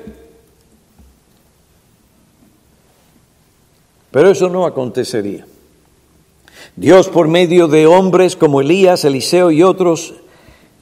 Pero 4.10 4.32
eso 4.32 4.50
no 4.50 4.66
acontecería. 4.66 5.46
Dios 6.76 7.08
por 7.08 7.28
medio 7.28 7.68
de 7.68 7.86
hombres 7.86 8.36
como 8.36 8.62
Elías, 8.62 9.06
Eliseo 9.06 9.52
y 9.52 9.62
otros 9.62 10.16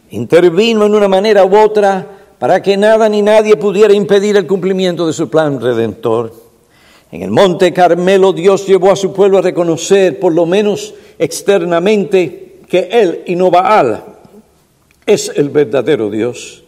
intervino 0.09 0.85
en 0.85 0.95
una 0.95 1.09
manera 1.09 1.43
u 1.43 1.57
otra 1.57 2.07
para 2.39 2.61
que 2.61 2.77
nada 2.77 3.09
ni 3.09 3.21
nadie 3.21 3.57
pudiera 3.57 3.93
impedir 3.93 4.37
el 4.37 4.47
cumplimiento 4.47 5.05
de 5.05 5.11
su 5.11 5.29
plan 5.29 5.59
redentor. 5.59 6.48
En 7.11 7.23
el 7.23 7.31
monte 7.31 7.73
Carmelo 7.73 8.33
Dios 8.33 8.67
llevó 8.67 8.91
a 8.91 8.95
su 8.95 9.13
pueblo 9.13 9.39
a 9.39 9.41
reconocer, 9.41 10.19
por 10.19 10.33
lo 10.33 10.45
menos 10.45 10.93
externamente, 11.17 12.59
que 12.67 12.89
Él 12.91 13.23
y 13.25 13.35
no 13.35 13.49
Baal 13.49 14.03
es 15.05 15.31
el 15.35 15.49
verdadero 15.49 16.11
Dios. 16.11 16.63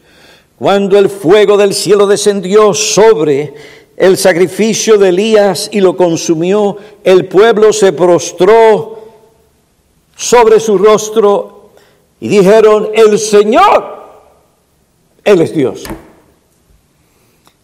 Cuando 0.57 0.97
el 0.97 1.09
fuego 1.09 1.57
del 1.57 1.73
cielo 1.73 2.07
descendió 2.07 2.73
sobre 2.73 3.53
el 3.95 4.17
sacrificio 4.17 4.97
de 4.97 5.09
Elías 5.09 5.69
y 5.71 5.79
lo 5.79 5.95
consumió, 5.95 6.77
el 7.03 7.25
pueblo 7.25 7.71
se 7.71 7.93
prostró 7.93 8.99
sobre 10.15 10.59
su 10.59 10.77
rostro 10.77 11.69
y 12.19 12.27
dijeron, 12.27 12.89
el 12.93 13.19
Señor, 13.19 14.01
Él 15.23 15.41
es 15.41 15.53
Dios. 15.53 15.83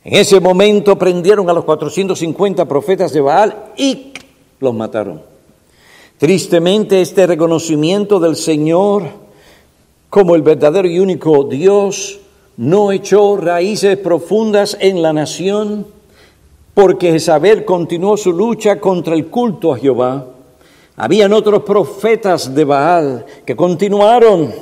En 0.08 0.14
ese 0.14 0.40
momento 0.40 0.98
prendieron 0.98 1.50
a 1.50 1.54
los 1.54 1.66
450 1.66 2.66
profetas 2.66 3.12
de 3.12 3.20
Baal 3.20 3.74
y 3.76 4.14
los 4.62 4.74
mataron. 4.74 5.22
Tristemente 6.18 7.02
este 7.02 7.28
reconocimiento 7.28 8.18
del 8.18 8.38
Señor 8.38 9.04
como 10.10 10.36
el 10.36 10.44
verdadero 10.44 10.88
y 10.88 11.00
único 11.00 11.44
Dios 11.44 12.22
no 12.56 12.94
echó 12.94 13.36
raíces 13.36 13.98
profundas 13.98 14.78
en 14.80 15.02
la 15.02 15.12
nación 15.12 15.86
porque 16.74 17.12
Jezabel 17.12 17.66
continuó 17.66 18.16
su 18.16 18.32
lucha 18.32 18.80
contra 18.80 19.14
el 19.14 19.28
culto 19.28 19.74
a 19.74 19.78
Jehová. 19.78 20.26
Habían 20.96 21.34
otros 21.34 21.64
profetas 21.64 22.56
de 22.56 22.64
Baal 22.64 23.26
que 23.46 23.58
continuaron 23.58 24.54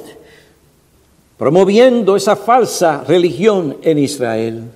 promoviendo 1.37 2.15
esa 2.15 2.35
falsa 2.35 3.03
religión 3.07 3.77
en 3.83 3.99
Israel. 3.99 4.71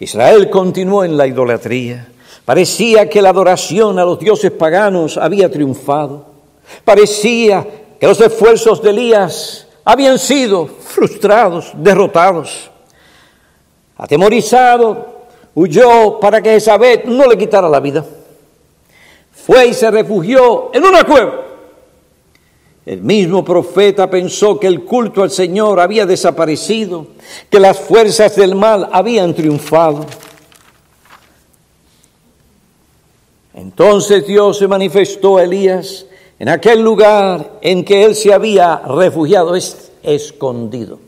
Israel 0.00 0.48
continuó 0.48 1.04
en 1.04 1.16
la 1.16 1.26
idolatría. 1.26 2.08
Parecía 2.44 3.08
que 3.08 3.20
la 3.20 3.28
adoración 3.28 3.98
a 3.98 4.04
los 4.04 4.18
dioses 4.18 4.50
paganos 4.50 5.18
había 5.18 5.50
triunfado. 5.50 6.24
Parecía 6.84 7.66
que 8.00 8.06
los 8.06 8.20
esfuerzos 8.20 8.82
de 8.82 8.90
Elías 8.90 9.66
habían 9.84 10.18
sido 10.18 10.66
frustrados, 10.66 11.72
derrotados. 11.74 12.70
Atemorizado, 13.98 15.26
huyó 15.54 16.18
para 16.18 16.40
que 16.40 16.56
Isabel 16.56 17.02
no 17.04 17.26
le 17.26 17.36
quitara 17.36 17.68
la 17.68 17.80
vida. 17.80 18.04
Fue 19.32 19.66
y 19.66 19.74
se 19.74 19.90
refugió 19.90 20.70
en 20.72 20.84
una 20.84 21.04
cueva. 21.04 21.49
El 22.86 23.02
mismo 23.02 23.44
profeta 23.44 24.08
pensó 24.08 24.58
que 24.58 24.66
el 24.66 24.84
culto 24.84 25.22
al 25.22 25.30
Señor 25.30 25.80
había 25.80 26.06
desaparecido, 26.06 27.08
que 27.50 27.60
las 27.60 27.78
fuerzas 27.78 28.34
del 28.36 28.54
mal 28.54 28.88
habían 28.92 29.34
triunfado. 29.34 30.06
Entonces 33.54 34.26
Dios 34.26 34.58
se 34.58 34.66
manifestó 34.66 35.36
a 35.36 35.44
Elías 35.44 36.06
en 36.38 36.48
aquel 36.48 36.80
lugar 36.80 37.58
en 37.60 37.84
que 37.84 38.04
él 38.04 38.14
se 38.14 38.32
había 38.32 38.78
refugiado, 38.78 39.54
es 39.54 39.92
escondido. 40.02 40.98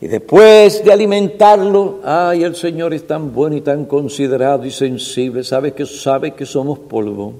Y 0.00 0.06
después 0.06 0.84
de 0.84 0.92
alimentarlo, 0.92 1.98
ay, 2.04 2.44
el 2.44 2.54
Señor 2.54 2.94
es 2.94 3.06
tan 3.06 3.34
bueno 3.34 3.56
y 3.56 3.60
tan 3.60 3.84
considerado 3.84 4.64
y 4.64 4.70
sensible, 4.70 5.42
sabe 5.42 5.72
que 5.72 5.84
sabe 5.84 6.34
que 6.34 6.46
somos 6.46 6.78
polvo. 6.78 7.34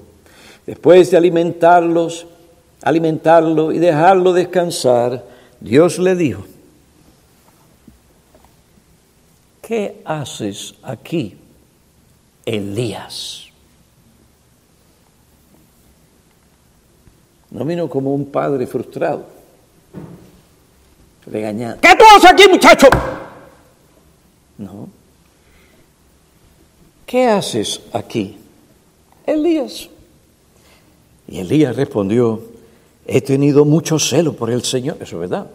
Después 0.67 1.09
de 1.09 1.17
alimentarlos, 1.17 2.27
alimentarlo 2.83 3.71
y 3.71 3.79
dejarlo 3.79 4.33
descansar, 4.33 5.23
Dios 5.59 5.99
le 5.99 6.15
dijo, 6.15 6.43
¿qué 9.61 10.01
haces 10.05 10.75
aquí, 10.81 11.37
Elías? 12.45 13.45
No 17.51 17.65
vino 17.65 17.89
como 17.89 18.13
un 18.13 18.25
padre 18.31 18.65
frustrado, 18.65 19.25
regañado. 21.25 21.79
¿Qué 21.81 21.89
tú 21.97 22.03
haces 22.15 22.31
aquí, 22.31 22.47
muchacho? 22.49 22.87
No. 24.57 24.89
¿Qué 27.05 27.27
haces 27.27 27.81
aquí? 27.91 28.37
Elías. 29.25 29.89
Y 31.27 31.39
Elías 31.39 31.75
respondió, 31.75 32.50
He 33.05 33.21
tenido 33.21 33.65
mucho 33.65 33.99
celo 33.99 34.33
por 34.33 34.51
el 34.51 34.63
Señor, 34.63 34.97
eso 34.99 35.15
es 35.15 35.29
verdad. 35.29 35.47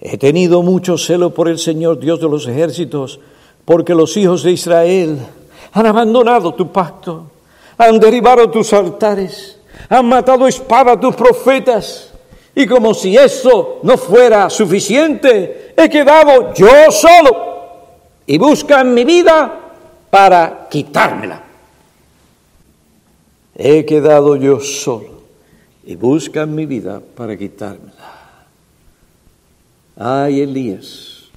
He 0.00 0.18
tenido 0.18 0.62
mucho 0.62 0.98
celo 0.98 1.32
por 1.32 1.48
el 1.48 1.58
Señor, 1.58 1.98
Dios 1.98 2.20
de 2.20 2.28
los 2.28 2.46
ejércitos, 2.46 3.18
porque 3.64 3.94
los 3.94 4.16
hijos 4.16 4.42
de 4.42 4.52
Israel 4.52 5.18
han 5.72 5.86
abandonado 5.86 6.54
tu 6.54 6.70
pacto, 6.70 7.30
han 7.78 7.98
derribado 7.98 8.50
tus 8.50 8.72
altares, 8.72 9.58
han 9.88 10.06
matado 10.06 10.46
espada 10.46 10.92
a 10.92 11.00
tus 11.00 11.14
profetas. 11.14 12.12
Y 12.54 12.66
como 12.66 12.94
si 12.94 13.16
eso 13.16 13.80
no 13.82 13.98
fuera 13.98 14.48
suficiente, 14.48 15.74
he 15.76 15.88
quedado 15.88 16.54
yo 16.54 16.90
solo 16.90 17.46
y 18.26 18.38
buscan 18.38 18.94
mi 18.94 19.04
vida 19.04 19.60
para 20.10 20.66
quitármela. 20.70 21.42
He 23.54 23.84
quedado 23.84 24.36
yo 24.36 24.60
solo 24.60 25.15
y 25.86 25.94
buscan 25.94 26.52
mi 26.52 26.66
vida 26.66 27.00
para 27.14 27.38
quitármela. 27.38 28.16
Ay, 29.96 30.40
Elías, 30.40 31.28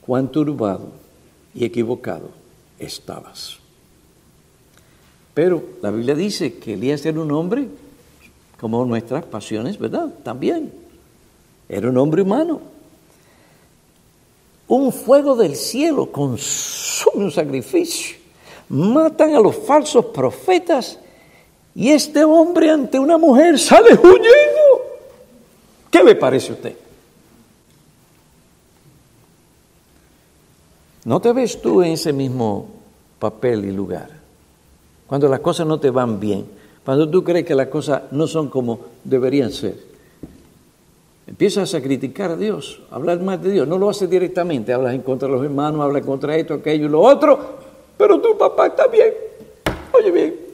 cuán 0.00 0.32
turbado 0.32 0.88
y 1.54 1.66
equivocado 1.66 2.30
estabas. 2.78 3.58
Pero 5.34 5.62
la 5.82 5.90
Biblia 5.90 6.14
dice 6.14 6.54
que 6.54 6.72
Elías 6.72 7.04
era 7.04 7.20
un 7.20 7.30
hombre 7.30 7.68
como 8.58 8.82
nuestras 8.86 9.26
pasiones, 9.26 9.78
¿verdad? 9.78 10.08
También. 10.22 10.72
Era 11.68 11.90
un 11.90 11.98
hombre 11.98 12.22
humano. 12.22 12.62
Un 14.66 14.90
fuego 14.92 15.36
del 15.36 15.56
cielo 15.56 16.10
consume 16.10 17.26
un 17.26 17.30
sacrificio. 17.30 18.16
Matan 18.70 19.34
a 19.34 19.40
los 19.40 19.54
falsos 19.56 20.06
profetas 20.06 20.98
y 21.76 21.90
este 21.90 22.24
hombre 22.24 22.70
ante 22.70 22.98
una 22.98 23.18
mujer 23.18 23.58
sale 23.58 23.92
huyendo. 23.92 24.96
¿Qué 25.90 26.02
le 26.02 26.14
parece 26.14 26.52
a 26.52 26.54
usted? 26.54 26.76
¿No 31.04 31.20
te 31.20 31.32
ves 31.34 31.60
tú 31.60 31.82
en 31.82 31.92
ese 31.92 32.14
mismo 32.14 32.66
papel 33.18 33.66
y 33.66 33.72
lugar? 33.72 34.08
Cuando 35.06 35.28
las 35.28 35.40
cosas 35.40 35.66
no 35.66 35.78
te 35.78 35.90
van 35.90 36.18
bien, 36.18 36.46
cuando 36.82 37.08
tú 37.10 37.22
crees 37.22 37.44
que 37.44 37.54
las 37.54 37.68
cosas 37.68 38.04
no 38.10 38.26
son 38.26 38.48
como 38.48 38.80
deberían 39.04 39.52
ser. 39.52 39.76
Empiezas 41.26 41.74
a 41.74 41.82
criticar 41.82 42.30
a 42.30 42.36
Dios, 42.36 42.80
a 42.90 42.94
hablar 42.94 43.20
más 43.20 43.42
de 43.42 43.50
Dios. 43.50 43.68
No 43.68 43.76
lo 43.76 43.90
haces 43.90 44.08
directamente, 44.08 44.72
hablas 44.72 44.94
en 44.94 45.02
contra 45.02 45.28
de 45.28 45.34
los 45.34 45.44
hermanos, 45.44 45.82
hablas 45.82 46.06
contra 46.06 46.36
esto, 46.36 46.54
aquello 46.54 46.86
y 46.86 46.88
lo 46.88 47.02
otro, 47.02 47.58
pero 47.98 48.18
tu 48.18 48.38
papá 48.38 48.68
está 48.68 48.86
bien. 48.86 49.12
Oye 49.92 50.10
bien, 50.10 50.45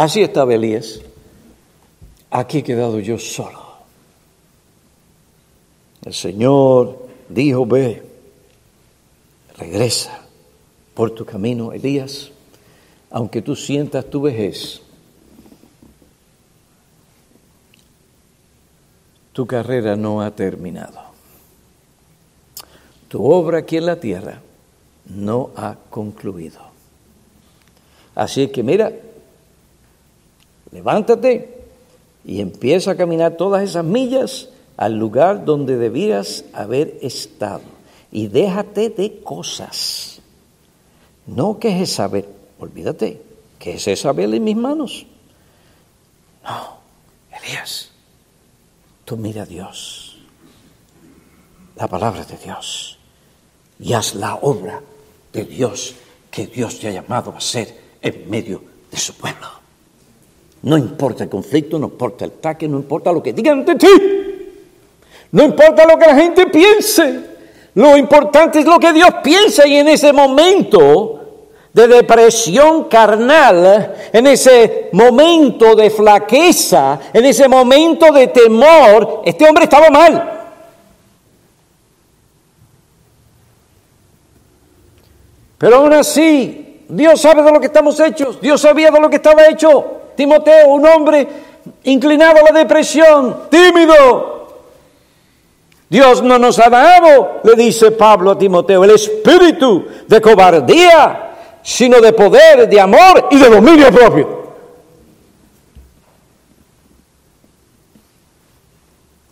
Así 0.00 0.22
estaba 0.22 0.54
Elías. 0.54 0.98
Aquí 2.30 2.58
he 2.58 2.64
quedado 2.64 3.00
yo 3.00 3.18
solo. 3.18 3.60
El 6.02 6.14
Señor 6.14 7.06
dijo, 7.28 7.66
ve, 7.66 8.02
regresa 9.58 10.22
por 10.94 11.10
tu 11.10 11.26
camino, 11.26 11.74
Elías, 11.74 12.30
aunque 13.10 13.42
tú 13.42 13.54
sientas 13.54 14.08
tu 14.08 14.22
vejez. 14.22 14.80
Tu 19.34 19.46
carrera 19.46 19.96
no 19.96 20.22
ha 20.22 20.30
terminado. 20.30 20.98
Tu 23.08 23.22
obra 23.22 23.58
aquí 23.58 23.76
en 23.76 23.84
la 23.84 24.00
tierra 24.00 24.40
no 25.04 25.50
ha 25.56 25.76
concluido. 25.90 26.60
Así 28.14 28.48
que 28.48 28.62
mira, 28.62 28.90
levántate 30.72 31.60
y 32.24 32.40
empieza 32.40 32.92
a 32.92 32.96
caminar 32.96 33.36
todas 33.36 33.62
esas 33.62 33.84
millas 33.84 34.48
al 34.76 34.96
lugar 34.98 35.44
donde 35.44 35.76
debías 35.76 36.44
haber 36.52 36.98
estado. 37.02 37.80
y 38.12 38.26
déjate 38.26 38.90
de 38.90 39.20
cosas. 39.22 40.20
No 41.26 41.60
que 41.60 41.70
Jezabel, 41.70 42.26
olvídate, 42.58 43.22
que 43.58 43.74
es 43.74 43.84
Jezabel 43.84 44.34
en 44.34 44.42
mis 44.42 44.56
manos. 44.56 45.06
No, 46.42 46.78
Elías, 47.30 47.90
tú 49.04 49.16
mira 49.16 49.42
a 49.42 49.46
Dios, 49.46 50.18
la 51.76 51.86
palabra 51.86 52.24
de 52.24 52.36
Dios, 52.36 52.98
y 53.78 53.92
haz 53.92 54.16
la 54.16 54.34
obra 54.36 54.82
de 55.32 55.44
Dios 55.44 55.94
que 56.32 56.48
Dios 56.48 56.80
te 56.80 56.88
ha 56.88 56.90
llamado 56.90 57.30
a 57.32 57.36
hacer 57.36 57.80
en 58.02 58.28
medio 58.28 58.64
de 58.90 58.96
su 58.96 59.14
pueblo. 59.14 59.59
No 60.62 60.76
importa 60.76 61.24
el 61.24 61.30
conflicto, 61.30 61.78
no 61.78 61.86
importa 61.86 62.24
el 62.24 62.32
ataque, 62.32 62.68
no 62.68 62.76
importa 62.76 63.12
lo 63.12 63.22
que 63.22 63.32
digan 63.32 63.64
de 63.64 63.74
ti. 63.76 63.88
No 65.32 65.44
importa 65.44 65.86
lo 65.86 65.98
que 65.98 66.06
la 66.06 66.14
gente 66.14 66.46
piense. 66.46 67.30
Lo 67.74 67.96
importante 67.96 68.58
es 68.60 68.66
lo 68.66 68.78
que 68.78 68.92
Dios 68.92 69.08
piensa 69.22 69.66
y 69.66 69.76
en 69.76 69.88
ese 69.88 70.12
momento 70.12 71.20
de 71.72 71.86
depresión 71.86 72.84
carnal, 72.84 73.94
en 74.12 74.26
ese 74.26 74.88
momento 74.92 75.76
de 75.76 75.88
flaqueza, 75.88 76.98
en 77.12 77.24
ese 77.24 77.48
momento 77.48 78.12
de 78.12 78.26
temor, 78.26 79.22
este 79.24 79.48
hombre 79.48 79.64
estaba 79.64 79.88
mal. 79.88 80.38
Pero 85.56 85.76
aún 85.76 85.92
así, 85.92 86.84
Dios 86.88 87.20
sabe 87.20 87.42
de 87.42 87.52
lo 87.52 87.60
que 87.60 87.66
estamos 87.66 88.00
hechos, 88.00 88.40
Dios 88.40 88.60
sabía 88.60 88.90
de 88.90 89.00
lo 89.00 89.08
que 89.08 89.16
estaba 89.16 89.46
hecho. 89.46 89.99
Timoteo, 90.20 90.68
un 90.68 90.86
hombre 90.86 91.26
inclinado 91.84 92.40
a 92.40 92.52
la 92.52 92.58
depresión, 92.58 93.44
tímido. 93.48 94.48
Dios 95.88 96.22
no 96.22 96.38
nos 96.38 96.58
ha 96.58 96.68
dado, 96.68 97.40
le 97.42 97.54
dice 97.54 97.90
Pablo 97.92 98.32
a 98.32 98.38
Timoteo, 98.38 98.84
el 98.84 98.90
espíritu 98.90 99.86
de 100.06 100.20
cobardía, 100.20 101.30
sino 101.62 102.02
de 102.02 102.12
poder, 102.12 102.68
de 102.68 102.78
amor 102.78 103.28
y 103.30 103.38
de 103.38 103.48
dominio 103.48 103.90
propio. 103.90 104.40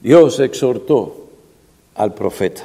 Dios 0.01 0.41
exhortó 0.41 1.29
al 1.97 2.15
profeta. 2.15 2.65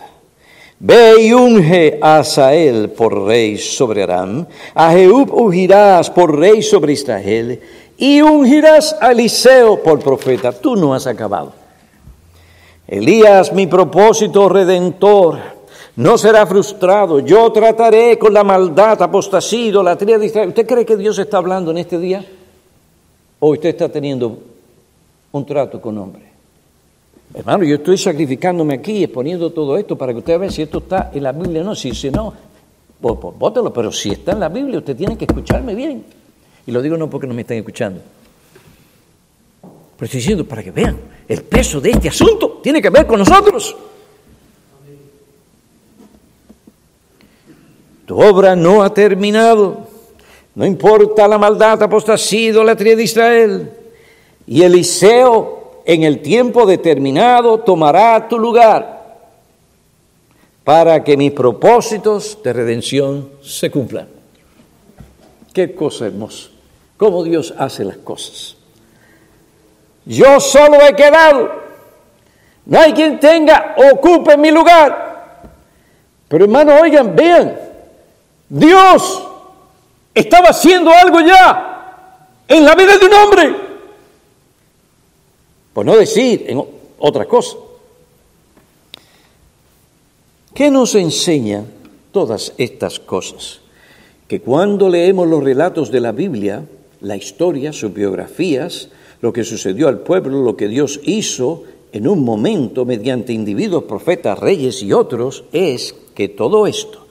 Ve 0.86 1.21
y 1.21 1.32
unge 1.32 1.97
a 2.01 2.19
Asael 2.19 2.89
por 2.89 3.26
rey 3.26 3.57
sobre 3.57 4.03
Aram, 4.03 4.45
a 4.76 4.91
Jehub 4.91 5.34
ungirás 5.34 6.09
por 6.09 6.38
rey 6.38 6.61
sobre 6.61 6.91
Israel, 6.91 7.61
y 8.03 8.21
ungirás 8.21 8.97
a 8.99 9.13
Eliseo 9.13 9.81
por 9.81 9.97
profeta. 9.99 10.51
Tú 10.51 10.75
no 10.75 10.93
has 10.93 11.07
acabado. 11.07 11.53
Elías, 12.85 13.53
mi 13.53 13.65
propósito 13.65 14.49
redentor, 14.49 15.37
no 15.95 16.17
será 16.17 16.45
frustrado. 16.45 17.19
Yo 17.19 17.49
trataré 17.53 18.19
con 18.19 18.33
la 18.33 18.43
maldad, 18.43 19.01
apostasía, 19.01 19.67
idolatría. 19.67 20.17
¿Usted 20.17 20.67
cree 20.67 20.85
que 20.85 20.97
Dios 20.97 21.17
está 21.17 21.37
hablando 21.37 21.71
en 21.71 21.77
este 21.77 21.97
día? 21.97 22.25
¿O 23.39 23.51
usted 23.51 23.69
está 23.69 23.87
teniendo 23.87 24.37
un 25.31 25.45
trato 25.45 25.79
con 25.79 25.97
hombre? 25.97 26.23
Hermano, 27.33 27.63
yo 27.63 27.75
estoy 27.75 27.97
sacrificándome 27.97 28.73
aquí, 28.73 29.05
exponiendo 29.05 29.49
todo 29.51 29.77
esto 29.77 29.97
para 29.97 30.11
que 30.11 30.19
usted 30.19 30.37
vea 30.37 30.49
si 30.49 30.63
esto 30.63 30.79
está 30.79 31.09
en 31.13 31.23
la 31.23 31.31
Biblia 31.31 31.61
o 31.61 31.63
no. 31.63 31.73
Si 31.73 32.11
no, 32.11 32.33
pues, 32.99 33.15
pues 33.21 33.39
bótelo, 33.39 33.71
pero 33.71 33.93
si 33.93 34.11
está 34.11 34.33
en 34.33 34.41
la 34.41 34.49
Biblia, 34.49 34.79
usted 34.79 34.97
tiene 34.97 35.17
que 35.17 35.23
escucharme 35.23 35.73
bien. 35.73 36.03
Y 36.66 36.72
lo 36.72 36.82
digo 36.82 36.97
no 36.97 37.09
porque 37.09 37.28
no 37.28 37.34
me 37.34 37.41
están 37.41 37.57
escuchando. 37.57 38.01
Pero 39.61 40.05
estoy 40.05 40.20
diciendo 40.20 40.45
para 40.45 40.64
que 40.64 40.72
vean, 40.72 40.97
el 41.28 41.43
peso 41.43 41.80
de 41.80 41.91
este 41.91 42.09
asunto 42.09 42.59
tiene 42.64 42.82
que 42.82 42.89
ver 42.89 43.05
con 43.05 43.20
nosotros. 43.20 43.76
Tu 48.05 48.22
obra 48.22 48.55
no 48.55 48.84
ha 48.84 48.93
terminado. 48.93 49.88
No 50.55 50.66
importa 50.66 51.28
la 51.28 51.38
maldad, 51.38 51.82
apostasía, 51.82 52.53
la 52.64 52.76
tría 52.76 52.95
de 52.95 53.03
Israel. 53.03 53.72
Y 54.45 54.61
Eliseo 54.61 55.82
en 55.86 56.03
el 56.03 56.22
tiempo 56.22 56.66
determinado 56.66 57.59
tomará 57.59 58.28
tu 58.28 58.38
lugar 58.38 58.93
para 60.64 61.03
que 61.03 61.18
mis 61.18 61.32
propósitos 61.32 62.38
de 62.43 62.53
redención 62.53 63.30
se 63.41 63.70
cumplan. 63.70 64.07
Qué 65.53 65.76
cosa 65.76 66.07
hermosa, 66.07 66.49
cómo 67.03 67.21
Dios 67.21 67.53
hace 67.57 67.83
las 67.83 67.97
cosas. 67.97 68.55
Yo 70.05 70.39
solo 70.39 70.79
he 70.81 70.95
quedado, 70.95 71.51
no 72.65 72.79
hay 72.79 72.93
quien 72.93 73.19
tenga, 73.19 73.75
ocupe 73.91 74.37
mi 74.37 74.51
lugar. 74.51 75.41
Pero 76.29 76.45
hermano, 76.45 76.79
oigan, 76.81 77.13
vean, 77.13 77.59
Dios 78.47 79.21
estaba 80.13 80.51
haciendo 80.51 80.91
algo 80.91 81.19
ya 81.19 82.29
en 82.47 82.63
la 82.63 82.73
vida 82.73 82.97
de 82.97 83.05
un 83.05 83.13
hombre. 83.13 83.55
Por 85.73 85.85
no 85.85 85.97
decir 85.97 86.45
en 86.47 86.63
otra 86.99 87.25
cosa. 87.25 87.57
¿Qué 90.53 90.71
nos 90.71 90.95
enseñan 90.95 91.65
todas 92.13 92.53
estas 92.57 92.97
cosas? 92.97 93.59
Que 94.25 94.39
cuando 94.39 94.87
leemos 94.87 95.27
los 95.27 95.43
relatos 95.43 95.91
de 95.91 95.99
la 95.99 96.13
Biblia, 96.13 96.63
la 97.03 97.15
historia, 97.15 97.71
sus 97.73 97.93
biografías, 97.93 98.89
lo 99.21 99.31
que 99.31 99.43
sucedió 99.43 99.87
al 99.87 99.99
pueblo, 99.99 100.41
lo 100.41 100.57
que 100.57 100.67
Dios 100.67 100.99
hizo 101.03 101.63
en 101.91 102.07
un 102.07 102.23
momento 102.23 102.85
mediante 102.85 103.33
individuos, 103.33 103.83
profetas, 103.83 104.39
reyes 104.39 104.81
y 104.81 104.93
otros, 104.93 105.43
es 105.51 105.93
que 106.15 106.27
todo 106.27 106.65
esto 106.65 107.05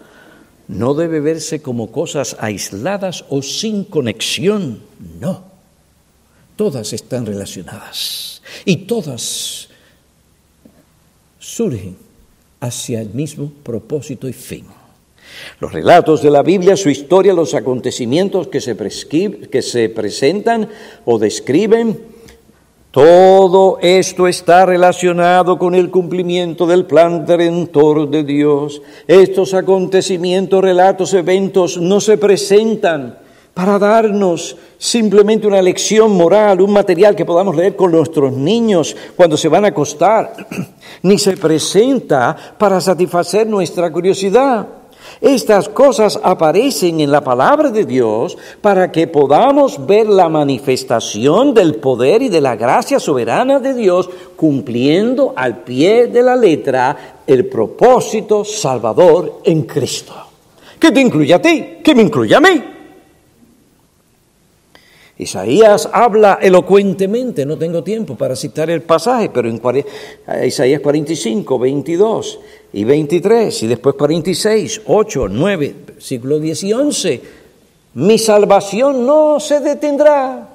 no 0.67 0.95
debe 0.95 1.21
verse 1.21 1.63
como 1.63 1.93
cosas 1.93 2.37
aisladas 2.41 3.25
o 3.29 3.43
sin 3.43 3.85
conexión, 3.85 4.83
no. 5.21 5.45
Todas 6.57 6.93
están 6.93 7.27
relacionadas 7.27 8.43
y 8.65 8.77
todas 8.77 9.69
surgen 11.39 11.97
hacia 12.61 13.01
el 13.01 13.11
mismo 13.11 13.53
propósito 13.63 14.29
y 14.29 14.33
fin. 14.33 14.67
Los 15.61 15.73
relatos 15.73 16.23
de 16.23 16.31
la 16.31 16.43
Biblia, 16.43 16.77
su 16.77 16.91
historia, 16.91 17.33
los 17.33 17.55
acontecimientos 17.55 18.49
que 18.49 18.61
se, 18.61 18.77
que 18.77 19.63
se 19.63 19.89
presentan 19.89 20.69
o 21.05 21.19
describen, 21.19 22.13
todo 22.93 23.79
esto 23.81 24.29
está 24.29 24.67
relacionado 24.67 25.59
con 25.59 25.75
el 25.75 25.91
cumplimiento 25.91 26.67
del 26.67 26.85
plan 26.85 27.27
redentor 27.27 28.11
de 28.11 28.23
Dios. 28.23 28.83
Estos 29.07 29.55
acontecimientos, 29.55 30.63
relatos, 30.63 31.15
eventos 31.15 31.79
no 31.79 32.01
se 32.03 32.19
presentan 32.19 33.19
para 33.55 33.79
darnos 33.79 34.59
simplemente 34.77 35.47
una 35.47 35.63
lección 35.63 36.13
moral, 36.13 36.61
un 36.61 36.75
material 36.75 37.17
que 37.17 37.25
podamos 37.25 37.57
leer 37.57 37.77
con 37.77 37.93
nuestros 37.93 38.31
niños 38.33 38.95
cuando 39.17 39.39
se 39.39 39.49
van 39.49 39.65
a 39.65 39.69
acostar, 39.69 40.35
ni 41.03 41.19
se 41.19 41.39
presenta 41.39 42.37
para 42.59 42.79
satisfacer 42.79 43.47
nuestra 43.47 43.91
curiosidad. 43.91 44.67
Estas 45.21 45.69
cosas 45.69 46.19
aparecen 46.23 47.01
en 47.01 47.11
la 47.11 47.23
palabra 47.23 47.71
de 47.71 47.85
Dios 47.85 48.37
para 48.61 48.91
que 48.91 49.07
podamos 49.07 49.87
ver 49.87 50.09
la 50.09 50.29
manifestación 50.29 51.55
del 51.55 51.77
poder 51.77 52.23
y 52.23 52.29
de 52.29 52.41
la 52.41 52.57
gracia 52.57 52.99
soberana 52.99 53.61
de 53.61 53.75
Dios 53.75 54.11
cumpliendo 54.37 55.33
al 55.37 55.59
pie 55.59 56.07
de 56.07 56.23
la 56.23 56.37
letra 56.37 57.21
el 57.27 57.47
propósito 57.47 58.45
salvador 58.45 59.41
en 59.45 59.63
Cristo. 59.63 60.15
¿Qué 60.79 60.91
te 60.91 61.01
incluye 61.01 61.35
a 61.35 61.41
ti? 61.41 61.79
¿Qué 61.83 61.95
me 61.95 62.03
incluye 62.03 62.35
a 62.35 62.41
mí? 62.41 62.63
Isaías 65.23 65.89
habla 65.93 66.39
elocuentemente, 66.41 67.47
no 67.47 67.57
tengo 67.57 67.83
tiempo 67.83 68.15
para 68.15 68.37
citar 68.37 68.71
el 68.71 68.83
pasaje, 68.83 69.31
pero 69.31 69.49
en 69.49 69.61
Isaías 70.45 70.81
45, 70.81 71.59
22 71.59 72.41
y 72.75 72.85
23, 72.85 73.63
y 73.63 73.67
después 73.67 73.95
46, 73.97 74.83
8, 74.87 75.29
9, 75.29 75.75
siglo 75.99 76.39
10 76.39 76.65
y 76.65 76.73
11, 76.73 77.23
mi 77.95 78.19
salvación 78.19 79.07
no 79.07 79.39
se 79.41 79.61
detendrá. 79.61 80.49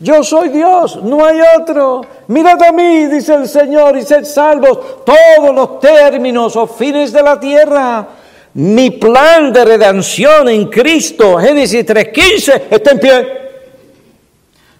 Yo 0.00 0.22
soy 0.22 0.50
Dios, 0.50 1.02
no 1.02 1.24
hay 1.24 1.38
otro. 1.58 2.02
Mirad 2.28 2.62
a 2.62 2.72
mí, 2.72 3.06
dice 3.06 3.34
el 3.34 3.48
Señor, 3.48 3.96
y 3.96 4.02
sed 4.02 4.24
salvos 4.24 5.04
todos 5.04 5.54
los 5.54 5.80
términos 5.80 6.54
o 6.54 6.66
fines 6.68 7.12
de 7.12 7.22
la 7.22 7.40
tierra. 7.40 8.08
Mi 8.54 8.90
plan 8.90 9.52
de 9.52 9.64
redención 9.64 10.48
en 10.48 10.66
Cristo, 10.68 11.36
Génesis 11.38 11.84
3.15, 11.84 12.62
está 12.70 12.92
en 12.92 13.00
pie. 13.00 13.47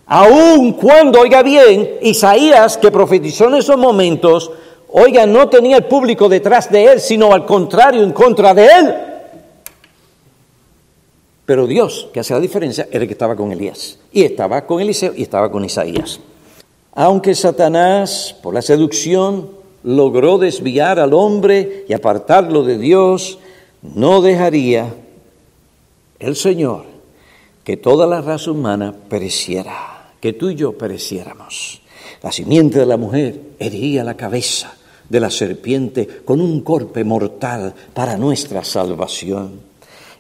Aun 0.09 0.72
cuando, 0.72 1.20
oiga 1.20 1.42
bien, 1.42 1.98
Isaías, 2.02 2.78
que 2.78 2.90
profetizó 2.90 3.48
en 3.48 3.56
esos 3.56 3.76
momentos, 3.76 4.50
oiga, 4.88 5.26
no 5.26 5.48
tenía 5.48 5.76
el 5.76 5.84
público 5.84 6.28
detrás 6.28 6.70
de 6.70 6.84
él, 6.84 7.00
sino 7.00 7.32
al 7.32 7.44
contrario, 7.44 8.02
en 8.02 8.12
contra 8.12 8.54
de 8.54 8.66
él. 8.66 8.94
Pero 11.44 11.66
Dios, 11.66 12.09
que 12.12 12.20
hace 12.20 12.34
la 12.34 12.40
diferencia, 12.40 12.88
era 12.90 13.02
el 13.02 13.06
que 13.06 13.12
estaba 13.12 13.36
con 13.36 13.52
Elías. 13.52 13.98
Y 14.12 14.22
estaba 14.22 14.66
con 14.66 14.80
Eliseo 14.80 15.12
y 15.16 15.22
estaba 15.22 15.50
con 15.50 15.64
Isaías. 15.64 16.20
Aunque 16.94 17.34
Satanás, 17.34 18.36
por 18.42 18.52
la 18.54 18.62
seducción 18.62 19.50
logró 19.82 20.38
desviar 20.38 20.98
al 20.98 21.14
hombre 21.14 21.84
y 21.88 21.92
apartarlo 21.92 22.64
de 22.64 22.76
Dios, 22.76 23.38
no 23.82 24.20
dejaría 24.20 24.92
el 26.18 26.34
Señor 26.36 26.84
que 27.64 27.76
toda 27.76 28.06
la 28.06 28.20
raza 28.20 28.50
humana 28.50 28.94
pereciera, 29.09 29.97
que 30.21 30.33
tú 30.33 30.51
y 30.51 30.55
yo 30.55 30.73
pereciéramos. 30.73 31.81
La 32.23 32.33
simiente 32.33 32.79
de 32.79 32.87
la 32.87 32.97
mujer 32.97 33.41
hería 33.59 34.05
la 34.05 34.16
cabeza 34.16 34.75
de 35.09 35.21
la 35.21 35.31
serpiente 35.31 36.07
con 36.25 36.41
un 36.41 36.62
golpe 36.62 37.05
mortal 37.05 37.75
para 37.95 38.16
nuestra 38.16 38.64
salvación. 38.64 39.69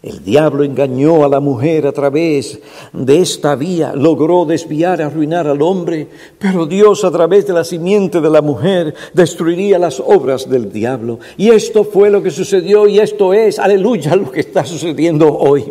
El 0.00 0.22
diablo 0.22 0.62
engañó 0.62 1.24
a 1.24 1.28
la 1.28 1.40
mujer 1.40 1.84
a 1.84 1.92
través 1.92 2.60
de 2.92 3.20
esta 3.20 3.56
vía, 3.56 3.92
logró 3.94 4.44
desviar, 4.44 5.02
arruinar 5.02 5.48
al 5.48 5.60
hombre, 5.60 6.06
pero 6.38 6.66
Dios 6.66 7.02
a 7.02 7.10
través 7.10 7.48
de 7.48 7.52
la 7.52 7.64
simiente 7.64 8.20
de 8.20 8.30
la 8.30 8.40
mujer 8.40 8.94
destruiría 9.12 9.76
las 9.76 9.98
obras 9.98 10.48
del 10.48 10.70
diablo. 10.70 11.18
Y 11.36 11.50
esto 11.50 11.82
fue 11.82 12.10
lo 12.10 12.22
que 12.22 12.30
sucedió 12.30 12.86
y 12.86 13.00
esto 13.00 13.34
es, 13.34 13.58
aleluya, 13.58 14.14
lo 14.14 14.30
que 14.30 14.40
está 14.40 14.64
sucediendo 14.64 15.36
hoy. 15.36 15.64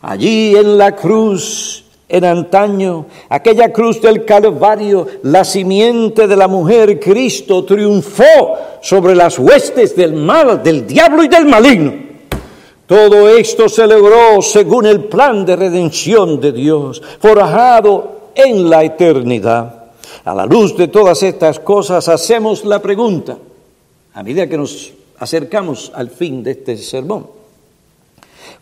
Allí 0.00 0.56
en 0.56 0.78
la 0.78 0.96
cruz, 0.96 1.83
en 2.14 2.24
antaño, 2.24 3.06
aquella 3.28 3.72
cruz 3.72 4.00
del 4.00 4.24
Calvario, 4.24 5.04
la 5.24 5.44
simiente 5.44 6.28
de 6.28 6.36
la 6.36 6.46
mujer, 6.46 7.00
Cristo 7.00 7.64
triunfó 7.64 8.54
sobre 8.80 9.16
las 9.16 9.36
huestes 9.36 9.96
del 9.96 10.12
mal, 10.12 10.62
del 10.62 10.86
diablo 10.86 11.24
y 11.24 11.28
del 11.28 11.46
maligno. 11.46 11.92
Todo 12.86 13.28
esto 13.28 13.68
se 13.68 13.88
logró 13.88 14.40
según 14.42 14.86
el 14.86 15.06
plan 15.06 15.44
de 15.44 15.56
redención 15.56 16.40
de 16.40 16.52
Dios, 16.52 17.02
forjado 17.18 18.30
en 18.36 18.70
la 18.70 18.84
eternidad. 18.84 19.86
A 20.24 20.34
la 20.36 20.46
luz 20.46 20.76
de 20.76 20.86
todas 20.86 21.20
estas 21.24 21.58
cosas 21.58 22.08
hacemos 22.08 22.64
la 22.64 22.80
pregunta, 22.80 23.36
a 24.12 24.22
medida 24.22 24.46
que 24.46 24.56
nos 24.56 24.92
acercamos 25.18 25.90
al 25.92 26.10
fin 26.10 26.44
de 26.44 26.52
este 26.52 26.76
sermón, 26.76 27.26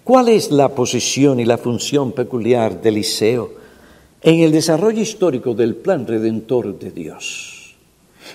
¿cuál 0.05 0.29
es 0.29 0.51
la 0.51 0.69
posición 0.71 1.41
y 1.41 1.45
la 1.45 1.59
función 1.59 2.13
peculiar 2.13 2.81
de 2.81 2.89
Eliseo 2.89 3.51
en 4.23 4.41
el 4.41 4.53
desarrollo 4.53 5.01
histórico 5.01 5.55
del 5.55 5.77
plan 5.77 6.07
redentor 6.07 6.79
de 6.79 6.91
Dios? 6.91 7.75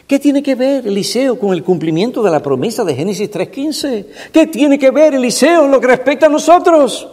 ¿Qué 0.05 0.19
tiene 0.19 0.43
que 0.43 0.55
ver 0.55 0.87
Eliseo 0.87 1.39
con 1.39 1.53
el 1.53 1.63
cumplimiento 1.63 2.21
de 2.21 2.31
la 2.31 2.41
promesa 2.41 2.83
de 2.83 2.95
Génesis 2.95 3.31
3.15? 3.31 4.05
¿Qué 4.31 4.47
tiene 4.47 4.77
que 4.77 4.91
ver 4.91 5.15
Eliseo 5.15 5.65
en 5.65 5.71
lo 5.71 5.79
que 5.79 5.87
respecta 5.87 6.27
a 6.27 6.29
nosotros? 6.29 7.07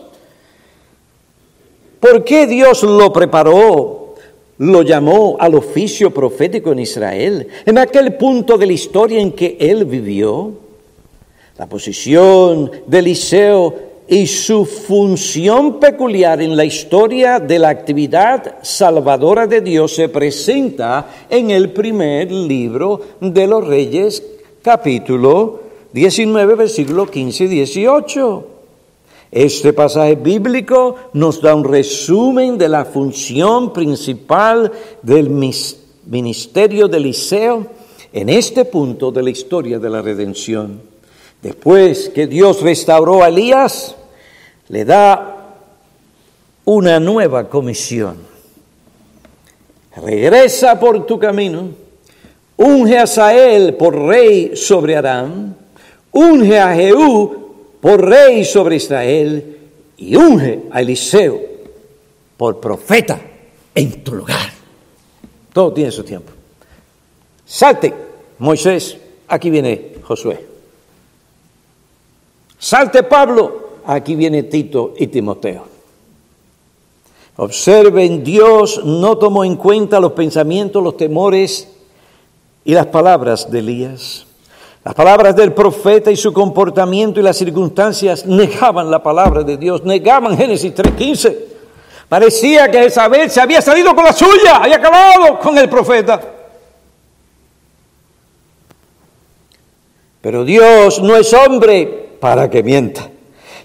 ¿Por 2.01 2.23
qué 2.25 2.47
Dios 2.47 2.83
lo 2.83 3.13
preparó, 3.13 4.15
lo 4.59 4.83
llamó 4.83 5.37
al 5.41 5.55
oficio 5.55 6.13
profético 6.13 6.73
en 6.73 6.81
Israel, 6.81 7.49
en 7.65 7.79
aquel 7.79 8.15
punto 8.17 8.59
de 8.59 8.67
la 8.67 8.73
historia 8.75 9.21
en 9.21 9.33
que 9.33 9.57
él 9.59 9.85
vivió? 9.87 10.53
La 11.57 11.69
posición 11.69 12.71
de 12.87 12.99
Eliseo 12.99 13.75
y 14.07 14.27
su 14.27 14.67
función 14.67 15.81
peculiar 15.81 16.43
en 16.43 16.57
la 16.57 16.65
historia 16.65 17.41
de 17.41 17.59
la 17.59 17.71
actividad 17.71 18.57
salvadora 18.63 19.47
de 19.47 19.63
Dios 19.63 19.95
se 19.95 20.09
presenta 20.09 21.09
en 21.31 21.51
el 21.51 21.71
primer 21.73 22.31
libro 22.31 23.01
de 23.21 23.47
los 23.47 23.67
Reyes, 23.67 24.23
capítulo 24.63 25.61
19, 25.93 26.55
versículo 26.55 27.07
15 27.07 27.45
y 27.45 27.49
18. 27.49 28.49
Este 29.33 29.73
pasaje 29.73 30.17
bíblico 30.17 30.97
nos 31.15 31.41
da 31.41 31.55
un 31.55 31.65
resumen 31.65 32.59
de 32.59 32.69
la 32.69 32.85
función 32.85 33.73
principal 33.73 34.71
del 35.03 35.31
ministerio 36.07 36.89
de 36.89 36.97
Eliseo 36.99 37.67
en 38.13 38.29
este 38.29 38.65
punto 38.67 39.11
de 39.11 39.23
la 39.23 39.31
historia 39.31 39.79
de 39.79 39.91
la 39.91 40.03
redención. 40.03 40.94
Después 41.45 42.09
que 42.09 42.27
Dios 42.27 42.63
restauró 42.63 43.23
a 43.23 43.29
Elías, 43.29 43.95
le 44.69 44.87
da 44.87 45.59
una 46.65 46.99
nueva 46.99 47.51
comisión. 47.51 48.17
Regresa 49.95 50.81
por 50.81 51.05
tu 51.05 51.19
camino, 51.19 51.69
unge 52.57 52.97
a 52.97 53.07
Sael 53.07 53.75
por 53.75 53.95
rey 53.95 54.57
sobre 54.57 54.97
Aram, 54.97 55.55
unge 56.13 56.59
a 56.59 56.75
Jehú 56.75 57.77
por 57.79 58.03
rey 58.03 58.43
sobre 58.47 58.77
Israel 58.77 59.59
y 59.99 60.17
unge 60.17 60.63
a 60.71 60.81
Eliseo 60.81 61.39
por 62.39 62.59
profeta 62.59 63.21
en 63.75 64.03
tu 64.03 64.15
lugar. 64.15 64.49
Todo 65.53 65.75
tiene 65.75 65.91
su 65.91 66.05
tiempo. 66.05 66.33
Salte, 67.45 67.93
Moisés, 68.39 68.97
aquí 69.29 69.51
viene 69.51 69.97
Josué. 70.05 70.54
Salte 72.59 73.03
Pablo, 73.03 73.71
aquí 73.87 74.15
viene 74.15 74.45
Tito 74.45 74.95
y 74.97 75.09
Timoteo. 75.09 75.75
Observen, 77.37 78.23
Dios 78.23 78.85
no 78.85 79.19
tomó 79.19 79.45
en 79.45 79.57
cuenta 79.57 79.99
los 79.99 80.13
pensamientos, 80.13 80.83
los 80.83 80.97
temores 80.97 81.69
y 82.65 82.73
las 82.75 82.87
palabras 82.87 83.51
de 83.51 83.59
Elías. 83.59 84.27
Las 84.85 84.95
palabras 84.95 85.35
del 85.35 85.53
profeta 85.53 86.11
y 86.11 86.17
su 86.17 86.33
comportamiento 86.33 87.19
y 87.19 87.23
las 87.23 87.39
circunstancias 87.39 88.27
negaban 88.27 88.91
la 88.91 89.03
palabra 89.03 89.43
de 89.43 89.57
Dios, 89.57 89.83
negaban 89.83 90.37
Génesis 90.37 90.75
3.15. 90.75 91.37
Parecía 92.09 92.71
que 92.71 92.87
Isabel 92.87 93.31
se 93.31 93.41
había 93.41 93.63
salido 93.63 93.95
con 93.95 94.05
la 94.05 94.13
suya, 94.13 94.59
había 94.59 94.77
acabado 94.77 95.39
con 95.41 95.57
el 95.57 95.69
profeta. 95.69 96.21
Pero 100.21 100.45
Dios 100.45 101.03
no 101.03 101.17
es 101.17 101.33
hombre 101.33 102.04
para 102.25 102.49
que 102.49 102.63
mienta. 102.63 103.03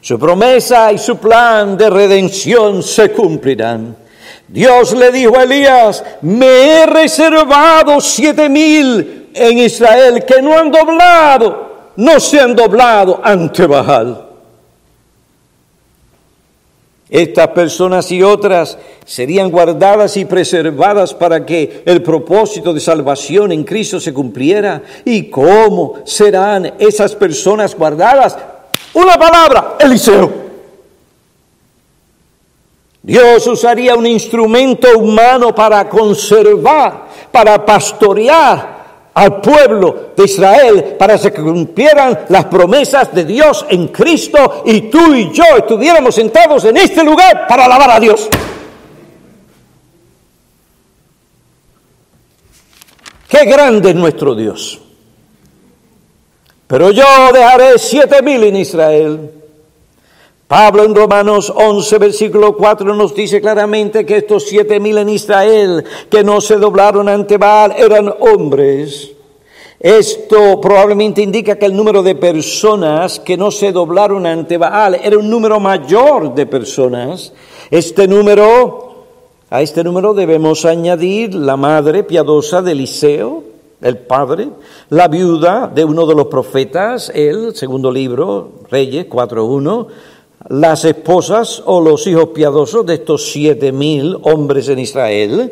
Su 0.01 0.19
promesa 0.19 0.91
y 0.91 0.97
su 0.97 1.15
plan 1.15 1.77
de 1.77 1.89
redención 1.89 2.83
se 2.83 3.09
cumplirán. 3.09 3.95
Dios 4.49 4.91
le 4.91 5.13
dijo 5.13 5.37
a 5.37 5.43
Elías, 5.43 6.03
me 6.23 6.45
he 6.67 6.85
reservado 6.85 8.01
siete 8.01 8.49
mil 8.49 9.29
en 9.33 9.59
Israel 9.59 10.25
que 10.25 10.41
no 10.41 10.57
han 10.57 10.73
doblado, 10.73 11.91
no 11.95 12.19
se 12.19 12.41
han 12.41 12.53
doblado 12.53 13.21
ante 13.23 13.65
Baal. 13.65 14.28
Estas 17.09 17.47
personas 17.49 18.11
y 18.11 18.21
otras 18.21 18.77
serían 19.03 19.49
guardadas 19.49 20.15
y 20.15 20.25
preservadas 20.25 21.13
para 21.13 21.43
que 21.43 21.81
el 21.85 22.03
propósito 22.03 22.71
de 22.71 22.79
salvación 22.79 23.51
en 23.51 23.63
Cristo 23.63 23.99
se 23.99 24.13
cumpliera. 24.13 24.83
¿Y 25.05 25.29
cómo 25.29 25.95
serán 26.05 26.73
esas 26.77 27.15
personas 27.15 27.75
guardadas? 27.75 28.37
Una 28.93 29.17
palabra, 29.17 29.75
Eliseo. 29.79 30.49
Dios 33.01 33.47
usaría 33.47 33.95
un 33.95 34.05
instrumento 34.05 34.87
humano 34.99 35.55
para 35.55 35.89
conservar, 35.89 37.07
para 37.31 37.65
pastorear 37.65 38.78
al 39.19 39.41
pueblo 39.41 40.11
de 40.15 40.23
Israel 40.23 40.95
para 40.97 41.17
que 41.17 41.33
cumplieran 41.33 42.19
las 42.29 42.45
promesas 42.45 43.13
de 43.13 43.25
Dios 43.25 43.65
en 43.67 43.89
Cristo 43.89 44.63
y 44.65 44.83
tú 44.83 45.13
y 45.13 45.29
yo 45.33 45.43
estuviéramos 45.57 46.15
sentados 46.15 46.63
en 46.63 46.77
este 46.77 47.03
lugar 47.03 47.45
para 47.45 47.65
alabar 47.65 47.91
a 47.91 47.99
Dios. 47.99 48.29
Qué 53.27 53.43
grande 53.43 53.89
es 53.89 53.95
nuestro 53.97 54.33
Dios. 54.35 54.79
Pero 56.67 56.91
yo 56.91 57.03
dejaré 57.33 57.77
siete 57.77 58.21
mil 58.21 58.41
en 58.45 58.55
Israel 58.55 59.31
Pablo 60.49 60.83
en 60.83 60.95
Romanos 60.95 61.53
11, 61.55 61.99
versículo 61.99 62.57
4 62.57 62.95
nos 62.95 63.13
dice 63.13 63.39
claramente 63.39 64.03
que 64.03 64.17
estos 64.17 64.47
siete 64.47 64.79
mil 64.79 64.97
en 64.97 65.09
Israel 65.09 65.85
que 66.09 66.23
no 66.23 66.41
se 66.41 66.55
doblaron 66.55 67.07
ante 67.07 67.37
Baal 67.37 67.75
eran 67.77 68.11
hombres. 68.19 69.11
Esto 69.79 70.59
probablemente 70.59 71.21
indica 71.21 71.55
que 71.55 71.67
el 71.67 71.75
número 71.75 72.01
de 72.01 72.15
personas 72.15 73.19
que 73.19 73.37
no 73.37 73.51
se 73.51 73.71
doblaron 73.71 74.25
ante 74.25 74.57
Baal 74.57 74.95
era 74.95 75.19
un 75.19 75.29
número 75.29 75.59
mayor 75.59 76.33
de 76.33 76.47
personas. 76.47 77.31
Este 77.69 78.07
número, 78.07 79.05
a 79.51 79.61
este 79.61 79.83
número 79.83 80.15
debemos 80.15 80.65
añadir 80.65 81.35
la 81.35 81.57
madre 81.57 82.01
piadosa 82.01 82.63
de 82.63 82.71
Eliseo, 82.71 83.43
el 83.81 83.99
padre, 83.99 84.49
la 84.89 85.09
viuda 85.09 85.71
de 85.73 85.85
uno 85.85 86.07
de 86.07 86.15
los 86.15 86.25
profetas, 86.25 87.11
el 87.13 87.55
segundo 87.55 87.91
libro, 87.91 88.53
Reyes 88.71 89.07
4.1, 89.07 89.87
las 90.47 90.85
esposas 90.85 91.61
o 91.65 91.81
los 91.81 92.07
hijos 92.07 92.29
piadosos 92.29 92.85
de 92.85 92.95
estos 92.95 93.31
siete 93.31 93.71
mil 93.71 94.17
hombres 94.23 94.69
en 94.69 94.79
Israel. 94.79 95.51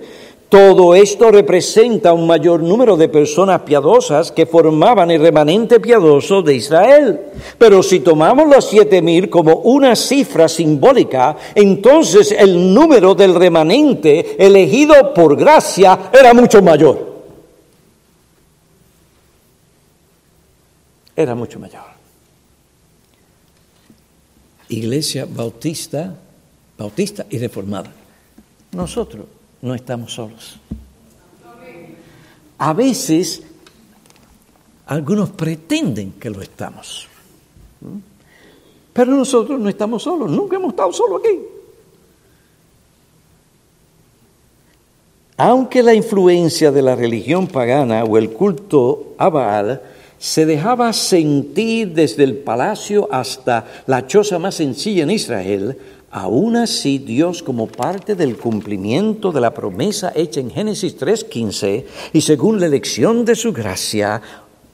Todo 0.49 0.95
esto 0.95 1.29
representa 1.29 2.13
un 2.13 2.25
mayor 2.25 2.63
número 2.63 2.95
de 2.95 3.09
personas 3.09 3.61
piadosas 3.63 4.31
que 4.31 4.45
formaban 4.45 5.11
el 5.11 5.21
remanente 5.21 5.81
piadoso 5.81 6.41
de 6.41 6.55
Israel. 6.55 7.19
Pero 7.57 7.83
si 7.83 7.99
tomamos 7.99 8.47
los 8.47 8.63
siete 8.63 9.01
mil 9.01 9.29
como 9.29 9.57
una 9.57 9.93
cifra 9.97 10.47
simbólica, 10.47 11.35
entonces 11.53 12.31
el 12.31 12.73
número 12.73 13.13
del 13.13 13.35
remanente 13.35 14.37
elegido 14.39 15.13
por 15.13 15.35
gracia 15.35 16.11
era 16.13 16.33
mucho 16.33 16.61
mayor. 16.61 17.07
era 21.17 21.33
mucho 21.33 21.59
mayor. 21.59 21.96
Iglesia 24.69 25.25
bautista, 25.25 26.15
bautista 26.77 27.25
y 27.29 27.37
reformada. 27.37 27.91
Nosotros 28.71 29.25
no 29.61 29.73
estamos 29.73 30.13
solos. 30.13 30.59
A 32.57 32.73
veces 32.73 33.43
algunos 34.87 35.29
pretenden 35.29 36.13
que 36.13 36.29
lo 36.29 36.41
estamos. 36.41 37.07
Pero 38.93 39.11
nosotros 39.11 39.59
no 39.59 39.69
estamos 39.69 40.03
solos, 40.03 40.31
nunca 40.31 40.55
hemos 40.55 40.71
estado 40.71 40.91
solos 40.91 41.21
aquí. 41.23 41.39
Aunque 45.37 45.83
la 45.83 45.93
influencia 45.93 46.71
de 46.71 46.81
la 46.81 46.95
religión 46.95 47.45
pagana 47.47 48.03
o 48.03 48.17
el 48.17 48.31
culto 48.31 49.13
a 49.19 49.29
Baal 49.29 49.81
se 50.19 50.45
dejaba 50.45 50.93
sentir 50.93 51.93
desde 51.93 52.23
el 52.23 52.37
palacio 52.37 53.07
hasta 53.11 53.65
la 53.85 54.07
choza 54.07 54.39
más 54.39 54.55
sencilla 54.55 55.03
en 55.03 55.11
Israel, 55.11 55.77
aún 56.11 56.55
así 56.55 56.97
Dios 56.97 57.43
como 57.43 57.67
parte 57.67 58.15
del 58.15 58.37
cumplimiento 58.37 59.31
de 59.31 59.41
la 59.41 59.53
promesa 59.53 60.11
hecha 60.15 60.39
en 60.39 60.49
Génesis 60.49 60.97
3.15 60.97 61.85
y 62.13 62.21
según 62.21 62.59
la 62.59 62.65
elección 62.65 63.25
de 63.25 63.35
su 63.35 63.53
gracia, 63.53 64.21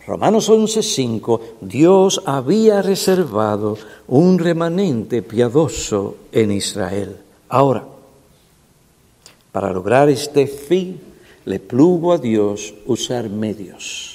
Romanos 0.05 0.49
11:5, 0.49 1.39
Dios 1.61 2.21
había 2.25 2.81
reservado 2.81 3.77
un 4.07 4.37
remanente 4.37 5.21
piadoso 5.21 6.17
en 6.31 6.51
Israel. 6.51 7.15
Ahora, 7.47 7.85
para 9.51 9.71
lograr 9.71 10.09
este 10.09 10.47
fin, 10.47 10.99
le 11.45 11.59
plugo 11.59 12.11
a 12.11 12.17
Dios 12.17 12.73
usar 12.85 13.29
medios. 13.29 14.12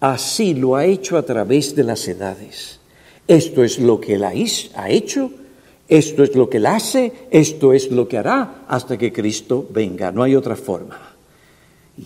Así 0.00 0.54
lo 0.54 0.76
ha 0.76 0.84
hecho 0.84 1.16
a 1.16 1.22
través 1.22 1.74
de 1.74 1.84
las 1.84 2.06
edades. 2.06 2.78
Esto 3.26 3.64
es 3.64 3.78
lo 3.78 4.00
que 4.00 4.14
Él 4.14 4.24
ha 4.24 4.32
hecho, 4.88 5.30
esto 5.88 6.22
es 6.22 6.34
lo 6.34 6.48
que 6.48 6.58
Él 6.58 6.66
hace, 6.66 7.12
esto 7.30 7.72
es 7.72 7.90
lo 7.90 8.06
que 8.08 8.18
hará 8.18 8.64
hasta 8.68 8.96
que 8.96 9.12
Cristo 9.12 9.66
venga. 9.70 10.12
No 10.12 10.22
hay 10.22 10.36
otra 10.36 10.56
forma. 10.56 11.14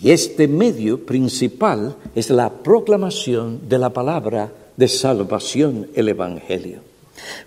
Y 0.01 0.09
este 0.09 0.47
medio 0.47 1.05
principal 1.05 1.95
es 2.15 2.29
la 2.29 2.49
proclamación 2.49 3.69
de 3.69 3.77
la 3.77 3.91
palabra 3.91 4.51
de 4.75 4.87
salvación, 4.87 5.87
el 5.93 6.09
Evangelio. 6.09 6.79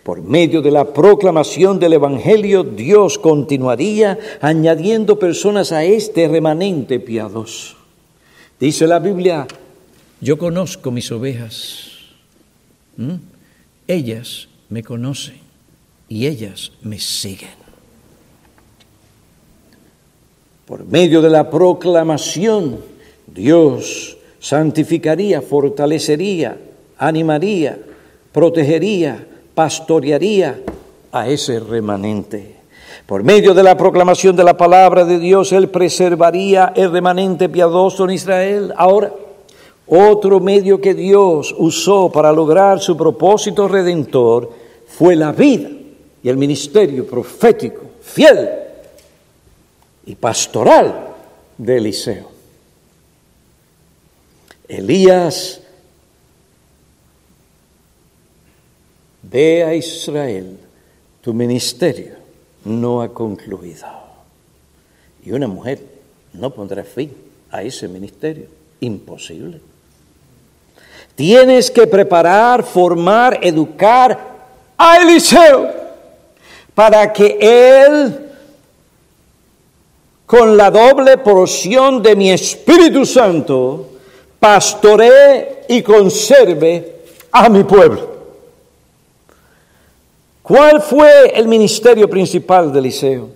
Por 0.05 0.23
medio 0.23 0.63
de 0.63 0.71
la 0.71 0.93
proclamación 0.93 1.81
del 1.81 1.95
Evangelio, 1.95 2.63
Dios 2.63 3.19
continuaría 3.19 4.17
añadiendo 4.41 5.19
personas 5.19 5.73
a 5.73 5.85
este 5.85 6.29
remanente 6.29 7.01
piadoso. 7.01 7.77
Dice 8.61 8.87
la 8.87 9.01
Biblia, 9.01 9.47
yo 10.21 10.39
conozco 10.39 10.91
mis 10.91 11.11
ovejas, 11.13 11.91
ellas 13.87 14.49
me 14.69 14.83
conocen 14.83 15.39
y 16.09 16.27
ellas 16.27 16.73
me 16.83 16.99
siguen. 16.99 17.67
Por 20.67 20.85
medio 20.85 21.23
de 21.23 21.31
la 21.31 21.49
proclamación, 21.49 22.81
Dios 23.27 24.17
santificaría, 24.41 25.43
fortalecería, 25.43 26.57
animaría, 26.99 27.79
protegería, 28.33 29.27
pastorearía 29.55 30.61
a 31.13 31.29
ese 31.29 31.61
remanente. 31.61 32.57
Por 33.07 33.23
medio 33.23 33.55
de 33.55 33.63
la 33.63 33.77
proclamación 33.77 34.35
de 34.35 34.43
la 34.43 34.57
palabra 34.57 35.05
de 35.05 35.19
Dios, 35.21 35.53
Él 35.53 35.69
preservaría 35.69 36.73
el 36.75 36.91
remanente 36.91 37.49
piadoso 37.49 38.05
en 38.05 38.11
Israel. 38.11 38.73
Ahora, 38.77 39.13
otro 39.87 40.41
medio 40.41 40.81
que 40.81 40.95
Dios 40.95 41.55
usó 41.57 42.11
para 42.11 42.33
lograr 42.33 42.81
su 42.81 42.97
propósito 42.97 43.69
redentor 43.69 44.51
fue 44.87 45.15
la 45.15 45.33
vida 45.33 45.71
y 46.23 46.29
el 46.29 46.37
ministerio 46.37 47.07
profético 47.07 47.83
fiel 48.01 48.49
y 50.07 50.15
pastoral 50.15 51.15
de 51.59 51.77
Eliseo. 51.77 52.31
Elías 54.69 55.61
ve 59.23 59.65
a 59.65 59.75
Israel, 59.75 60.59
tu 61.21 61.33
ministerio 61.33 62.17
no 62.65 63.03
ha 63.03 63.13
concluido. 63.13 63.87
Y 65.25 65.33
una 65.33 65.47
mujer 65.49 65.81
no 66.33 66.51
pondrá 66.51 66.85
fin 66.85 67.13
a 67.51 67.63
ese 67.63 67.89
ministerio. 67.89 68.49
Imposible. 68.81 69.61
Tienes 71.17 71.71
que 71.71 71.87
preparar, 71.87 72.63
formar, 72.63 73.41
educar 73.43 74.19
a 74.79 74.99
Eliseo 74.99 75.73
para 76.75 77.13
que 77.13 77.39
él 77.41 78.27
con 80.27 80.57
la 80.57 80.71
doble 80.71 81.19
porción 81.19 82.03
de 82.03 82.17
mi 82.17 82.33
Espíritu 82.33 83.07
Santo, 83.07 83.87
pastoree 84.41 85.65
y 85.69 85.83
conserve 85.83 86.97
a 87.31 87.49
mi 87.49 87.63
pueblo. 87.63 88.17
¿Cuál 90.43 90.83
fue 90.83 91.33
el 91.35 91.47
ministerio 91.47 92.11
principal 92.11 92.73
de 92.73 92.79
Eliseo? 92.81 93.36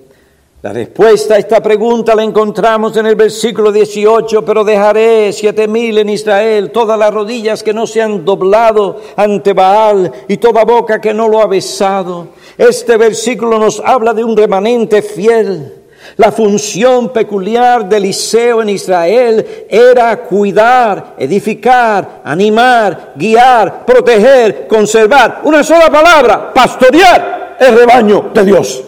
La 0.63 0.75
respuesta 0.75 1.35
a 1.35 1.39
esta 1.39 1.63
pregunta 1.63 2.15
la 2.15 2.23
encontramos 2.23 2.95
en 2.99 3.07
el 3.07 3.17
versículo 3.17 3.73
18, 3.73 4.45
pero 4.45 4.63
dejaré 4.63 5.33
siete 5.33 5.67
mil 5.67 5.97
en 5.97 6.11
Israel, 6.11 6.71
todas 6.71 6.99
las 6.99 7.15
rodillas 7.15 7.63
que 7.63 7.73
no 7.73 7.87
se 7.87 8.03
han 8.03 8.27
doblado 8.27 9.01
ante 9.17 9.55
Baal 9.55 10.13
y 10.29 10.37
toda 10.37 10.67
boca 10.67 11.01
que 11.01 11.15
no 11.15 11.29
lo 11.29 11.41
ha 11.41 11.47
besado. 11.47 12.29
Este 12.59 12.99
versículo 12.99 13.59
nos 13.59 13.81
habla 13.81 14.13
de 14.13 14.23
un 14.23 14.37
remanente 14.37 15.01
fiel 15.01 15.81
la 16.17 16.33
función 16.33 17.11
peculiar 17.11 17.89
del 17.89 18.05
Eliseo 18.05 18.63
en 18.63 18.71
Israel 18.71 19.67
era 19.69 20.17
cuidar, 20.23 21.15
edificar, 21.19 22.21
animar, 22.25 23.13
guiar, 23.17 23.85
proteger, 23.87 24.67
conservar. 24.67 25.41
Una 25.45 25.63
sola 25.63 25.91
palabra, 25.91 26.53
pastorear 26.53 27.57
el 27.59 27.77
rebaño 27.77 28.31
de 28.35 28.45
Dios. 28.45 28.85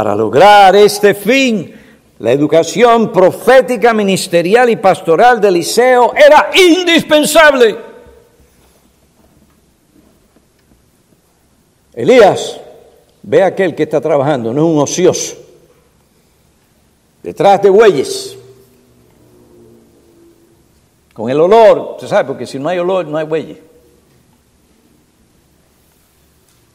Para 0.00 0.16
lograr 0.16 0.74
este 0.76 1.12
fin, 1.12 1.74
la 2.20 2.32
educación 2.32 3.12
profética, 3.12 3.92
ministerial 3.92 4.70
y 4.70 4.76
pastoral 4.76 5.38
de 5.42 5.48
Eliseo 5.48 6.14
era 6.16 6.50
indispensable. 6.54 7.76
Elías, 11.92 12.58
ve 13.22 13.42
a 13.42 13.48
aquel 13.48 13.74
que 13.74 13.82
está 13.82 14.00
trabajando, 14.00 14.54
no 14.54 14.62
es 14.62 14.74
un 14.74 14.78
ocioso, 14.78 15.36
detrás 17.22 17.60
de 17.60 17.68
bueyes, 17.68 18.38
con 21.12 21.28
el 21.28 21.38
olor, 21.38 21.98
se 22.00 22.08
sabe, 22.08 22.26
porque 22.26 22.46
si 22.46 22.58
no 22.58 22.70
hay 22.70 22.78
olor, 22.78 23.06
no 23.06 23.18
hay 23.18 23.26
bueyes. 23.26 23.58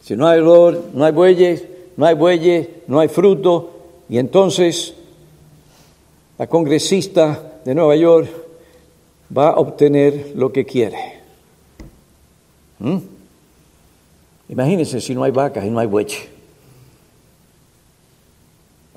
Si 0.03 0.15
no 0.15 0.28
hay 0.28 0.38
olor, 0.38 0.80
no 0.93 1.03
hay 1.03 1.11
bueyes, 1.11 1.63
no 1.97 2.05
hay 2.05 2.15
bueyes, 2.15 2.67
no 2.87 2.99
hay 2.99 3.07
fruto, 3.07 3.71
y 4.09 4.17
entonces 4.17 4.93
la 6.37 6.47
congresista 6.47 7.59
de 7.63 7.73
Nueva 7.73 7.95
York 7.95 8.29
va 9.35 9.49
a 9.49 9.55
obtener 9.55 10.33
lo 10.35 10.51
que 10.51 10.65
quiere. 10.65 11.21
¿Mm? 12.79 12.97
Imagínense 14.49 15.01
si 15.01 15.15
no 15.15 15.23
hay 15.23 15.31
vacas 15.31 15.65
y 15.65 15.69
no 15.69 15.79
hay 15.79 15.87
bueyes. 15.87 16.27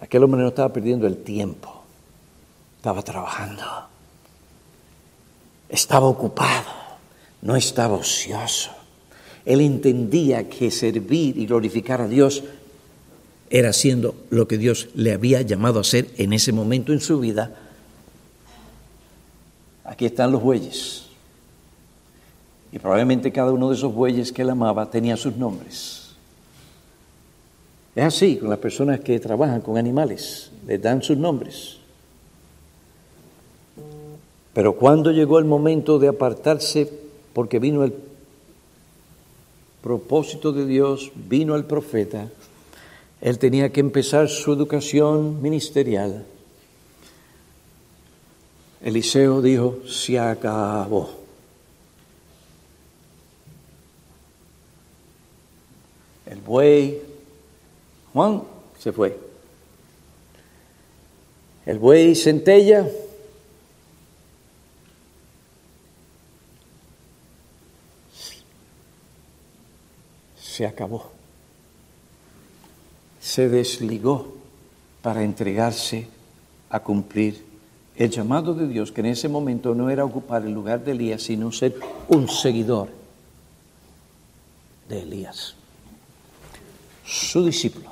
Aquel 0.01 0.23
hombre 0.25 0.43
no 0.43 0.49
estaba 0.49 0.73
perdiendo 0.73 1.07
el 1.07 1.19
tiempo, 1.19 1.83
estaba 2.77 3.03
trabajando, 3.03 3.65
estaba 5.69 6.07
ocupado, 6.07 6.71
no 7.43 7.57
estaba 7.57 7.97
ocioso. 7.97 8.71
Él 9.45 9.61
entendía 9.61 10.49
que 10.49 10.71
servir 10.71 11.39
y 11.39 11.47
glorificar 11.47 12.01
a 12.01 12.09
Dios 12.09 12.45
era 13.51 13.71
haciendo 13.71 14.15
lo 14.31 14.49
que 14.49 14.59
Dios 14.59 14.89
le 14.95 15.13
había 15.13 15.43
llamado 15.43 15.79
a 15.79 15.83
hacer 15.83 16.09
en 16.17 16.33
ese 16.33 16.53
momento 16.53 16.93
en 16.93 17.01
su 17.01 17.21
vida. 17.21 17.55
Aquí 19.85 20.07
están 20.07 20.33
los 20.33 20.43
bueyes. 20.43 21.07
Y 22.73 22.79
probablemente 22.79 23.33
cada 23.33 23.53
uno 23.53 23.71
de 23.71 23.77
esos 23.77 23.95
bueyes 23.95 24.33
que 24.33 24.43
él 24.43 24.51
amaba 24.51 24.91
tenía 24.91 25.17
sus 25.17 25.37
nombres. 25.37 26.11
Es 27.97 28.05
así 28.05 28.37
con 28.37 28.51
las 28.51 28.59
personas 28.59 29.01
que 29.01 29.19
trabajan 29.19 29.61
con 29.61 29.79
animales, 29.79 30.53
les 30.67 30.81
dan 30.81 31.03
sus 31.03 31.17
nombres. 31.17 31.79
Pero 34.53 34.75
cuando 34.75 35.11
llegó 35.11 35.39
el 35.39 35.45
momento 35.45 35.99
de 35.99 36.09
apartarse, 36.09 36.93
porque 37.33 37.59
vino 37.59 37.85
el 37.85 37.95
propósito 39.83 40.53
de 40.53 40.67
Dios, 40.67 41.13
vino 41.29 41.57
el 41.57 41.65
profeta, 41.65 42.29
Él 43.21 43.39
tenía 43.39 43.73
que 43.73 43.81
empezar 43.81 44.29
su 44.29 44.53
educación 44.53 45.43
ministerial. 45.43 46.25
Eliseo 48.81 49.43
dijo, 49.43 49.79
se 49.89 50.19
acabó. 50.19 51.11
El 56.27 56.41
buey, 56.41 57.01
Juan 58.13 58.43
se 58.79 58.93
fue. 58.93 59.19
El 61.67 61.79
buey 61.79 62.15
centella. 62.15 62.89
Se 70.37 70.67
acabó. 70.67 71.18
Se 73.29 73.51
desligó 73.51 74.33
para 75.03 75.23
entregarse 75.23 76.09
a 76.71 76.81
cumplir 76.81 77.45
el 77.95 78.09
llamado 78.09 78.55
de 78.55 78.67
Dios, 78.67 78.91
que 78.91 79.03
en 79.03 79.09
ese 79.09 79.29
momento 79.29 79.75
no 79.75 79.91
era 79.91 80.03
ocupar 80.03 80.47
el 80.47 80.53
lugar 80.53 80.83
de 80.83 80.93
Elías, 80.93 81.25
sino 81.25 81.53
ser 81.53 81.79
un 82.09 82.27
seguidor 82.27 82.89
de 84.89 85.03
Elías, 85.03 85.55
su 87.05 87.45
discípulo, 87.45 87.91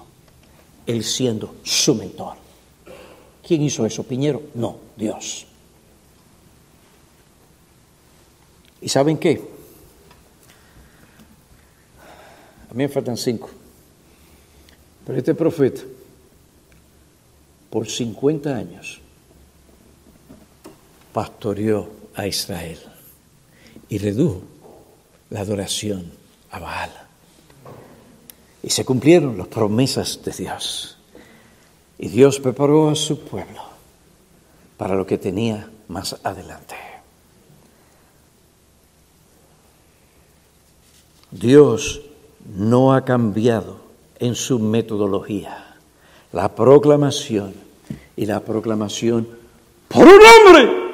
él 0.87 1.05
siendo 1.05 1.57
su 1.63 1.95
mentor. 1.95 2.37
¿Quién 3.47 3.61
hizo 3.61 3.85
eso? 3.85 4.05
Piñero. 4.05 4.41
No, 4.55 4.79
Dios. 4.97 5.47
¿Y 8.81 8.89
saben 8.89 9.19
qué? 9.19 9.47
A 12.71 12.73
mí 12.73 12.85
me 12.85 12.89
faltan 12.89 13.19
cinco. 13.19 13.51
Pero 15.07 15.19
este 15.19 15.35
profeta, 15.35 15.83
por 17.71 17.89
50 17.89 18.55
años, 18.55 19.01
pastoreó 21.13 21.89
a 22.17 22.27
Israel 22.27 22.81
y 23.89 23.99
redujo 23.99 24.43
la 25.31 25.41
adoración 25.41 26.11
a 26.51 26.59
Baal. 26.59 26.91
Y 28.65 28.71
se 28.71 28.85
cumplieron 28.85 29.39
las 29.39 29.47
promesas 29.47 30.21
de 30.25 30.33
Dios. 30.33 30.99
Y 31.99 32.09
Dios 32.09 32.41
preparó 32.41 32.91
a 32.91 32.97
su 32.97 33.21
pueblo 33.21 33.63
para 34.77 34.97
lo 34.97 35.07
que 35.07 35.19
tenía 35.19 35.71
más 35.87 36.19
adelante. 36.25 36.75
Dios 41.31 42.03
no 42.57 42.93
ha 42.93 43.05
cambiado 43.05 43.86
en 44.19 44.35
su 44.35 44.59
metodología. 44.59 45.77
La 46.33 46.55
proclamación 46.55 47.55
y 48.17 48.27
la 48.27 48.41
proclamación 48.41 49.29
por 49.89 50.07
un 50.07 50.21
hombre 50.21 50.87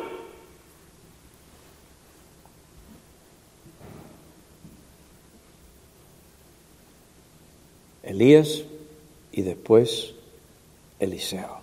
Elías 8.03 8.65
y 9.33 9.43
después 9.43 10.13
Eliseo. 11.01 11.63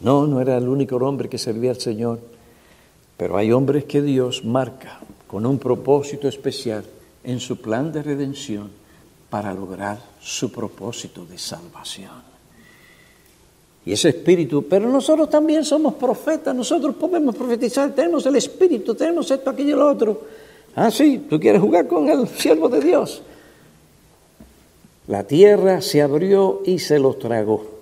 No, 0.00 0.26
no 0.26 0.40
era 0.40 0.56
el 0.56 0.68
único 0.68 0.96
hombre 0.96 1.28
que 1.28 1.38
servía 1.38 1.70
al 1.72 1.80
Señor, 1.80 2.20
pero 3.16 3.36
hay 3.36 3.52
hombres 3.52 3.84
que 3.84 4.00
Dios 4.00 4.44
marca 4.44 5.00
con 5.26 5.44
un 5.44 5.58
propósito 5.58 6.28
especial 6.28 6.84
en 7.24 7.40
su 7.40 7.60
plan 7.60 7.92
de 7.92 8.02
redención 8.02 8.70
para 9.30 9.52
lograr 9.52 9.98
su 10.20 10.50
propósito 10.50 11.24
de 11.24 11.38
salvación. 11.38 12.28
Y 13.84 13.92
ese 13.92 14.10
espíritu, 14.10 14.66
pero 14.68 14.88
nosotros 14.88 15.30
también 15.30 15.64
somos 15.64 15.94
profetas, 15.94 16.54
nosotros 16.54 16.94
podemos 16.96 17.34
profetizar, 17.34 17.94
tenemos 17.94 18.26
el 18.26 18.36
espíritu, 18.36 18.94
tenemos 18.94 19.30
esto, 19.30 19.50
aquello 19.50 19.76
y 19.76 19.78
lo 19.78 19.90
otro. 19.90 20.22
Ah, 20.74 20.90
sí, 20.90 21.26
tú 21.28 21.40
quieres 21.40 21.60
jugar 21.60 21.86
con 21.86 22.08
el 22.08 22.28
siervo 22.28 22.68
de 22.68 22.80
Dios. 22.80 23.22
La 25.06 25.24
tierra 25.24 25.80
se 25.80 26.02
abrió 26.02 26.62
y 26.66 26.78
se 26.78 26.98
los 26.98 27.18
tragó. 27.18 27.78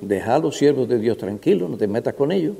Deja 0.00 0.34
a 0.34 0.38
los 0.38 0.56
siervos 0.56 0.88
de 0.88 0.98
Dios 0.98 1.16
tranquilos, 1.16 1.70
no 1.70 1.76
te 1.76 1.86
metas 1.86 2.14
con 2.14 2.30
ellos. 2.30 2.56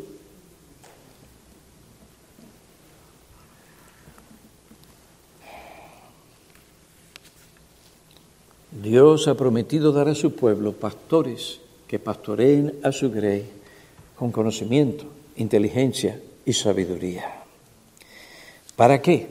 Dios 8.70 9.26
ha 9.26 9.34
prometido 9.34 9.92
dar 9.92 10.08
a 10.08 10.14
su 10.14 10.34
pueblo 10.34 10.72
pastores 10.72 11.60
que 11.88 11.98
pastoreen 11.98 12.78
a 12.84 12.92
su 12.92 13.10
grey 13.10 13.44
con 14.14 14.30
conocimiento, 14.30 15.06
inteligencia 15.36 16.20
y 16.44 16.52
sabiduría. 16.52 17.42
¿Para 18.76 19.02
qué? 19.02 19.26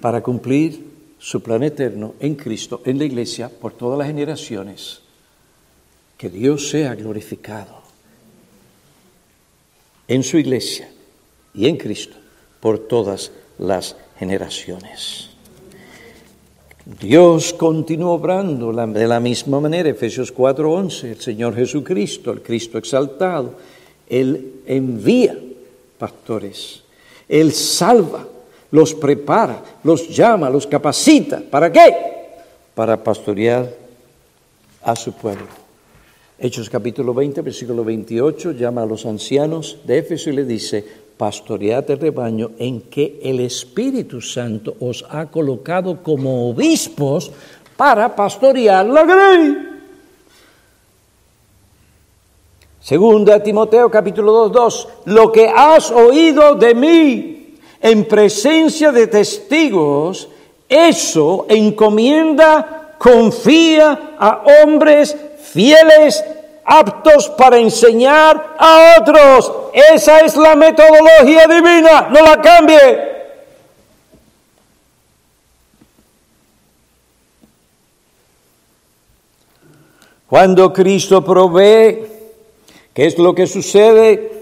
Para 0.00 0.22
cumplir 0.22 0.84
su 1.18 1.42
plan 1.42 1.62
eterno 1.62 2.14
en 2.20 2.34
Cristo, 2.34 2.82
en 2.84 2.98
la 2.98 3.04
iglesia, 3.04 3.48
por 3.48 3.72
todas 3.72 3.98
las 3.98 4.06
generaciones. 4.06 5.00
Que 6.18 6.28
Dios 6.28 6.68
sea 6.68 6.94
glorificado 6.94 7.78
en 10.08 10.22
su 10.22 10.38
iglesia 10.38 10.90
y 11.54 11.68
en 11.68 11.76
Cristo 11.76 12.16
por 12.60 12.78
todas 12.78 13.30
las 13.58 13.96
generaciones. 14.18 15.27
Dios 16.88 17.52
continúa 17.52 18.12
obrando 18.12 18.72
de 18.72 19.06
la 19.06 19.20
misma 19.20 19.60
manera, 19.60 19.90
Efesios 19.90 20.32
4:11, 20.32 21.10
el 21.10 21.20
Señor 21.20 21.54
Jesucristo, 21.54 22.32
el 22.32 22.40
Cristo 22.40 22.78
exaltado, 22.78 23.52
Él 24.08 24.62
envía 24.64 25.38
pastores, 25.98 26.82
Él 27.28 27.52
salva, 27.52 28.26
los 28.70 28.94
prepara, 28.94 29.62
los 29.84 30.08
llama, 30.08 30.48
los 30.48 30.66
capacita. 30.66 31.42
¿Para 31.50 31.70
qué? 31.70 31.94
Para 32.74 32.96
pastorear 32.96 33.70
a 34.82 34.96
su 34.96 35.12
pueblo. 35.12 35.46
Hechos 36.38 36.70
capítulo 36.70 37.12
20, 37.12 37.42
versículo 37.42 37.84
28, 37.84 38.52
llama 38.52 38.84
a 38.84 38.86
los 38.86 39.04
ancianos 39.04 39.76
de 39.84 39.98
Éfeso 39.98 40.30
y 40.30 40.32
le 40.32 40.46
dice, 40.46 40.86
pastoread 41.18 41.90
el 41.90 41.98
rebaño 41.98 42.52
en 42.58 42.82
que 42.82 43.20
el 43.22 43.40
Espíritu 43.40 44.20
Santo 44.22 44.76
os 44.80 45.04
ha 45.10 45.26
colocado 45.26 46.02
como 46.02 46.48
obispos 46.48 47.30
para 47.76 48.14
pastorear 48.14 48.86
la 48.86 49.04
grey. 49.04 49.68
Segunda 52.80 53.42
Timoteo 53.42 53.90
capítulo 53.90 54.48
2, 54.48 54.52
2, 54.52 54.88
lo 55.06 55.30
que 55.30 55.48
has 55.48 55.90
oído 55.90 56.54
de 56.54 56.74
mí 56.74 57.58
en 57.82 58.06
presencia 58.06 58.92
de 58.92 59.06
testigos, 59.06 60.28
eso 60.68 61.46
encomienda, 61.48 62.94
confía 62.98 64.16
a 64.18 64.42
hombres 64.62 65.16
fieles, 65.42 66.24
aptos 66.68 67.28
para 67.30 67.58
enseñar 67.58 68.56
a 68.58 68.96
otros. 69.00 69.52
Esa 69.72 70.20
es 70.20 70.36
la 70.36 70.54
metodología 70.54 71.46
divina, 71.46 72.08
no 72.10 72.20
la 72.20 72.40
cambie. 72.40 73.08
Cuando 80.26 80.72
Cristo 80.74 81.24
provee, 81.24 82.06
¿qué 82.92 83.06
es 83.06 83.18
lo 83.18 83.34
que 83.34 83.46
sucede? 83.46 84.38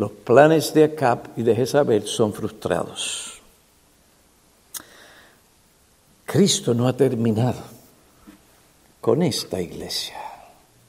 los 0.00 0.12
planes 0.12 0.72
de 0.72 0.84
Acab 0.84 1.28
y 1.36 1.42
de 1.42 1.54
Jezabel 1.54 2.06
son 2.06 2.32
frustrados. 2.32 3.34
Cristo 6.24 6.72
no 6.72 6.88
ha 6.88 6.96
terminado 6.96 7.79
con 9.00 9.22
esta 9.22 9.60
iglesia. 9.60 10.16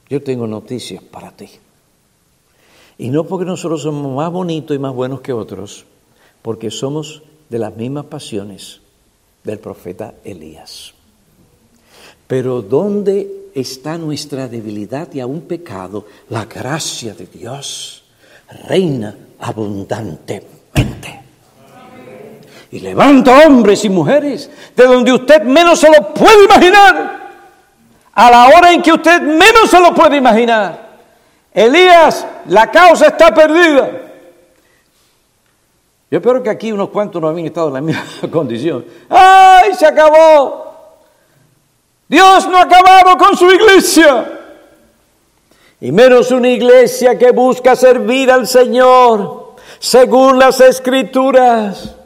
Yo 0.08 0.22
tengo 0.22 0.46
noticias 0.46 1.02
para 1.02 1.30
ti. 1.30 1.48
Y 2.98 3.08
no 3.08 3.24
porque 3.24 3.46
nosotros 3.46 3.82
somos 3.82 4.14
más 4.14 4.30
bonitos 4.30 4.76
y 4.76 4.78
más 4.78 4.92
buenos 4.92 5.20
que 5.20 5.32
otros, 5.32 5.86
porque 6.42 6.70
somos 6.70 7.22
de 7.48 7.58
las 7.58 7.74
mismas 7.76 8.06
pasiones 8.06 8.80
del 9.42 9.58
profeta 9.58 10.14
Elías. 10.24 10.92
Pero 12.26 12.62
¿dónde 12.62 13.50
está 13.54 13.98
nuestra 13.98 14.48
debilidad 14.48 15.12
y 15.12 15.20
aún 15.20 15.42
pecado? 15.42 16.06
La 16.28 16.44
gracia 16.44 17.14
de 17.14 17.26
Dios 17.26 18.04
reina 18.68 19.16
abundantemente. 19.38 21.20
Y 22.70 22.80
levanta 22.80 23.46
hombres 23.46 23.84
y 23.84 23.90
mujeres 23.90 24.50
de 24.74 24.84
donde 24.84 25.12
usted 25.12 25.42
menos 25.42 25.78
se 25.78 25.90
lo 25.90 26.14
puede 26.14 26.44
imaginar, 26.44 27.21
a 28.14 28.30
la 28.30 28.48
hora 28.48 28.72
en 28.72 28.82
que 28.82 28.92
usted 28.92 29.20
menos 29.20 29.70
se 29.70 29.80
lo 29.80 29.94
puede 29.94 30.16
imaginar. 30.16 30.90
Elías, 31.52 32.26
la 32.46 32.70
causa 32.70 33.08
está 33.08 33.32
perdida. 33.32 33.90
Yo 36.10 36.18
espero 36.18 36.42
que 36.42 36.50
aquí 36.50 36.72
unos 36.72 36.90
cuantos 36.90 37.22
no 37.22 37.28
habían 37.28 37.46
estado 37.46 37.68
en 37.68 37.74
la 37.74 37.80
misma 37.82 38.30
condición. 38.30 38.84
¡Ay, 39.08 39.74
se 39.74 39.86
acabó! 39.86 40.72
Dios 42.08 42.46
no 42.48 42.58
ha 42.58 42.62
acabado 42.62 43.16
con 43.16 43.36
su 43.36 43.50
iglesia. 43.50 44.40
Y 45.80 45.90
menos 45.90 46.30
una 46.30 46.48
iglesia 46.48 47.18
que 47.18 47.30
busca 47.32 47.74
servir 47.74 48.30
al 48.30 48.46
Señor 48.46 49.54
según 49.78 50.38
las 50.38 50.60
escrituras. 50.60 51.96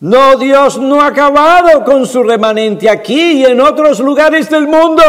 No, 0.00 0.36
Dios 0.36 0.78
no 0.78 1.00
ha 1.00 1.06
acabado 1.08 1.84
con 1.84 2.06
su 2.06 2.22
remanente 2.22 2.88
aquí 2.88 3.40
y 3.40 3.44
en 3.44 3.60
otros 3.60 4.00
lugares 4.00 4.48
del 4.48 4.68
mundo. 4.68 5.02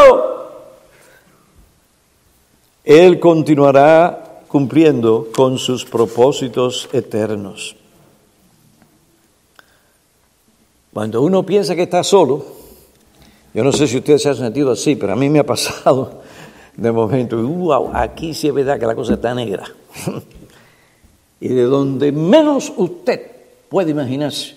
Él 2.84 3.20
continuará 3.20 4.42
cumpliendo 4.48 5.28
con 5.34 5.58
sus 5.58 5.84
propósitos 5.84 6.88
eternos. 6.92 7.76
Cuando 10.92 11.22
uno 11.22 11.46
piensa 11.46 11.76
que 11.76 11.82
está 11.82 12.02
solo, 12.02 12.44
yo 13.54 13.62
no 13.62 13.72
sé 13.72 13.86
si 13.86 13.98
ustedes 13.98 14.22
se 14.22 14.30
han 14.30 14.36
sentido 14.36 14.72
así, 14.72 14.96
pero 14.96 15.12
a 15.12 15.16
mí 15.16 15.28
me 15.28 15.38
ha 15.38 15.46
pasado 15.46 16.20
de 16.76 16.90
momento, 16.90 17.36
wow, 17.36 17.90
aquí 17.92 18.34
sí 18.34 18.48
es 18.48 18.54
verdad 18.54 18.78
que 18.78 18.86
la 18.86 18.94
cosa 18.94 19.14
está 19.14 19.34
negra. 19.34 19.64
y 21.40 21.48
de 21.48 21.62
donde 21.62 22.10
menos 22.10 22.72
usted 22.76 23.20
puede 23.68 23.90
imaginarse, 23.90 24.56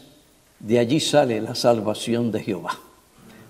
de 0.63 0.79
allí 0.79 0.99
sale 0.99 1.41
la 1.41 1.53
salvación 1.53 2.31
de 2.31 2.41
Jehová. 2.41 2.79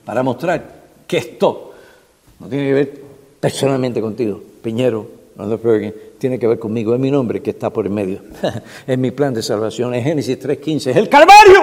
Para 0.04 0.24
mostrar 0.24 0.84
que 1.08 1.18
esto 1.18 1.74
no 2.40 2.48
tiene 2.48 2.66
que 2.66 2.74
ver 2.74 3.02
personalmente 3.40 4.02
contigo, 4.02 4.42
Piñero, 4.62 5.08
tiene 6.18 6.40
que 6.40 6.48
ver 6.48 6.60
conmigo, 6.60 6.94
es 6.94 7.00
mi 7.00 7.12
nombre 7.12 7.42
que 7.42 7.52
está 7.52 7.70
por 7.70 7.86
el 7.86 7.92
medio, 7.92 8.22
es 8.88 8.98
mi 8.98 9.12
plan 9.12 9.34
de 9.34 9.44
salvación, 9.44 9.94
es 9.94 10.04
Génesis 10.04 10.40
3.15, 10.40 10.88
es 10.88 10.98
el 10.98 11.08
Calvario. 11.08 11.62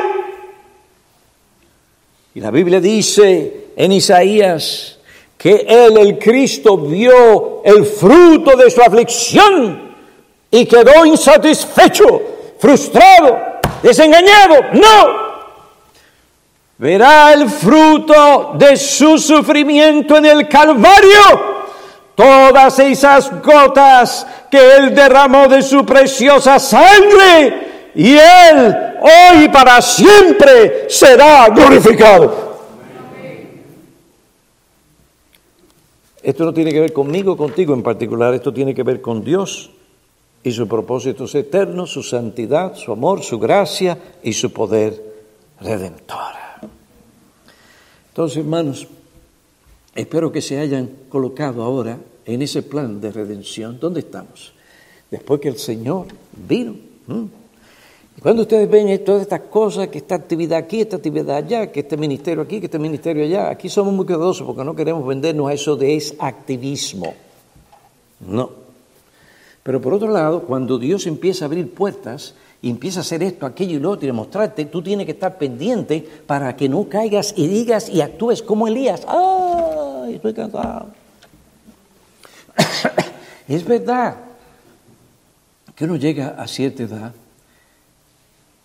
Y 2.34 2.40
la 2.40 2.53
Biblia 2.53 2.80
dice 2.80 3.70
en 3.74 3.90
Isaías 3.90 4.98
que 5.36 5.66
Él, 5.68 5.96
el 5.98 6.18
Cristo, 6.18 6.76
vio 6.78 7.64
el 7.64 7.84
fruto 7.84 8.57
de 8.57 8.70
su 8.70 8.80
aflicción 8.80 9.96
y 10.48 10.64
quedó 10.64 11.05
insatisfecho, 11.05 12.22
frustrado, 12.59 13.36
desengañado. 13.82 14.57
No. 14.74 15.30
Verá 16.81 17.35
el 17.35 17.47
fruto 17.51 18.55
de 18.55 18.74
su 18.74 19.18
sufrimiento 19.18 20.16
en 20.16 20.24
el 20.24 20.49
Calvario. 20.49 21.20
Todas 22.14 22.78
esas 22.78 23.31
gotas 23.43 24.26
que 24.51 24.76
Él 24.76 24.95
derramó 24.95 25.47
de 25.47 25.61
su 25.61 25.85
preciosa 25.85 26.59
sangre. 26.59 27.91
Y 27.95 28.12
Él 28.16 28.74
hoy 28.99 29.51
para 29.51 29.83
siempre 29.83 30.87
será 30.89 31.51
glorificado. 31.51 32.57
Esto 36.22 36.45
no 36.47 36.55
tiene 36.55 36.72
que 36.72 36.81
ver 36.81 36.95
conmigo, 36.95 37.37
contigo 37.37 37.74
en 37.74 37.83
particular, 37.83 38.33
esto 38.33 38.55
tiene 38.55 38.74
que 38.74 38.85
ver 38.85 39.03
con 39.03 39.22
Dios 39.22 39.70
y 40.43 40.51
sus 40.51 40.66
propósitos 40.66 41.35
eternos, 41.35 41.91
su 41.91 42.03
santidad, 42.03 42.74
su 42.74 42.91
amor, 42.91 43.22
su 43.22 43.39
gracia 43.39 43.99
y 44.22 44.33
su 44.33 44.51
poder 44.51 44.99
redentor. 45.61 46.49
Entonces, 48.21 48.45
hermanos, 48.45 48.87
espero 49.95 50.31
que 50.31 50.43
se 50.43 50.59
hayan 50.59 50.91
colocado 51.09 51.62
ahora 51.62 51.99
en 52.27 52.43
ese 52.43 52.61
plan 52.61 53.01
de 53.01 53.11
redención. 53.11 53.81
¿Dónde 53.81 54.01
estamos? 54.01 54.53
Después 55.11 55.41
que 55.41 55.49
el 55.49 55.57
Señor 55.57 56.09
vino. 56.47 56.75
Cuando 58.21 58.43
ustedes 58.43 58.68
ven 58.68 59.03
todas 59.07 59.23
estas 59.23 59.41
cosas, 59.41 59.89
que 59.89 59.97
esta 59.97 60.16
actividad 60.16 60.59
aquí, 60.59 60.83
esta 60.83 60.97
actividad 60.97 61.35
allá, 61.35 61.73
que 61.73 61.81
este 61.81 61.97
ministerio 61.97 62.43
aquí, 62.43 62.61
que 62.61 62.66
este 62.66 62.79
ministerio 62.79 63.25
allá, 63.25 63.49
aquí 63.49 63.71
somos 63.71 63.95
muy 63.95 64.05
cuidadosos 64.05 64.47
porque 64.47 64.64
no 64.64 64.77
queremos 64.77 65.07
vendernos 65.07 65.49
a 65.49 65.55
eso 65.55 65.75
de 65.75 65.97
es 65.97 66.14
activismo. 66.18 67.14
No. 68.21 68.51
Pero 69.62 69.80
por 69.80 69.94
otro 69.94 70.11
lado, 70.11 70.42
cuando 70.42 70.78
Dios 70.78 71.06
empieza 71.06 71.44
a 71.44 71.46
abrir 71.46 71.72
puertas 71.72 72.34
empieza 72.62 73.00
a 73.00 73.02
hacer 73.02 73.22
esto, 73.22 73.46
aquello 73.46 73.76
y 73.76 73.80
lo 73.80 73.90
otro 73.90 74.04
y 74.04 74.08
demostrarte, 74.08 74.66
tú 74.66 74.82
tienes 74.82 75.06
que 75.06 75.12
estar 75.12 75.38
pendiente 75.38 76.06
para 76.26 76.54
que 76.56 76.68
no 76.68 76.88
caigas 76.88 77.32
y 77.36 77.46
digas 77.46 77.88
y 77.88 78.02
actúes 78.02 78.42
como 78.42 78.68
Elías. 78.68 79.06
¡Ay, 79.08 80.16
estoy 80.16 80.34
cansado! 80.34 80.88
es 83.48 83.64
verdad 83.64 84.16
que 85.74 85.84
uno 85.84 85.96
llega 85.96 86.36
a 86.38 86.46
cierta 86.46 86.82
edad 86.82 87.14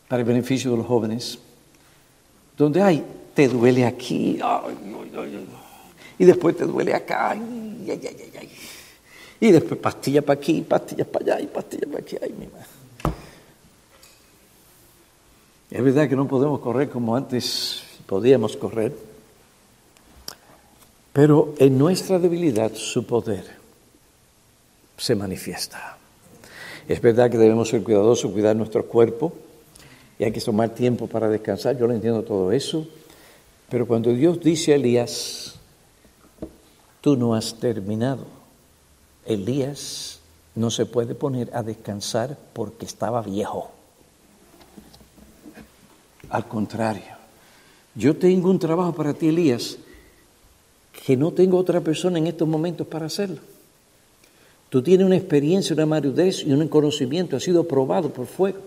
para 0.09 0.21
el 0.21 0.27
beneficio 0.27 0.71
de 0.71 0.77
los 0.77 0.85
jóvenes, 0.85 1.39
donde 2.57 2.81
hay, 2.81 3.03
te 3.33 3.47
duele 3.47 3.85
aquí, 3.85 4.39
y 6.17 6.25
después 6.25 6.57
te 6.57 6.65
duele 6.65 6.93
acá, 6.93 7.35
y 9.47 9.51
después 9.51 9.79
pastilla 9.79 10.21
para 10.21 10.39
aquí, 10.39 10.61
pastillas 10.61 11.07
para 11.07 11.35
allá, 11.35 11.41
y 11.41 11.47
pastillas 11.47 11.87
para 11.87 11.99
aquí, 11.99 12.17
ay, 12.21 12.33
mi 12.37 12.47
madre. 12.47 12.65
Es 15.69 15.83
verdad 15.83 16.09
que 16.09 16.15
no 16.15 16.27
podemos 16.27 16.59
correr 16.59 16.89
como 16.89 17.15
antes 17.15 17.83
podíamos 18.05 18.55
correr, 18.57 18.95
pero 21.11 21.53
en 21.57 21.77
nuestra 21.77 22.19
debilidad 22.19 22.73
su 22.73 23.05
poder 23.05 23.45
se 24.97 25.15
manifiesta. 25.15 25.97
Es 26.87 27.01
verdad 27.01 27.29
que 27.29 27.37
debemos 27.37 27.69
ser 27.69 27.83
cuidadosos, 27.83 28.31
cuidar 28.31 28.55
nuestro 28.55 28.85
cuerpo, 28.85 29.33
y 30.17 30.23
hay 30.23 30.31
que 30.31 30.41
tomar 30.41 30.69
tiempo 30.69 31.07
para 31.07 31.27
descansar, 31.29 31.77
yo 31.77 31.87
lo 31.87 31.93
entiendo 31.93 32.23
todo 32.23 32.51
eso, 32.51 32.87
pero 33.69 33.85
cuando 33.85 34.13
Dios 34.13 34.39
dice 34.39 34.73
a 34.73 34.75
Elías, 34.75 35.55
tú 37.01 37.15
no 37.17 37.35
has 37.35 37.59
terminado, 37.59 38.34
Elías 39.26 40.19
no 40.55 40.71
se 40.71 40.86
puede 40.86 41.15
poner 41.15 41.49
a 41.53 41.63
descansar 41.63 42.38
porque 42.53 42.86
estaba 42.86 43.21
viejo. 43.21 43.71
Al 46.30 46.47
contrario, 46.47 47.15
yo 47.93 48.15
tengo 48.15 48.49
un 48.49 48.59
trabajo 48.59 48.93
para 48.93 49.13
ti, 49.13 49.28
Elías, 49.28 49.78
que 51.05 51.15
no 51.15 51.32
tengo 51.32 51.57
otra 51.57 51.82
persona 51.82 52.17
en 52.17 52.28
estos 52.28 52.47
momentos 52.47 52.88
para 52.88 53.05
hacerlo. 53.05 53.39
Tú 54.69 54.82
tienes 54.82 55.05
una 55.05 55.15
experiencia, 55.15 55.73
una 55.73 55.86
madurez 55.86 56.43
y 56.43 56.51
un 56.51 56.67
conocimiento, 56.67 57.38
ha 57.38 57.39
sido 57.39 57.67
probado 57.67 58.09
por 58.09 58.26
fuego. 58.26 58.59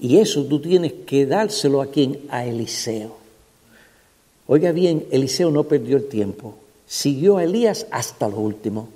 Y 0.00 0.18
eso 0.18 0.44
tú 0.44 0.60
tienes 0.60 0.92
que 1.06 1.26
dárselo 1.26 1.80
a 1.80 1.86
quien? 1.86 2.20
A 2.28 2.44
Eliseo. 2.44 3.16
Oiga 4.46 4.72
bien, 4.72 5.06
Eliseo 5.10 5.50
no 5.50 5.64
perdió 5.64 5.96
el 5.96 6.08
tiempo. 6.08 6.56
Siguió 6.86 7.36
a 7.38 7.44
Elías 7.44 7.86
hasta 7.90 8.28
lo 8.28 8.38
último. 8.38 8.88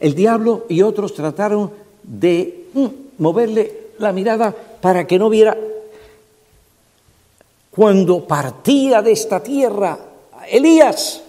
El 0.00 0.14
diablo 0.14 0.66
y 0.68 0.82
otros 0.82 1.14
trataron 1.14 1.72
de 2.02 2.66
mm, 2.72 2.86
moverle 3.18 3.88
la 3.98 4.12
mirada 4.12 4.54
para 4.80 5.06
que 5.06 5.18
no 5.18 5.28
viera 5.28 5.56
cuando 7.70 8.26
partía 8.26 9.02
de 9.02 9.12
esta 9.12 9.42
tierra 9.42 9.98
Elías. 10.50 11.22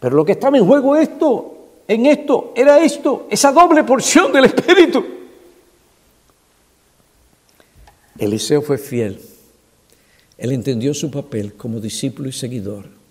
Pero 0.00 0.16
lo 0.16 0.24
que 0.24 0.32
estaba 0.32 0.58
en 0.58 0.66
juego 0.66 0.96
esto, 0.96 1.54
en 1.88 2.06
esto, 2.06 2.52
era 2.54 2.78
esto, 2.78 3.26
esa 3.30 3.52
doble 3.52 3.84
porción 3.84 4.32
del 4.32 4.46
Espíritu. 4.46 5.04
Eliseo 8.18 8.62
fue 8.62 8.78
fiel. 8.78 9.20
Él 10.36 10.52
entendió 10.52 10.92
su 10.94 11.10
papel 11.10 11.54
como 11.54 11.80
discípulo 11.80 12.28
y 12.28 12.32
seguidor 12.32 13.03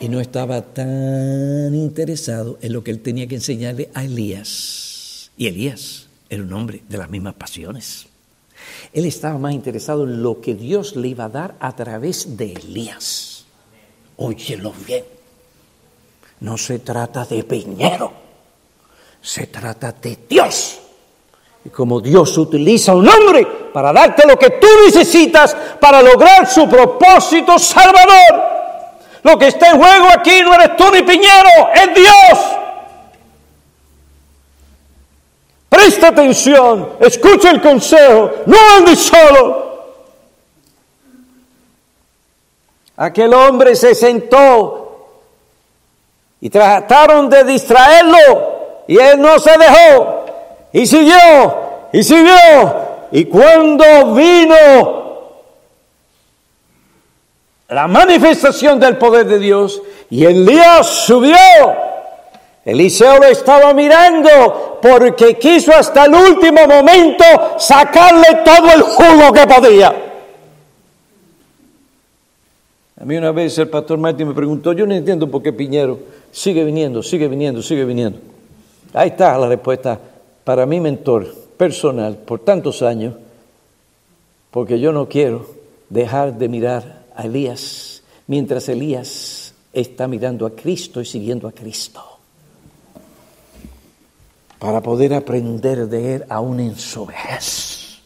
y 0.00 0.08
no 0.08 0.20
estaba 0.20 0.62
tan 0.62 1.74
interesado 1.74 2.58
en 2.60 2.72
lo 2.72 2.82
que 2.82 2.90
él 2.90 3.00
tenía 3.00 3.26
que 3.26 3.36
enseñarle 3.36 3.90
a 3.94 4.04
Elías. 4.04 5.30
Y 5.36 5.46
Elías 5.46 6.08
era 6.28 6.42
un 6.42 6.52
hombre 6.52 6.82
de 6.88 6.98
las 6.98 7.10
mismas 7.10 7.34
pasiones. 7.34 8.06
Él 8.92 9.04
estaba 9.06 9.38
más 9.38 9.52
interesado 9.52 10.04
en 10.04 10.22
lo 10.22 10.40
que 10.40 10.54
Dios 10.54 10.96
le 10.96 11.08
iba 11.08 11.24
a 11.24 11.28
dar 11.28 11.54
a 11.60 11.74
través 11.74 12.36
de 12.36 12.52
Elías. 12.52 13.44
Óyelo 14.16 14.72
bien. 14.86 15.04
No 16.40 16.58
se 16.58 16.80
trata 16.80 17.24
de 17.24 17.44
Peñero, 17.44 18.12
se 19.20 19.46
trata 19.46 19.92
de 19.92 20.18
Dios. 20.28 20.80
Y 21.64 21.68
como 21.68 22.00
Dios 22.00 22.36
utiliza 22.36 22.94
un 22.94 23.08
hombre 23.08 23.46
para 23.72 23.92
darte 23.92 24.26
lo 24.26 24.36
que 24.36 24.50
tú 24.50 24.66
necesitas 24.84 25.56
para 25.80 26.02
lograr 26.02 26.48
su 26.48 26.68
propósito 26.68 27.58
salvador. 27.58 28.51
Lo 29.22 29.38
que 29.38 29.48
está 29.48 29.70
en 29.70 29.80
juego 29.80 30.06
aquí 30.16 30.42
no 30.42 30.54
eres 30.54 30.76
tú 30.76 30.84
ni 30.92 31.02
Piñero, 31.02 31.70
es 31.74 31.94
Dios. 31.94 32.56
Presta 35.68 36.08
atención, 36.08 36.90
escucha 37.00 37.50
el 37.50 37.60
consejo, 37.60 38.30
no 38.46 38.56
andes 38.76 38.98
solo. 38.98 39.72
Aquel 42.96 43.32
hombre 43.32 43.74
se 43.74 43.94
sentó 43.94 44.82
y 46.40 46.50
trataron 46.50 47.30
de 47.30 47.44
distraerlo 47.44 48.82
y 48.86 48.98
él 48.98 49.20
no 49.20 49.38
se 49.38 49.56
dejó 49.56 50.24
y 50.72 50.86
siguió 50.86 51.54
y 51.92 52.02
siguió 52.02 52.36
Y 53.12 53.24
cuando 53.26 54.14
vino 54.14 55.01
la 57.72 57.88
manifestación 57.88 58.78
del 58.78 58.96
poder 58.96 59.26
de 59.26 59.38
Dios 59.38 59.82
y 60.10 60.24
Elías 60.24 60.86
subió, 60.86 61.36
Eliseo 62.64 63.18
lo 63.18 63.24
estaba 63.24 63.72
mirando 63.72 64.78
porque 64.80 65.38
quiso 65.38 65.72
hasta 65.72 66.04
el 66.04 66.14
último 66.14 66.66
momento 66.66 67.24
sacarle 67.58 68.40
todo 68.44 68.72
el 68.72 68.82
jugo 68.82 69.32
que 69.32 69.46
podía. 69.46 69.94
A 73.00 73.04
mí 73.04 73.16
una 73.16 73.32
vez 73.32 73.58
el 73.58 73.68
pastor 73.68 73.98
Martín 73.98 74.28
me 74.28 74.34
preguntó, 74.34 74.72
yo 74.72 74.86
no 74.86 74.94
entiendo 74.94 75.28
por 75.28 75.42
qué 75.42 75.52
Piñero 75.52 75.98
sigue 76.30 76.64
viniendo, 76.64 77.02
sigue 77.02 77.26
viniendo, 77.26 77.62
sigue 77.62 77.84
viniendo. 77.84 78.18
Ahí 78.92 79.08
está 79.08 79.36
la 79.38 79.48
respuesta 79.48 79.98
para 80.44 80.66
mi 80.66 80.78
mentor 80.78 81.26
personal 81.56 82.16
por 82.16 82.40
tantos 82.40 82.82
años, 82.82 83.14
porque 84.50 84.78
yo 84.78 84.92
no 84.92 85.08
quiero 85.08 85.46
dejar 85.88 86.34
de 86.34 86.48
mirar 86.48 87.01
a 87.16 87.24
Elías 87.24 88.02
mientras 88.26 88.68
Elías 88.68 89.54
está 89.72 90.06
mirando 90.06 90.46
a 90.46 90.54
Cristo 90.54 91.00
y 91.00 91.04
siguiendo 91.04 91.48
a 91.48 91.52
Cristo. 91.52 92.02
Para 94.58 94.80
poder 94.80 95.14
aprender 95.14 95.88
de 95.88 96.14
él 96.16 96.24
aún 96.28 96.60
en 96.60 96.76
su 96.76 97.06
vejez. 97.06 98.00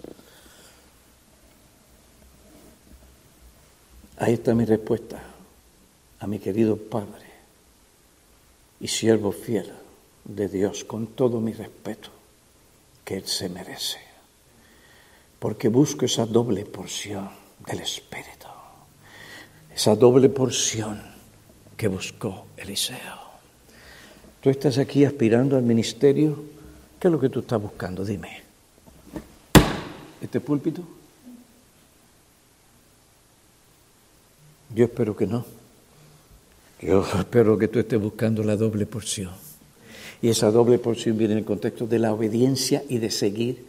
Ahí 4.19 4.35
está 4.35 4.55
mi 4.55 4.65
respuesta 4.65 5.23
a 6.19 6.27
mi 6.27 6.39
querido 6.39 6.77
Padre 6.77 7.27
y 8.81 8.89
siervo 8.89 9.33
fiel 9.33 9.73
de 10.25 10.49
Dios 10.49 10.85
con 10.85 11.09
todo 11.09 11.41
mi 11.41 11.53
respeto 11.53 12.11
que 13.05 13.17
Él 13.17 13.27
se 13.27 13.49
merece. 13.49 13.99
Porque 15.39 15.69
busco 15.69 16.05
esa 16.05 16.27
doble 16.27 16.65
porción 16.65 17.31
del 17.67 17.81
Espíritu, 17.81 18.36
esa 19.77 19.95
doble 19.95 20.31
porción 20.31 21.03
que 21.77 21.87
buscó 21.89 22.47
Eliseo. 22.57 22.97
Tú 24.41 24.49
estás 24.49 24.79
aquí 24.79 25.05
aspirando 25.05 25.55
al 25.55 25.65
ministerio, 25.65 26.43
¿qué 26.99 27.09
es 27.09 27.13
lo 27.13 27.21
que 27.21 27.29
tú 27.29 27.41
estás 27.41 27.61
buscando? 27.61 28.03
Dime. 28.03 28.43
¿Este 30.23 30.41
púlpito? 30.41 30.83
Yo 34.75 34.87
espero 34.87 35.15
que 35.15 35.27
no. 35.27 35.45
Yo 36.81 37.07
espero 37.19 37.59
que 37.59 37.69
tú 37.69 37.79
estés 37.79 38.01
buscando 38.01 38.43
la 38.43 38.57
doble 38.57 38.87
porción. 38.87 39.33
Y 40.23 40.31
esa 40.31 40.51
doble 40.51 40.79
porción 40.79 41.19
viene 41.19 41.35
en 41.35 41.41
el 41.41 41.45
contexto 41.45 41.87
de 41.87 41.99
la 41.99 42.15
obediencia 42.15 42.83
y 42.89 42.97
de 42.97 43.11
seguir 43.11 43.67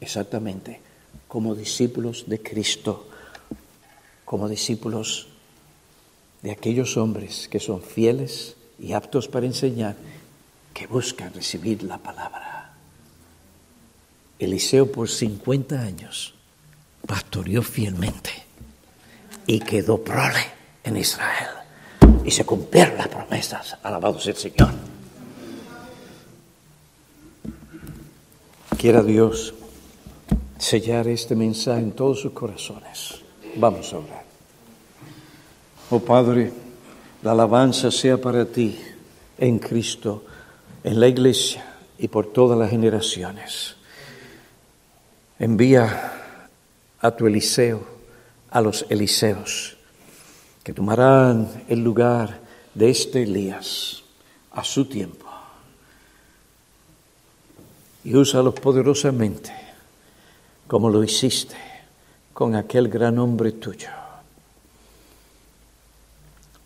exactamente 0.00 0.80
como 1.28 1.54
discípulos 1.54 2.24
de 2.26 2.40
Cristo, 2.40 3.08
como 4.26 4.50
discípulos 4.50 5.28
de 6.42 6.50
aquellos 6.50 6.98
hombres 6.98 7.48
que 7.48 7.60
son 7.60 7.80
fieles 7.80 8.56
y 8.78 8.92
aptos 8.92 9.28
para 9.28 9.46
enseñar, 9.46 9.96
que 10.74 10.86
buscan 10.86 11.32
recibir 11.32 11.82
la 11.82 11.96
palabra. 11.96 12.74
Eliseo 14.38 14.92
por 14.92 15.08
50 15.08 15.80
años 15.80 16.34
pastoreó 17.06 17.62
fielmente 17.62 18.30
y 19.46 19.60
quedó 19.60 20.04
prole 20.04 20.44
en 20.84 20.98
Israel. 20.98 21.48
Y 22.24 22.30
se 22.32 22.44
cumplieron 22.44 22.98
las 22.98 23.08
promesas. 23.08 23.78
Alabado 23.82 24.20
sea 24.20 24.32
el 24.32 24.38
Señor. 24.38 24.74
Quiera 28.76 29.02
Dios 29.02 29.54
sellar 30.58 31.06
este 31.08 31.36
mensaje 31.36 31.80
en 31.80 31.92
todos 31.92 32.20
sus 32.20 32.32
corazones. 32.32 33.25
Vamos 33.56 33.90
a 33.94 33.98
orar. 33.98 34.24
Oh 35.88 36.00
Padre, 36.00 36.52
la 37.22 37.32
alabanza 37.32 37.90
sea 37.90 38.20
para 38.20 38.44
ti 38.44 38.78
en 39.38 39.58
Cristo, 39.58 40.24
en 40.84 41.00
la 41.00 41.08
iglesia 41.08 41.64
y 41.98 42.08
por 42.08 42.32
todas 42.32 42.58
las 42.58 42.68
generaciones. 42.68 43.76
Envía 45.38 46.12
a 47.00 47.10
tu 47.12 47.26
Eliseo 47.26 47.86
a 48.50 48.60
los 48.60 48.84
Eliseos, 48.90 49.78
que 50.62 50.74
tomarán 50.74 51.64
el 51.68 51.82
lugar 51.82 52.40
de 52.74 52.90
este 52.90 53.22
Elías 53.22 54.02
a 54.52 54.64
su 54.64 54.84
tiempo. 54.84 55.26
Y 58.04 58.14
úsalos 58.14 58.54
poderosamente, 58.54 59.52
como 60.66 60.90
lo 60.90 61.02
hiciste 61.02 61.75
con 62.36 62.54
aquel 62.54 62.88
gran 62.88 63.18
hombre 63.18 63.52
tuyo, 63.52 63.88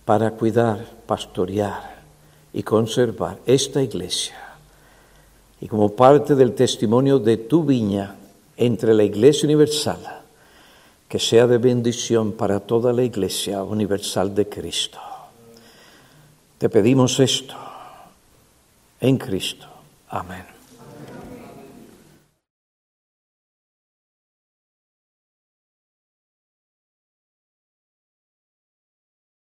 para 0.04 0.32
cuidar, 0.32 0.84
pastorear 1.06 2.02
y 2.52 2.64
conservar 2.64 3.38
esta 3.46 3.80
iglesia. 3.80 4.34
Y 5.60 5.68
como 5.68 5.94
parte 5.94 6.34
del 6.34 6.56
testimonio 6.56 7.20
de 7.20 7.36
tu 7.36 7.62
viña 7.62 8.16
entre 8.56 8.92
la 8.94 9.04
iglesia 9.04 9.46
universal, 9.46 10.00
que 11.08 11.20
sea 11.20 11.46
de 11.46 11.58
bendición 11.58 12.32
para 12.32 12.58
toda 12.58 12.92
la 12.92 13.04
Iglesia 13.04 13.62
Universal 13.62 14.34
de 14.34 14.48
Cristo. 14.48 14.98
Te 16.58 16.68
pedimos 16.68 17.20
esto 17.20 17.54
en 19.00 19.18
Cristo. 19.18 19.68
Amén. 20.08 20.59